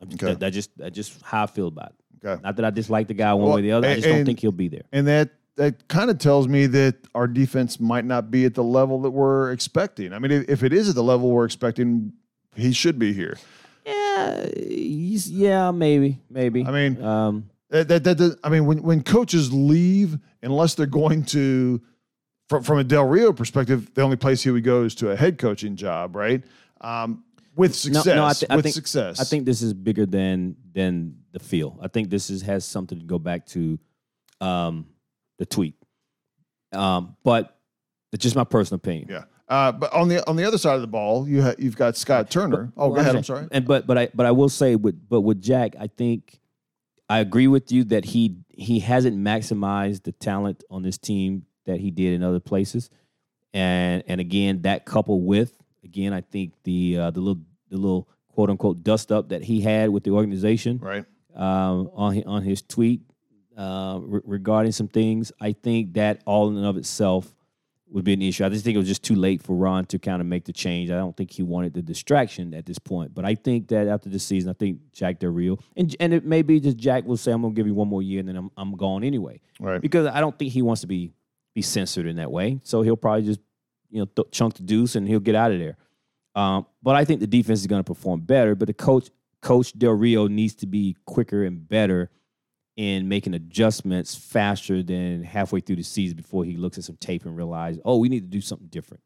I'm 0.00 0.08
just, 0.10 0.22
Okay. 0.22 0.32
that, 0.32 0.40
that 0.40 0.52
just 0.52 0.76
that 0.76 0.92
just 0.92 1.22
how 1.22 1.44
I 1.44 1.46
feel 1.46 1.68
about 1.68 1.94
it. 1.98 2.26
Okay. 2.26 2.42
Not 2.42 2.56
that 2.56 2.64
I 2.64 2.70
dislike 2.70 3.08
the 3.08 3.14
guy 3.14 3.32
one 3.32 3.44
Well, 3.46 3.54
way 3.54 3.60
or 3.60 3.62
the 3.62 3.72
other. 3.72 3.88
I 3.88 3.94
just 3.94 4.06
don't 4.08 4.26
think 4.26 4.40
he'll 4.40 4.52
be 4.52 4.68
there. 4.68 4.82
And 4.92 5.06
that 5.06 5.30
that 5.56 5.88
kind 5.88 6.10
of 6.10 6.18
tells 6.18 6.48
me 6.48 6.66
that 6.66 6.96
our 7.14 7.26
defense 7.26 7.80
might 7.80 8.04
not 8.04 8.30
be 8.30 8.44
at 8.44 8.54
the 8.54 8.62
level 8.64 9.00
that 9.02 9.10
we're 9.10 9.52
expecting. 9.52 10.12
I 10.12 10.18
mean, 10.18 10.44
if, 10.48 10.62
it 10.62 10.72
is 10.72 10.88
at 10.88 10.94
the 10.94 11.02
level 11.02 11.30
we're 11.30 11.44
expecting, 11.46 12.12
he 12.54 12.72
should 12.72 12.98
be 12.98 13.12
here. 13.12 13.36
Yeah, 13.86 14.46
he's, 14.56 15.30
yeah, 15.30 15.70
maybe, 15.70 16.20
maybe. 16.28 16.64
I 16.66 16.70
mean, 16.70 17.02
um, 17.02 17.50
That, 17.70 17.88
that, 17.88 18.04
that, 18.04 18.38
I 18.44 18.48
mean, 18.48 18.66
when, 18.66 18.82
when 18.82 19.02
coaches 19.02 19.52
leave, 19.52 20.18
unless 20.42 20.74
they're 20.74 20.86
going 20.86 21.24
to, 21.26 21.80
from, 22.48 22.62
from 22.62 22.78
a 22.78 22.84
Del 22.84 23.04
Rio 23.04 23.32
perspective, 23.32 23.92
the 23.94 24.02
only 24.02 24.16
place 24.16 24.42
he 24.42 24.50
would 24.50 24.64
go 24.64 24.82
is 24.84 24.94
to 24.96 25.10
a 25.10 25.16
head 25.16 25.38
coaching 25.38 25.74
job, 25.76 26.14
right? 26.16 26.44
Um, 26.80 27.24
with 27.56 27.74
success, 27.74 28.06
no, 28.06 28.24
I 28.24 28.32
thi- 28.34 28.46
I 28.50 28.56
with 28.56 28.64
think- 28.64 28.74
success. 28.74 29.18
I 29.20 29.24
think 29.24 29.46
this 29.46 29.62
is 29.62 29.72
bigger 29.72 30.04
than 30.04 30.56
than 30.74 31.16
the 31.32 31.38
feel. 31.38 31.78
I 31.80 31.88
think 31.88 32.10
this 32.10 32.28
is 32.28 32.42
has 32.42 32.66
something 32.66 32.98
to 32.98 33.04
go 33.06 33.18
back 33.18 33.46
to 33.46 33.78
um, 34.42 34.86
the 35.38 35.46
tweet. 35.46 35.74
Um, 36.72 37.16
but 37.24 37.56
it's 38.12 38.22
just 38.22 38.36
my 38.36 38.44
personal 38.44 38.76
opinion. 38.76 39.08
yeah. 39.10 39.24
Uh, 39.48 39.70
but 39.70 39.92
on 39.92 40.08
the 40.08 40.28
on 40.28 40.34
the 40.34 40.44
other 40.44 40.58
side 40.58 40.74
of 40.74 40.80
the 40.80 40.86
ball, 40.88 41.28
you 41.28 41.40
ha- 41.40 41.54
you've 41.56 41.76
got 41.76 41.96
Scott 41.96 42.28
Turner. 42.30 42.72
oh, 42.76 42.88
go 42.90 42.96
ahead. 42.96 43.10
I'm 43.10 43.18
I'm 43.18 43.22
sorry. 43.22 43.46
And 43.52 43.64
but 43.64 43.86
but 43.86 43.96
I 43.96 44.08
but 44.12 44.26
I 44.26 44.32
will 44.32 44.48
say 44.48 44.74
with 44.74 45.08
but 45.08 45.20
with 45.20 45.40
Jack, 45.40 45.76
I 45.78 45.86
think 45.86 46.40
I 47.08 47.20
agree 47.20 47.46
with 47.46 47.70
you 47.70 47.84
that 47.84 48.06
he 48.06 48.38
he 48.48 48.80
hasn't 48.80 49.16
maximized 49.16 50.02
the 50.02 50.10
talent 50.10 50.64
on 50.68 50.82
this 50.82 50.98
team 50.98 51.46
that 51.66 51.78
he 51.78 51.92
did 51.92 52.14
in 52.14 52.24
other 52.24 52.40
places. 52.40 52.90
And 53.54 54.02
and 54.08 54.20
again, 54.20 54.62
that 54.62 54.84
coupled 54.84 55.24
with 55.24 55.56
again, 55.84 56.12
I 56.12 56.22
think 56.22 56.54
the 56.64 56.98
uh, 56.98 57.10
the 57.12 57.20
little 57.20 57.42
the 57.70 57.76
little 57.76 58.08
quote 58.30 58.50
unquote 58.50 58.82
dust 58.82 59.12
up 59.12 59.28
that 59.28 59.44
he 59.44 59.60
had 59.60 59.90
with 59.90 60.02
the 60.02 60.10
organization 60.10 60.78
Right. 60.82 61.04
um, 61.36 61.88
on 61.94 62.14
his, 62.14 62.24
on 62.24 62.42
his 62.42 62.62
tweet 62.62 63.02
uh, 63.56 63.98
re- 64.00 64.20
regarding 64.24 64.72
some 64.72 64.88
things. 64.88 65.32
I 65.40 65.52
think 65.52 65.94
that 65.94 66.22
all 66.26 66.48
in 66.48 66.56
and 66.56 66.66
of 66.66 66.76
itself 66.76 67.32
would 67.88 68.04
be 68.04 68.12
an 68.12 68.22
issue. 68.22 68.44
I 68.44 68.48
just 68.48 68.64
think 68.64 68.74
it 68.74 68.78
was 68.78 68.88
just 68.88 69.04
too 69.04 69.14
late 69.14 69.42
for 69.42 69.54
Ron 69.54 69.84
to 69.86 69.98
kind 69.98 70.20
of 70.20 70.26
make 70.26 70.44
the 70.44 70.52
change. 70.52 70.90
I 70.90 70.96
don't 70.96 71.16
think 71.16 71.30
he 71.30 71.42
wanted 71.42 71.72
the 71.72 71.82
distraction 71.82 72.52
at 72.52 72.66
this 72.66 72.78
point. 72.78 73.14
But 73.14 73.24
I 73.24 73.34
think 73.34 73.68
that 73.68 73.86
after 73.86 74.08
this 74.08 74.24
season, 74.24 74.50
I 74.50 74.54
think 74.54 74.80
Jack 74.92 75.20
Del 75.20 75.30
Rio 75.30 75.58
and 75.76 75.94
and 76.00 76.12
it 76.12 76.24
may 76.24 76.42
be 76.42 76.58
just 76.60 76.76
Jack 76.76 77.04
will 77.04 77.16
say, 77.16 77.32
"I'm 77.32 77.42
going 77.42 77.54
to 77.54 77.58
give 77.58 77.66
you 77.66 77.74
one 77.74 77.88
more 77.88 78.02
year, 78.02 78.20
and 78.20 78.28
then 78.28 78.36
I'm 78.36 78.50
I'm 78.56 78.76
gone 78.76 79.04
anyway." 79.04 79.40
Right. 79.60 79.80
Because 79.80 80.06
I 80.06 80.20
don't 80.20 80.36
think 80.38 80.52
he 80.52 80.62
wants 80.62 80.80
to 80.80 80.86
be 80.86 81.12
be 81.54 81.62
censored 81.62 82.06
in 82.06 82.16
that 82.16 82.30
way. 82.30 82.60
So 82.64 82.82
he'll 82.82 82.96
probably 82.96 83.22
just 83.22 83.40
you 83.90 84.00
know 84.00 84.06
th- 84.06 84.28
chunk 84.32 84.54
the 84.54 84.62
deuce 84.62 84.96
and 84.96 85.06
he'll 85.06 85.20
get 85.20 85.34
out 85.34 85.52
of 85.52 85.58
there. 85.58 85.76
Um, 86.34 86.66
but 86.82 86.96
I 86.96 87.04
think 87.04 87.20
the 87.20 87.26
defense 87.26 87.60
is 87.60 87.66
going 87.66 87.80
to 87.80 87.84
perform 87.84 88.20
better. 88.20 88.54
But 88.54 88.66
the 88.66 88.74
coach, 88.74 89.08
Coach 89.40 89.72
Del 89.78 89.92
Rio, 89.92 90.26
needs 90.26 90.54
to 90.56 90.66
be 90.66 90.96
quicker 91.06 91.44
and 91.44 91.66
better 91.66 92.10
in 92.76 93.08
making 93.08 93.34
adjustments 93.34 94.14
faster 94.14 94.82
than 94.82 95.22
halfway 95.22 95.60
through 95.60 95.76
the 95.76 95.82
season 95.82 96.16
before 96.16 96.44
he 96.44 96.56
looks 96.56 96.76
at 96.76 96.84
some 96.84 96.96
tape 96.96 97.24
and 97.24 97.36
realizes, 97.36 97.80
oh, 97.84 97.96
we 97.96 98.08
need 98.08 98.20
to 98.20 98.28
do 98.28 98.40
something 98.40 98.68
different. 98.68 99.02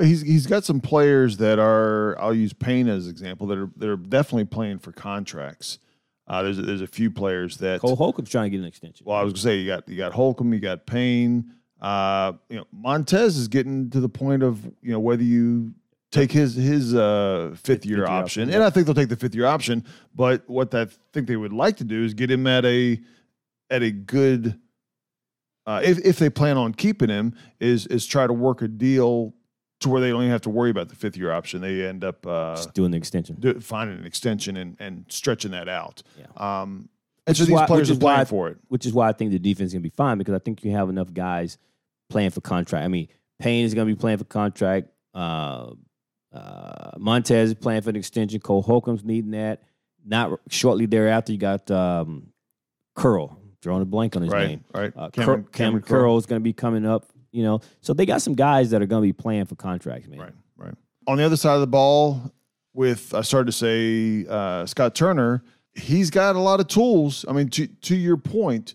He's 0.00 0.22
he's 0.22 0.46
got 0.46 0.64
some 0.64 0.80
players 0.80 1.36
that 1.36 1.58
are. 1.58 2.18
I'll 2.18 2.34
use 2.34 2.52
Payne 2.52 2.88
as 2.88 3.04
an 3.04 3.10
example 3.10 3.46
that 3.48 3.58
are 3.58 3.70
that 3.76 3.88
are 3.88 3.96
definitely 3.96 4.46
playing 4.46 4.78
for 4.78 4.92
contracts. 4.92 5.78
Uh, 6.26 6.42
there's 6.42 6.56
there's 6.56 6.80
a 6.80 6.86
few 6.86 7.10
players 7.10 7.58
that. 7.58 7.80
Cole 7.80 7.94
Holcomb's 7.94 8.30
trying 8.30 8.44
to 8.44 8.50
get 8.50 8.60
an 8.60 8.66
extension. 8.66 9.04
Well, 9.06 9.16
I 9.16 9.22
was 9.22 9.34
gonna 9.34 9.42
say 9.42 9.56
you 9.58 9.66
got 9.66 9.86
you 9.88 9.96
got 9.96 10.12
Holcomb, 10.12 10.52
you 10.54 10.60
got 10.60 10.86
Payne. 10.86 11.52
Uh, 11.80 12.32
you 12.48 12.56
know, 12.56 12.64
Montez 12.72 13.36
is 13.36 13.46
getting 13.46 13.90
to 13.90 14.00
the 14.00 14.08
point 14.08 14.42
of 14.42 14.64
you 14.80 14.90
know 14.90 15.00
whether 15.00 15.22
you 15.22 15.74
take 16.14 16.32
his 16.32 16.54
his 16.54 16.94
uh, 16.94 17.54
fifth 17.62 17.84
year 17.84 17.98
year 17.98 18.06
option, 18.06 18.44
option, 18.44 18.54
and 18.54 18.62
I 18.64 18.70
think 18.70 18.86
they'll 18.86 18.94
take 18.94 19.08
the 19.10 19.16
fifth 19.16 19.34
year 19.34 19.46
option. 19.46 19.84
But 20.14 20.48
what 20.48 20.74
I 20.74 20.86
think 21.12 21.26
they 21.26 21.36
would 21.36 21.52
like 21.52 21.76
to 21.78 21.84
do 21.84 22.02
is 22.04 22.14
get 22.14 22.30
him 22.30 22.46
at 22.46 22.64
a 22.64 23.00
at 23.70 23.82
a 23.82 23.90
good. 23.90 24.58
Uh, 25.66 25.80
if 25.82 25.98
if 26.04 26.18
they 26.18 26.30
plan 26.30 26.56
on 26.56 26.72
keeping 26.74 27.08
him, 27.08 27.34
is 27.60 27.86
is 27.88 28.06
try 28.06 28.26
to 28.26 28.32
work 28.32 28.62
a 28.62 28.68
deal 28.68 29.34
to 29.80 29.88
where 29.88 30.00
they 30.00 30.10
don't 30.10 30.20
even 30.22 30.30
have 30.30 30.42
to 30.42 30.50
worry 30.50 30.70
about 30.70 30.88
the 30.88 30.94
fifth 30.94 31.16
year 31.16 31.32
option. 31.32 31.60
They 31.60 31.86
end 31.86 32.04
up 32.04 32.26
uh, 32.26 32.54
Just 32.56 32.74
doing 32.74 32.90
the 32.92 32.96
extension. 32.96 33.36
do, 33.40 33.58
finding 33.60 33.98
an 33.98 34.04
extension 34.06 34.56
and 34.56 34.76
and 34.78 35.04
stretching 35.08 35.50
that 35.52 35.68
out. 35.68 36.02
Yeah. 36.18 36.26
Um, 36.36 36.88
and 37.26 37.34
so 37.36 37.44
these 37.44 37.54
why- 37.54 37.66
players 37.66 37.90
are 37.90 37.96
playing 37.96 38.20
I- 38.20 38.24
for 38.24 38.48
it. 38.48 38.58
which 38.68 38.84
is 38.86 38.92
why 38.92 39.08
I 39.08 39.12
think 39.12 39.30
the 39.32 39.38
defense 39.38 39.68
is 39.68 39.72
going 39.72 39.82
to 39.82 39.88
be 39.88 39.94
fine 39.96 40.18
because 40.18 40.34
I 40.34 40.38
think 40.38 40.62
you 40.64 40.70
have 40.72 40.90
enough 40.90 41.12
guys 41.12 41.56
playing 42.10 42.30
for 42.30 42.40
contract. 42.42 42.84
I 42.84 42.88
mean, 42.88 43.08
Payne 43.38 43.64
is 43.64 43.72
going 43.74 43.88
to 43.88 43.94
be 43.94 43.98
playing 43.98 44.18
for 44.18 44.24
contract. 44.24 44.88
Uh, 45.14 45.70
uh, 46.34 46.90
Montez 46.98 47.50
is 47.50 47.54
playing 47.54 47.82
for 47.82 47.90
an 47.90 47.96
extension. 47.96 48.40
Cole 48.40 48.62
Holcomb's 48.62 49.04
needing 49.04 49.30
that. 49.32 49.62
Not 50.04 50.38
shortly 50.50 50.86
thereafter, 50.86 51.32
you 51.32 51.38
got 51.38 51.70
um, 51.70 52.28
Curl. 52.94 53.38
Drawing 53.62 53.80
a 53.80 53.86
blank 53.86 54.14
on 54.16 54.20
his 54.22 54.30
Right, 54.30 54.48
name. 54.48 54.64
right. 54.74 54.92
Uh, 54.94 55.08
Cameron- 55.08 55.44
Cameron, 55.44 55.46
Cameron 55.52 55.82
Curl 55.84 56.18
is 56.18 56.26
going 56.26 56.38
to 56.40 56.44
be 56.44 56.52
coming 56.52 56.84
up. 56.84 57.06
You 57.32 57.42
know, 57.42 57.60
so 57.80 57.94
they 57.94 58.04
got 58.06 58.20
some 58.22 58.34
guys 58.34 58.70
that 58.70 58.82
are 58.82 58.86
going 58.86 59.02
to 59.02 59.06
be 59.08 59.12
playing 59.14 59.46
for 59.46 59.56
contracts, 59.56 60.06
man. 60.06 60.20
Right, 60.20 60.32
right. 60.56 60.74
On 61.08 61.16
the 61.18 61.24
other 61.24 61.36
side 61.36 61.54
of 61.54 61.60
the 61.62 61.66
ball, 61.66 62.32
with 62.74 63.12
I 63.14 63.22
started 63.22 63.46
to 63.46 63.52
say 63.52 64.26
uh, 64.28 64.66
Scott 64.66 64.94
Turner, 64.94 65.42
he's 65.74 66.10
got 66.10 66.36
a 66.36 66.38
lot 66.40 66.60
of 66.60 66.68
tools. 66.68 67.24
I 67.26 67.32
mean, 67.32 67.48
to 67.50 67.66
to 67.66 67.96
your 67.96 68.16
point 68.18 68.74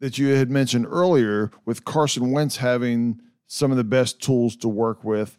that 0.00 0.16
you 0.18 0.28
had 0.28 0.48
mentioned 0.50 0.86
earlier, 0.88 1.50
with 1.64 1.84
Carson 1.84 2.30
Wentz 2.30 2.58
having 2.58 3.20
some 3.48 3.70
of 3.72 3.76
the 3.78 3.84
best 3.84 4.20
tools 4.22 4.54
to 4.56 4.68
work 4.68 5.02
with, 5.02 5.36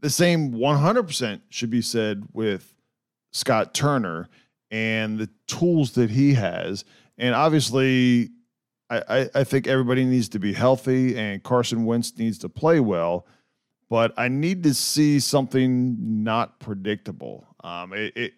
the 0.00 0.10
same 0.10 0.52
100% 0.52 1.40
should 1.48 1.70
be 1.70 1.82
said 1.82 2.24
with 2.32 2.74
Scott 3.32 3.74
Turner 3.74 4.28
and 4.70 5.18
the 5.18 5.30
tools 5.46 5.92
that 5.92 6.10
he 6.10 6.34
has. 6.34 6.84
And 7.18 7.34
obviously, 7.34 8.30
I, 8.90 9.28
I, 9.34 9.44
think 9.44 9.66
everybody 9.66 10.04
needs 10.04 10.28
to 10.30 10.38
be 10.38 10.52
healthy, 10.52 11.18
and 11.18 11.42
Carson 11.42 11.84
Wentz 11.84 12.16
needs 12.18 12.38
to 12.38 12.48
play 12.48 12.78
well 12.78 13.26
but 13.88 14.12
I 14.16 14.28
need 14.28 14.62
to 14.64 14.74
see 14.74 15.20
something 15.20 15.96
not 16.24 16.58
predictable. 16.58 17.46
Um, 17.62 17.92
it, 17.92 18.16
it 18.16 18.32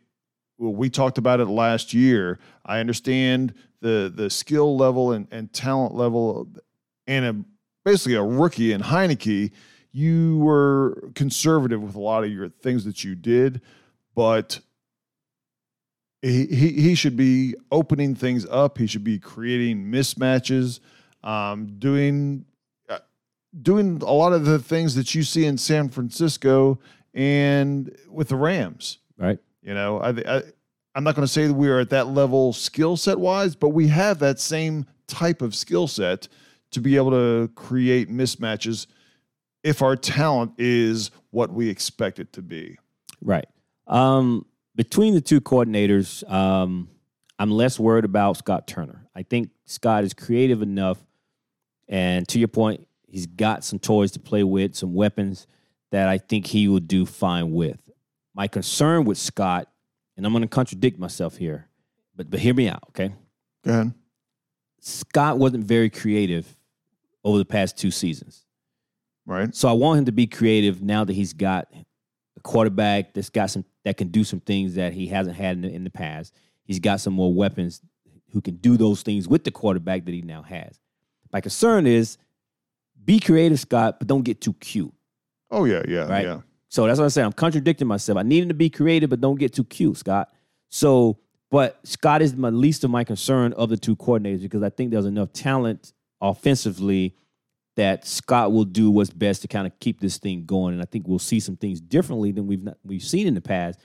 well, 0.59 0.75
we 0.75 0.91
talked 0.91 1.19
about 1.19 1.41
it 1.41 1.47
last 1.47 1.95
year. 1.95 2.39
I 2.65 2.81
understand 2.81 3.55
the 3.81 4.13
the 4.15 4.29
skill 4.29 4.77
level 4.77 5.13
and, 5.13 5.27
and 5.31 5.53
talent 5.53 5.95
level, 5.95 6.49
and 7.07 7.25
a, 7.25 7.45
basically 7.85 8.15
a 8.15 8.23
rookie 8.23 8.73
in 8.73 8.83
Heinicke. 8.83 9.53
You 9.99 10.39
were 10.39 11.11
conservative 11.17 11.83
with 11.83 11.97
a 11.97 12.01
lot 12.01 12.23
of 12.23 12.31
your 12.31 12.49
things 12.49 12.85
that 12.85 13.03
you 13.03 13.17
did, 13.17 13.61
but 14.15 14.61
he 16.23 16.47
he, 16.47 16.73
he 16.73 16.95
should 16.95 17.17
be 17.17 17.57
opening 17.73 18.15
things 18.15 18.47
up. 18.47 18.79
He 18.79 18.87
should 18.87 19.03
be 19.03 19.19
creating 19.19 19.87
mismatches, 19.87 20.79
um, 21.25 21.79
doing 21.79 22.45
doing 23.61 24.01
a 24.03 24.13
lot 24.13 24.33
of 24.33 24.45
the 24.45 24.61
things 24.61 24.95
that 24.95 25.17
you 25.17 25.25
see 25.25 25.45
in 25.45 25.59
San 25.59 25.89
Francisco 25.89 26.79
and 27.13 27.93
with 28.09 28.29
the 28.29 28.37
Rams. 28.37 28.99
Right. 29.17 29.39
You 29.63 29.75
know, 29.75 29.99
I, 29.99 30.11
I 30.11 30.43
I'm 30.95 31.03
not 31.03 31.17
going 31.17 31.27
to 31.27 31.33
say 31.33 31.49
that 31.49 31.55
we 31.55 31.69
are 31.69 31.81
at 31.81 31.91
that 31.91 32.09
level 32.09 32.53
skill 32.53 32.97
set 32.97 33.19
wise, 33.19 33.57
but 33.57 33.71
we 33.71 33.89
have 33.89 34.21
that 34.21 34.39
same 34.39 34.87
type 35.09 35.43
of 35.43 35.57
skill 35.57 35.89
set 35.89 36.29
to 36.71 36.81
be 36.81 36.97
able 36.97 37.11
to 37.11 37.51
create 37.57 38.09
mismatches 38.11 38.87
if 39.63 39.83
our 39.83 39.97
talent 39.97 40.53
is 40.59 41.11
what 41.31 41.53
we 41.53 41.69
expect 41.69 42.19
it 42.19 42.33
to 42.35 42.43
be. 42.43 42.79
Right. 43.21 43.47
Um, 43.87 44.47
between 44.75 45.15
the 45.15 45.21
two 45.21 45.41
coordinators, 45.41 46.29
um, 46.31 46.89
I'm 47.39 47.51
less 47.51 47.79
worried 47.79 48.05
about 48.05 48.37
Scott 48.37 48.67
Turner. 48.67 49.07
I 49.15 49.23
think 49.23 49.51
Scott 49.65 50.05
is 50.05 50.15
creative 50.15 50.63
enough, 50.63 50.99
and 51.89 52.27
to 52.29 52.39
your 52.39 52.49
point, 52.49 52.87
he's 53.07 53.27
got 53.27 53.65
some 53.65 53.79
toys 53.79 54.13
to 54.13 54.21
play 54.21 54.45
with, 54.45 54.77
some 54.77 54.95
weapons 54.95 55.47
that 55.91 56.09
I 56.09 56.19
think 56.19 56.47
he 56.47 56.69
will 56.69 56.81
do 56.81 57.07
fine 57.07 57.53
with. 57.53 57.91
My 58.35 58.47
concern 58.47 59.05
with 59.05 59.19
Scott, 59.19 59.69
and 60.17 60.27
I'm 60.27 60.33
going 60.33 60.43
to 60.43 60.49
contradict 60.49 60.99
myself 60.99 61.37
here, 61.37 61.69
but 62.15 62.31
but 62.31 62.41
hear 62.41 62.55
me 62.55 62.69
out, 62.69 62.83
okay? 62.91 63.15
Go 63.65 63.73
ahead. 63.73 63.95
Scott 64.81 65.39
wasn't 65.39 65.65
very 65.65 65.91
creative 65.91 66.57
over 67.25 67.39
the 67.39 67.45
past 67.45 67.77
two 67.77 67.91
seasons. 67.91 68.45
Right. 69.29 69.55
So 69.55 69.69
I 69.69 69.73
want 69.73 69.99
him 69.99 70.05
to 70.07 70.13
be 70.13 70.27
creative 70.27 70.81
now 70.83 71.05
that 71.05 71.13
he's 71.13 71.35
got 71.35 71.69
a 71.75 72.41
quarterback 72.41 73.13
that's 73.13 73.29
got 73.29 73.51
some 73.51 73.65
that 73.85 73.99
can 73.99 74.09
do 74.09 74.25
some 74.25 74.41
things 74.41 74.75
that 74.77 74.95
he 74.95 75.07
hasn't 75.07 75.37
had 75.37 75.57
in 75.57 75.63
the, 75.63 75.69
in 75.71 75.85
the 75.85 75.91
past. 75.91 76.35
He's 76.65 76.79
got 76.79 77.01
some 77.01 77.13
more 77.13 77.33
weapons 77.33 77.83
who 78.33 78.41
can 78.41 78.57
do 78.57 78.79
those 78.79 79.03
things 79.03 79.29
with 79.29 79.45
the 79.45 79.51
quarterback 79.51 80.07
that 80.07 80.13
he 80.13 80.23
now 80.23 80.43
has. 80.43 80.81
My 81.31 81.43
concern 81.43 81.87
is 81.87 82.17
be 83.05 83.21
creative, 83.21 83.61
Scott, 83.61 83.99
but 83.99 84.09
don't 84.09 84.25
get 84.25 84.41
too 84.41 84.55
cute. 84.55 84.93
Oh 85.51 85.67
yeah, 85.67 85.83
yeah, 85.87 86.09
Right. 86.09 86.25
yeah. 86.25 86.41
So 86.71 86.87
that's 86.87 86.99
what 86.99 87.05
I 87.07 87.09
say. 87.09 87.23
I'm 87.23 87.33
contradicting 87.33 87.87
myself. 87.87 88.17
I 88.19 88.23
need 88.23 88.43
him 88.43 88.49
to 88.49 88.55
be 88.55 88.71
creative, 88.71 89.11
but 89.11 89.21
don't 89.21 89.39
get 89.39 89.53
too 89.55 89.65
cute, 89.65 89.99
Scott. 89.99 90.31
So, 90.71 91.19
but 91.51 91.79
Scott 91.87 92.23
is 92.23 92.35
my 92.35 92.51
least 92.51 92.83
of 92.85 92.91
my 92.91 93.05
concern 93.05 93.53
of 93.55 93.69
the 93.69 93.77
two 93.77 93.97
coordinators 93.97 94.43
because 94.43 94.63
I 94.63 94.71
think 94.71 94.91
there's 94.91 95.07
enough 95.07 95.33
talent 95.33 95.93
offensively 96.21 97.15
that 97.79 98.05
Scott 98.05 98.51
will 98.51 98.65
do 98.65 98.91
what's 98.91 99.11
best 99.11 99.41
to 99.43 99.49
kind 99.49 99.65
of 99.65 99.73
keep 99.79 100.01
this 100.01 100.19
thing 100.19 100.45
going. 100.45 100.75
And 100.75 100.83
I 100.83 100.85
think 100.85 101.07
we'll 101.07 101.21
see 101.21 101.39
some 101.39 101.57
things 101.57 101.81
differently 101.81 102.33
than 102.33 102.49
we've 102.49 102.65
not, 102.65 102.77
we've 102.83 103.05
seen 103.05 103.29
in 103.29 103.35
the 103.35 103.41
past. 103.41 103.79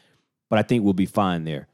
But 0.49 0.57
I 0.57 0.63
think 0.63 0.83
we'll 0.83 0.93
be 0.93 1.05
fine 1.05 1.43
there. 1.43 1.67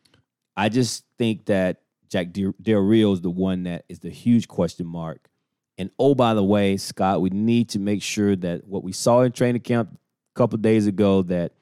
I 0.57 0.67
just 0.67 1.05
think 1.17 1.45
that 1.45 1.79
Jack 2.09 2.33
Del 2.33 2.81
Rio 2.81 3.13
is 3.13 3.21
the 3.21 3.29
one 3.29 3.63
that 3.63 3.85
is 3.87 3.99
the 3.99 4.09
huge 4.09 4.49
question 4.49 4.85
mark. 4.85 5.29
And 5.77 5.91
oh, 5.97 6.13
by 6.13 6.33
the 6.33 6.43
way, 6.43 6.75
Scott, 6.75 7.21
we 7.21 7.29
need 7.29 7.69
to 7.69 7.79
make 7.79 8.03
sure 8.03 8.35
that 8.35 8.67
what 8.67 8.83
we 8.83 8.91
saw 8.91 9.21
in 9.21 9.31
training 9.31 9.61
camp 9.61 9.93
a 9.93 10.37
couple 10.37 10.57
days 10.57 10.87
ago 10.87 11.21
that 11.23 11.53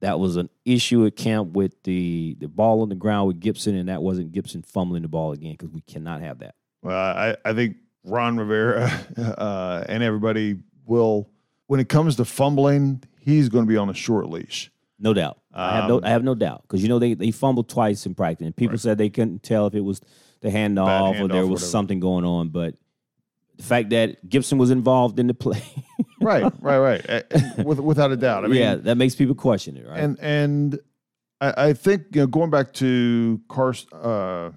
that 0.00 0.20
was 0.20 0.36
an 0.36 0.50
issue 0.66 1.06
at 1.06 1.16
camp 1.16 1.52
with 1.54 1.82
the 1.84 2.36
the 2.38 2.48
ball 2.48 2.82
on 2.82 2.90
the 2.90 2.94
ground 2.94 3.28
with 3.28 3.40
Gibson, 3.40 3.76
and 3.76 3.88
that 3.88 4.02
wasn't 4.02 4.32
Gibson 4.32 4.60
fumbling 4.60 5.02
the 5.02 5.08
ball 5.08 5.32
again 5.32 5.52
because 5.52 5.70
we 5.70 5.80
cannot 5.80 6.20
have 6.20 6.40
that. 6.40 6.54
Well, 6.82 6.96
I, 6.96 7.36
I 7.46 7.54
think 7.54 7.76
Ron 8.04 8.36
Rivera 8.36 8.90
uh, 9.16 9.84
and 9.88 10.02
everybody 10.02 10.56
will, 10.86 11.28
when 11.66 11.80
it 11.80 11.88
comes 11.88 12.16
to 12.16 12.24
fumbling, 12.24 13.02
he's 13.20 13.48
going 13.48 13.64
to 13.64 13.68
be 13.68 13.76
on 13.76 13.90
a 13.90 13.94
short 13.94 14.28
leash. 14.28 14.70
No 14.98 15.14
doubt. 15.14 15.38
I 15.52 15.76
have 15.76 15.88
no 15.88 15.96
Um, 15.98 16.04
I 16.04 16.10
have 16.10 16.22
no 16.24 16.34
doubt 16.34 16.62
because 16.62 16.82
you 16.82 16.88
know 16.88 16.98
they 16.98 17.14
they 17.14 17.30
fumbled 17.30 17.68
twice 17.68 18.04
in 18.06 18.14
practice, 18.14 18.44
and 18.46 18.54
people 18.54 18.72
Right. 18.74 18.80
said 18.80 18.98
they 18.98 19.08
couldn't 19.10 19.42
tell 19.42 19.66
if 19.66 19.74
it 19.74 19.80
was 19.80 20.00
the 20.42 20.48
handoff, 20.50 21.20
or 21.20 21.26
there 21.28 21.46
was 21.46 21.68
something 21.68 22.00
going 22.00 22.24
on, 22.24 22.48
but. 22.50 22.74
The 23.56 23.66
fact 23.66 23.90
that 23.90 24.26
Gibson 24.26 24.56
was 24.56 24.70
involved 24.70 25.18
in 25.20 25.26
the 25.26 25.34
play, 25.34 25.62
Right, 26.22 26.50
right, 26.62 26.78
right. 26.78 27.62
With, 27.62 27.78
without 27.78 28.10
a 28.10 28.16
doubt. 28.16 28.44
I 28.44 28.48
mean, 28.48 28.56
yeah, 28.58 28.76
that 28.76 28.94
makes 28.96 29.14
people 29.14 29.34
question 29.34 29.76
it, 29.76 29.86
right? 29.86 30.00
and 30.00 30.18
and 30.18 30.78
I, 31.42 31.66
I 31.68 31.72
think 31.74 32.04
you 32.14 32.22
know 32.22 32.26
going 32.26 32.48
back 32.48 32.72
to 32.74 33.38
Carson, 33.50 33.88
uh, 33.92 34.52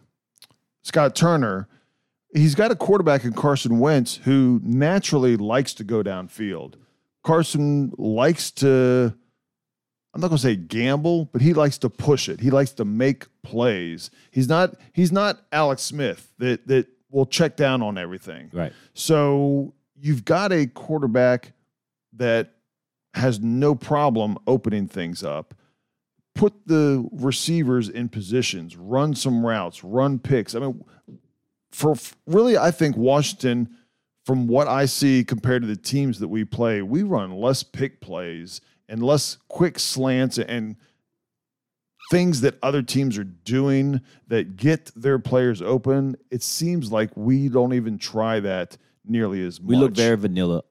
Scott 0.84 1.16
Turner, 1.16 1.68
he's 2.34 2.56
got 2.56 2.72
a 2.72 2.76
quarterback 2.76 3.24
in 3.24 3.34
Carson 3.34 3.80
Wentz 3.80 4.18
who 4.18 4.60
naturally 4.64 5.38
likes 5.38 5.74
to 5.76 5.84
go 5.84 6.04
downfield. 6.04 6.76
Carson 7.24 7.94
likes 7.98 8.52
to. 8.52 9.14
I'm 10.16 10.22
not 10.22 10.28
going 10.28 10.38
to 10.38 10.44
say 10.44 10.56
gamble, 10.56 11.26
but 11.26 11.42
he 11.42 11.54
likes 11.54 11.80
to 11.80 11.90
push 11.90 12.30
it. 12.30 12.40
He 12.40 12.52
likes 12.52 12.72
to 12.74 12.86
make 12.86 13.26
plays. 13.42 14.12
He's 14.32 14.48
not. 14.48 14.76
He's 14.94 15.12
not 15.12 15.42
Alex 15.52 15.82
Smith 15.82 16.34
that 16.38 16.68
that 16.68 16.88
will 17.10 17.26
check 17.26 17.56
down 17.56 17.82
on 17.82 17.98
everything. 17.98 18.50
right. 18.54 18.74
So 18.94 19.74
you've 19.96 20.26
got 20.26 20.52
a 20.52 20.68
quarterback 20.68 21.54
that 22.14 22.54
has 23.14 23.40
no 23.40 23.76
problem 23.76 24.38
opening 24.48 24.88
things 24.88 25.24
up. 25.24 25.54
Put 26.36 26.68
the 26.68 27.08
receivers 27.12 27.90
in 27.90 28.10
positions, 28.10 28.76
run 28.76 29.14
some 29.14 29.46
routes, 29.46 29.84
run 29.84 30.18
picks. 30.18 30.56
I 30.56 30.60
mean, 30.60 30.84
for 31.74 31.96
really, 32.28 32.58
I 32.58 32.72
think 32.72 32.96
Washington, 32.96 33.70
from 34.26 34.48
what 34.48 34.68
I 34.68 34.86
see 34.86 35.24
compared 35.24 35.64
to 35.64 35.68
the 35.68 35.76
teams 35.76 36.20
that 36.20 36.28
we 36.30 36.46
play, 36.46 36.82
we 36.82 37.04
run 37.04 37.32
less 37.32 37.64
pick 37.64 38.00
plays 38.00 38.62
and 38.88 39.04
less 39.04 39.38
quick 39.48 39.80
slants 39.80 40.38
and 40.38 40.76
things 42.12 42.42
that 42.42 42.56
other 42.62 42.82
teams 42.82 43.18
are 43.18 43.24
doing 43.24 44.02
that 44.28 44.56
get 44.56 44.92
their 44.96 45.18
players 45.20 45.62
open. 45.62 46.16
It 46.30 46.44
seems 46.44 46.92
like 46.92 47.10
we 47.16 47.50
don't 47.50 47.74
even 47.74 47.98
try 47.98 48.40
that 48.42 48.78
nearly 49.06 49.44
as 49.46 49.60
much. 49.60 49.70
We 49.70 49.76
look 49.78 49.94
very 49.94 50.18
vanilla. 50.18 50.64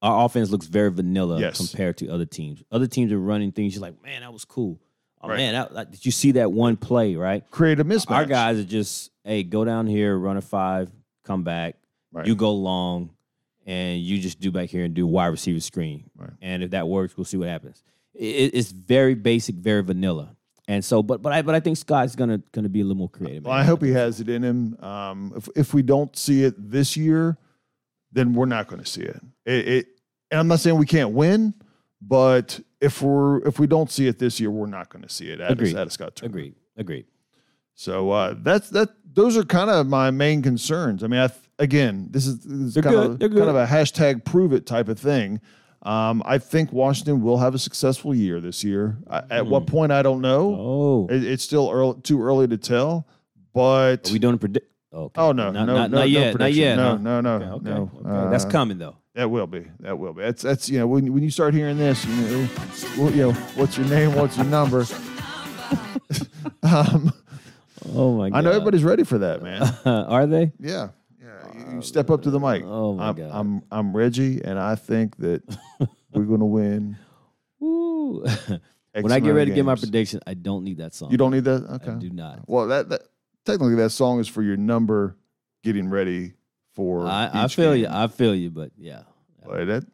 Our 0.00 0.24
offense 0.26 0.50
looks 0.50 0.66
very 0.66 0.90
vanilla 0.90 1.40
Yes. 1.40 1.56
compared 1.58 1.96
to 1.98 2.08
other 2.08 2.24
teams. 2.26 2.62
Other 2.70 2.86
teams 2.86 3.12
are 3.12 3.18
running 3.18 3.52
things. 3.52 3.74
You're 3.74 3.82
like, 3.82 4.02
man, 4.02 4.22
that 4.22 4.32
was 4.32 4.44
cool. 4.44 4.80
Oh 5.20 5.28
Right. 5.28 5.36
man, 5.38 5.54
that, 5.54 5.74
that- 5.74 5.90
did 5.90 6.06
you 6.06 6.12
see 6.12 6.32
that 6.32 6.52
one 6.52 6.76
play? 6.76 7.16
Right. 7.16 7.48
create 7.50 7.80
a 7.80 7.84
mismatch. 7.84 8.10
Our 8.12 8.24
guys 8.24 8.58
are 8.58 8.64
just, 8.64 9.10
hey, 9.24 9.42
go 9.42 9.64
down 9.64 9.86
here, 9.86 10.16
run 10.16 10.36
a 10.36 10.40
five, 10.40 10.90
come 11.24 11.42
back. 11.42 11.76
Right. 12.12 12.26
You 12.26 12.34
go 12.36 12.52
long, 12.52 13.10
and 13.66 14.00
you 14.00 14.18
just 14.18 14.40
do 14.40 14.50
back 14.50 14.70
here 14.70 14.84
and 14.84 14.94
do 14.94 15.06
wide 15.06 15.26
receiver 15.26 15.60
screen. 15.60 16.08
Right. 16.16 16.30
And 16.40 16.62
if 16.62 16.70
that 16.70 16.88
works, 16.88 17.16
we'll 17.16 17.24
see 17.26 17.36
what 17.36 17.48
happens. 17.48 17.82
it, 18.14 18.54
it's 18.54 18.70
very 18.70 19.14
basic, 19.14 19.56
very 19.56 19.82
vanilla. 19.82 20.34
And 20.66 20.84
so, 20.84 21.02
but 21.02 21.20
but 21.22 21.32
I 21.32 21.42
but 21.42 21.54
I 21.54 21.60
think 21.60 21.76
Scott's 21.78 22.14
gonna 22.14 22.42
gonna 22.52 22.68
be 22.68 22.80
a 22.80 22.84
little 22.84 22.98
more 22.98 23.08
creative. 23.08 23.44
Well, 23.44 23.54
I 23.54 23.64
hope 23.64 23.82
he 23.82 23.90
has 23.92 24.20
it 24.20 24.28
in 24.28 24.42
him. 24.42 24.76
Um, 24.82 25.32
if 25.36 25.48
if 25.56 25.74
we 25.74 25.82
don't 25.82 26.14
see 26.16 26.44
it 26.44 26.54
this 26.70 26.94
year, 26.96 27.38
then 28.12 28.34
we're 28.34 28.44
not 28.46 28.68
going 28.68 28.82
to 28.82 28.86
see 28.88 29.00
it. 29.02 29.20
It, 29.46 29.68
it. 29.68 29.86
And 30.30 30.38
I'm 30.40 30.46
not 30.48 30.60
saying 30.60 30.76
we 30.76 30.84
can't 30.86 31.10
win, 31.12 31.54
but 32.00 32.60
if 32.80 33.02
we're 33.02 33.46
if 33.46 33.58
we 33.58 33.66
don't 33.66 33.90
see 33.90 34.06
it 34.06 34.18
this 34.18 34.40
year, 34.40 34.50
we're 34.50 34.66
not 34.66 34.88
going 34.88 35.02
to 35.02 35.08
see 35.08 35.30
it 35.30 35.40
at, 35.40 35.52
Agreed. 35.52 35.76
at 35.76 35.86
a 35.86 35.90
Scott 35.90 36.16
Turner. 36.16 36.30
Agreed. 36.30 36.54
Agreed. 36.76 37.06
So 37.74 38.10
uh, 38.10 38.34
that's 38.38 38.70
that. 38.70 38.90
Those 39.12 39.36
are 39.36 39.44
kind 39.44 39.70
of 39.70 39.86
my 39.86 40.10
main 40.10 40.42
concerns. 40.42 41.02
I 41.02 41.08
mean, 41.08 41.20
I 41.20 41.30
again, 41.58 42.08
this 42.10 42.26
is, 42.26 42.40
this 42.40 42.76
is 42.76 42.82
kind 42.82 42.96
of 42.96 43.18
kind 43.18 43.34
of 43.34 43.56
a 43.56 43.66
hashtag 43.66 44.24
prove 44.24 44.52
it 44.52 44.66
type 44.66 44.88
of 44.88 44.98
thing. 44.98 45.40
Um, 45.82 46.22
I 46.26 46.38
think 46.38 46.72
Washington 46.72 47.22
will 47.22 47.38
have 47.38 47.54
a 47.54 47.58
successful 47.58 48.14
year 48.14 48.40
this 48.40 48.64
year. 48.64 48.98
I, 49.08 49.22
at 49.30 49.46
what 49.46 49.66
point 49.66 49.92
I 49.92 50.02
don't 50.02 50.20
know. 50.20 50.56
Oh, 50.58 51.06
It, 51.08 51.24
it's 51.24 51.44
still 51.44 51.70
early, 51.70 52.00
too 52.02 52.20
early 52.20 52.48
to 52.48 52.56
tell. 52.56 53.06
But 53.54 54.08
are 54.08 54.12
we 54.12 54.18
doing 54.18 54.34
a 54.34 54.38
predict? 54.38 54.66
Okay. 54.92 55.20
oh 55.20 55.32
no, 55.32 55.50
not, 55.50 55.66
no, 55.66 55.66
not, 55.66 55.66
no, 55.66 55.80
not 55.80 55.90
no 55.90 56.02
yet. 56.04 56.38
Not 56.38 56.52
yet. 56.54 56.76
No, 56.76 56.90
huh? 56.92 56.96
no, 56.98 57.20
no, 57.20 57.30
Okay. 57.34 57.44
Okay. 57.46 57.64
no. 57.70 57.90
okay. 58.06 58.30
That's 58.30 58.44
Uh, 58.44 58.50
coming 58.50 58.78
though. 58.78 58.96
That 59.14 59.30
will 59.30 59.46
be. 59.46 59.66
That 59.80 59.98
will 59.98 60.14
be. 60.14 60.22
That's 60.22 60.42
that's 60.42 60.68
you 60.70 60.78
know 60.78 60.86
when 60.86 61.12
when 61.12 61.22
you 61.22 61.30
start 61.30 61.52
hearing 61.54 61.76
this, 61.76 62.04
you 62.06 62.14
know, 62.22 62.48
well, 62.96 63.10
you 63.10 63.22
know 63.22 63.32
what's 63.56 63.76
your 63.76 63.86
name, 63.88 64.14
what's 64.14 64.36
your 64.36 64.46
number. 64.46 64.86
um, 66.62 67.12
Oh 67.94 68.16
my 68.16 68.28
god. 68.30 68.36
I 68.36 68.40
know 68.40 68.50
everybody's 68.50 68.82
ready 68.84 69.04
for 69.04 69.18
that, 69.18 69.42
man. 69.42 69.62
Are 69.84 70.26
they? 70.26 70.52
Yeah, 70.58 70.88
yeah. 71.22 71.52
You, 71.70 71.76
you 71.76 71.82
step 71.82 72.10
up 72.10 72.22
to 72.22 72.30
the 72.30 72.40
mic. 72.40 72.62
Oh, 72.66 72.94
my 72.94 73.08
I'm, 73.10 73.14
God. 73.14 73.30
I'm 73.32 73.62
I'm 73.70 73.96
Reggie, 73.96 74.42
and 74.42 74.58
I 74.58 74.74
think 74.74 75.16
that 75.18 75.42
we're 76.12 76.24
gonna 76.24 76.44
win. 76.46 76.96
Woo. 77.60 78.24
When 79.00 79.12
I 79.12 79.20
get 79.20 79.30
ready 79.30 79.50
to 79.50 79.54
get 79.54 79.64
my 79.64 79.76
prediction, 79.76 80.20
I 80.26 80.34
don't 80.34 80.64
need 80.64 80.78
that 80.78 80.92
song. 80.94 81.10
You 81.12 81.18
don't 81.18 81.30
need 81.30 81.44
that. 81.44 81.64
I 81.68 81.74
Okay. 81.74 81.98
do 82.00 82.10
not. 82.10 82.40
Well, 82.48 82.66
that, 82.68 82.88
that 82.88 83.02
technically 83.48 83.76
that 83.76 83.90
song 83.90 84.20
is 84.20 84.28
for 84.28 84.42
your 84.42 84.56
number, 84.56 85.16
getting 85.62 85.88
ready 85.88 86.34
for. 86.74 87.06
I, 87.06 87.30
I 87.32 87.48
feel 87.48 87.72
game. 87.72 87.82
you. 87.82 87.88
I 87.90 88.06
feel 88.08 88.34
you. 88.34 88.50
But 88.50 88.72
yeah, 88.76 89.02
But 89.44 89.66
that 89.66 89.86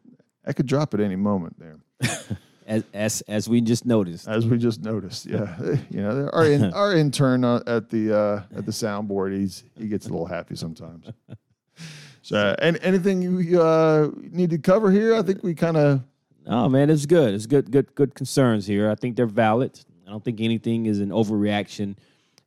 I 0.45 0.53
could 0.53 0.65
drop 0.65 0.93
at 0.93 0.99
any 0.99 1.15
moment 1.15 1.57
there, 1.57 1.77
as 2.67 2.83
as 2.93 3.21
as 3.21 3.49
we 3.49 3.61
just 3.61 3.85
noticed. 3.85 4.27
as 4.27 4.45
we 4.45 4.57
just 4.57 4.83
noticed. 4.83 5.25
Yeah, 5.25 5.57
you 5.89 6.01
know, 6.01 6.29
our 6.33 6.45
in, 6.45 6.73
our 6.73 6.93
intern 6.93 7.43
uh, 7.43 7.61
at 7.65 7.89
the 7.89 8.17
uh, 8.17 8.57
at 8.57 8.65
the 8.65 8.71
soundboard, 8.71 9.35
he's 9.37 9.63
he 9.77 9.87
gets 9.87 10.05
a 10.07 10.09
little 10.09 10.27
happy 10.27 10.55
sometimes. 10.55 11.07
So, 12.21 12.55
and 12.59 12.79
anything 12.81 13.21
you 13.21 13.61
uh, 13.61 14.09
need 14.17 14.49
to 14.49 14.57
cover 14.57 14.89
here? 14.89 15.15
I 15.15 15.21
think 15.21 15.43
we 15.43 15.53
kind 15.53 15.77
of 15.77 16.01
Oh 16.47 16.69
man, 16.69 16.89
it's 16.89 17.05
good. 17.05 17.33
It's 17.33 17.45
good. 17.45 17.71
Good. 17.71 17.95
Good 17.95 18.15
concerns 18.15 18.67
here. 18.67 18.89
I 18.89 18.95
think 18.95 19.15
they're 19.15 19.25
valid. 19.25 19.79
I 20.05 20.11
don't 20.11 20.23
think 20.23 20.41
anything 20.41 20.85
is 20.85 20.99
an 20.99 21.09
overreaction 21.09 21.95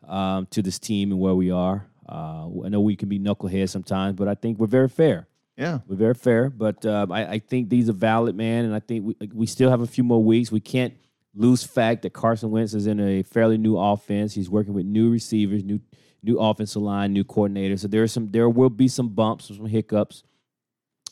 um, 0.07 0.47
to 0.51 0.63
this 0.63 0.79
team 0.79 1.11
and 1.13 1.21
where 1.21 1.35
we 1.35 1.51
are. 1.51 1.87
Uh, 2.09 2.49
I 2.65 2.69
know 2.69 2.81
we 2.81 2.97
can 2.97 3.09
be 3.09 3.19
knuckleheads 3.19 3.71
sometimes, 3.71 4.17
but 4.17 4.29
I 4.29 4.35
think 4.35 4.59
we're 4.59 4.67
very 4.67 4.89
fair. 4.89 5.27
yeah. 5.57 5.81
We're 5.87 5.97
very 5.97 6.15
fair, 6.15 6.49
but 6.51 6.87
um, 6.87 7.13
I, 7.13 7.33
I 7.33 7.39
think 7.39 7.69
these 7.69 7.89
are 7.89 7.95
valid, 7.95 8.35
man. 8.37 8.65
And 8.65 8.75
I 8.75 8.81
think 8.81 9.05
we, 9.21 9.29
we 9.35 9.47
still 9.47 9.71
have 9.71 9.81
a 9.83 9.87
few 9.87 10.05
more 10.05 10.23
weeks. 10.23 10.51
We 10.51 10.61
can't 10.61 10.95
lose 11.35 11.63
fact 11.65 12.03
that 12.03 12.13
Carson 12.13 12.51
Wentz 12.51 12.75
is 12.75 12.87
in 12.87 12.99
a 12.99 13.23
fairly 13.23 13.59
new 13.59 13.77
offense. 13.77 14.35
He's 14.35 14.49
working 14.49 14.73
with 14.73 14.87
new 14.87 15.11
receivers, 15.11 15.63
new 15.65 15.81
new 16.23 16.39
offensive 16.39 16.83
line, 16.83 17.13
new 17.13 17.25
coordinator. 17.25 17.77
So 17.77 17.89
there 17.89 18.03
are 18.03 18.09
some 18.09 18.29
there 18.29 18.49
will 18.49 18.71
be 18.71 18.89
some 18.89 19.09
bumps, 19.11 19.49
some 19.49 19.67
hiccups, 19.67 20.25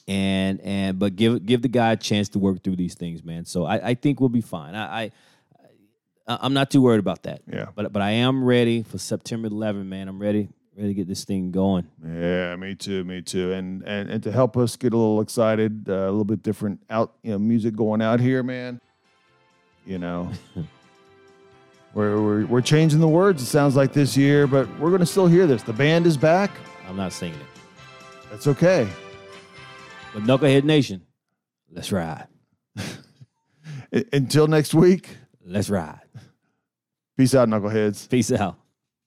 and 0.08 0.60
and 0.62 0.98
but 0.98 1.14
give 1.16 1.44
give 1.44 1.62
the 1.62 1.68
guy 1.68 1.92
a 1.92 1.96
chance 1.96 2.28
to 2.30 2.38
work 2.38 2.64
through 2.64 2.76
these 2.76 2.94
things, 2.94 3.22
man. 3.22 3.44
So 3.44 3.66
I, 3.66 3.90
I 3.90 3.94
think 3.94 4.18
we'll 4.18 4.28
be 4.30 4.40
fine. 4.40 4.74
I, 4.74 5.02
I 5.02 5.12
I'm 6.26 6.52
not 6.54 6.70
too 6.70 6.82
worried 6.82 6.98
about 6.98 7.22
that. 7.24 7.42
Yeah. 7.50 7.66
But 7.74 7.92
but 7.92 8.02
I 8.02 8.10
am 8.10 8.44
ready 8.44 8.82
for 8.82 8.98
September 8.98 9.48
11, 9.48 9.88
man. 9.88 10.08
I'm 10.08 10.18
ready 10.18 10.48
ready 10.76 10.88
to 10.88 10.94
get 10.94 11.08
this 11.08 11.24
thing 11.24 11.50
going. 11.50 11.88
Yeah, 12.04 12.54
me 12.56 12.74
too, 12.74 13.04
me 13.04 13.22
too. 13.22 13.52
And 13.52 13.82
and 13.82 14.10
and 14.10 14.22
to 14.24 14.32
help 14.32 14.56
us 14.56 14.76
get 14.76 14.92
a 14.92 14.96
little 14.96 15.20
excited, 15.20 15.88
uh, 15.88 15.92
a 15.92 16.10
little 16.10 16.24
bit 16.24 16.42
different 16.42 16.82
out, 16.90 17.14
you 17.22 17.32
know, 17.32 17.38
music 17.38 17.74
going 17.74 18.02
out 18.02 18.20
here, 18.20 18.42
man. 18.42 18.80
You 19.86 19.98
know, 19.98 20.30
we're, 21.94 22.20
we're 22.20 22.46
we're 22.46 22.60
changing 22.60 23.00
the 23.00 23.08
words. 23.08 23.42
It 23.42 23.46
sounds 23.46 23.76
like 23.76 23.92
this 23.92 24.16
year, 24.16 24.46
but 24.46 24.68
we're 24.78 24.90
gonna 24.90 25.06
still 25.06 25.28
hear 25.28 25.46
this. 25.46 25.62
The 25.62 25.72
band 25.72 26.06
is 26.06 26.16
back. 26.16 26.50
I'm 26.88 26.96
not 26.96 27.12
singing 27.12 27.40
it. 27.40 27.46
That's 28.30 28.46
okay. 28.48 28.88
But 30.12 30.24
Knucklehead 30.24 30.64
Nation, 30.64 31.02
let's 31.70 31.92
ride. 31.92 32.26
Until 34.12 34.46
next 34.46 34.74
week. 34.74 35.16
Let's 35.46 35.70
ride. 35.70 36.00
Peace 37.16 37.34
out, 37.34 37.48
knuckleheads. 37.48 38.08
Peace 38.10 38.32
out. 38.32 38.58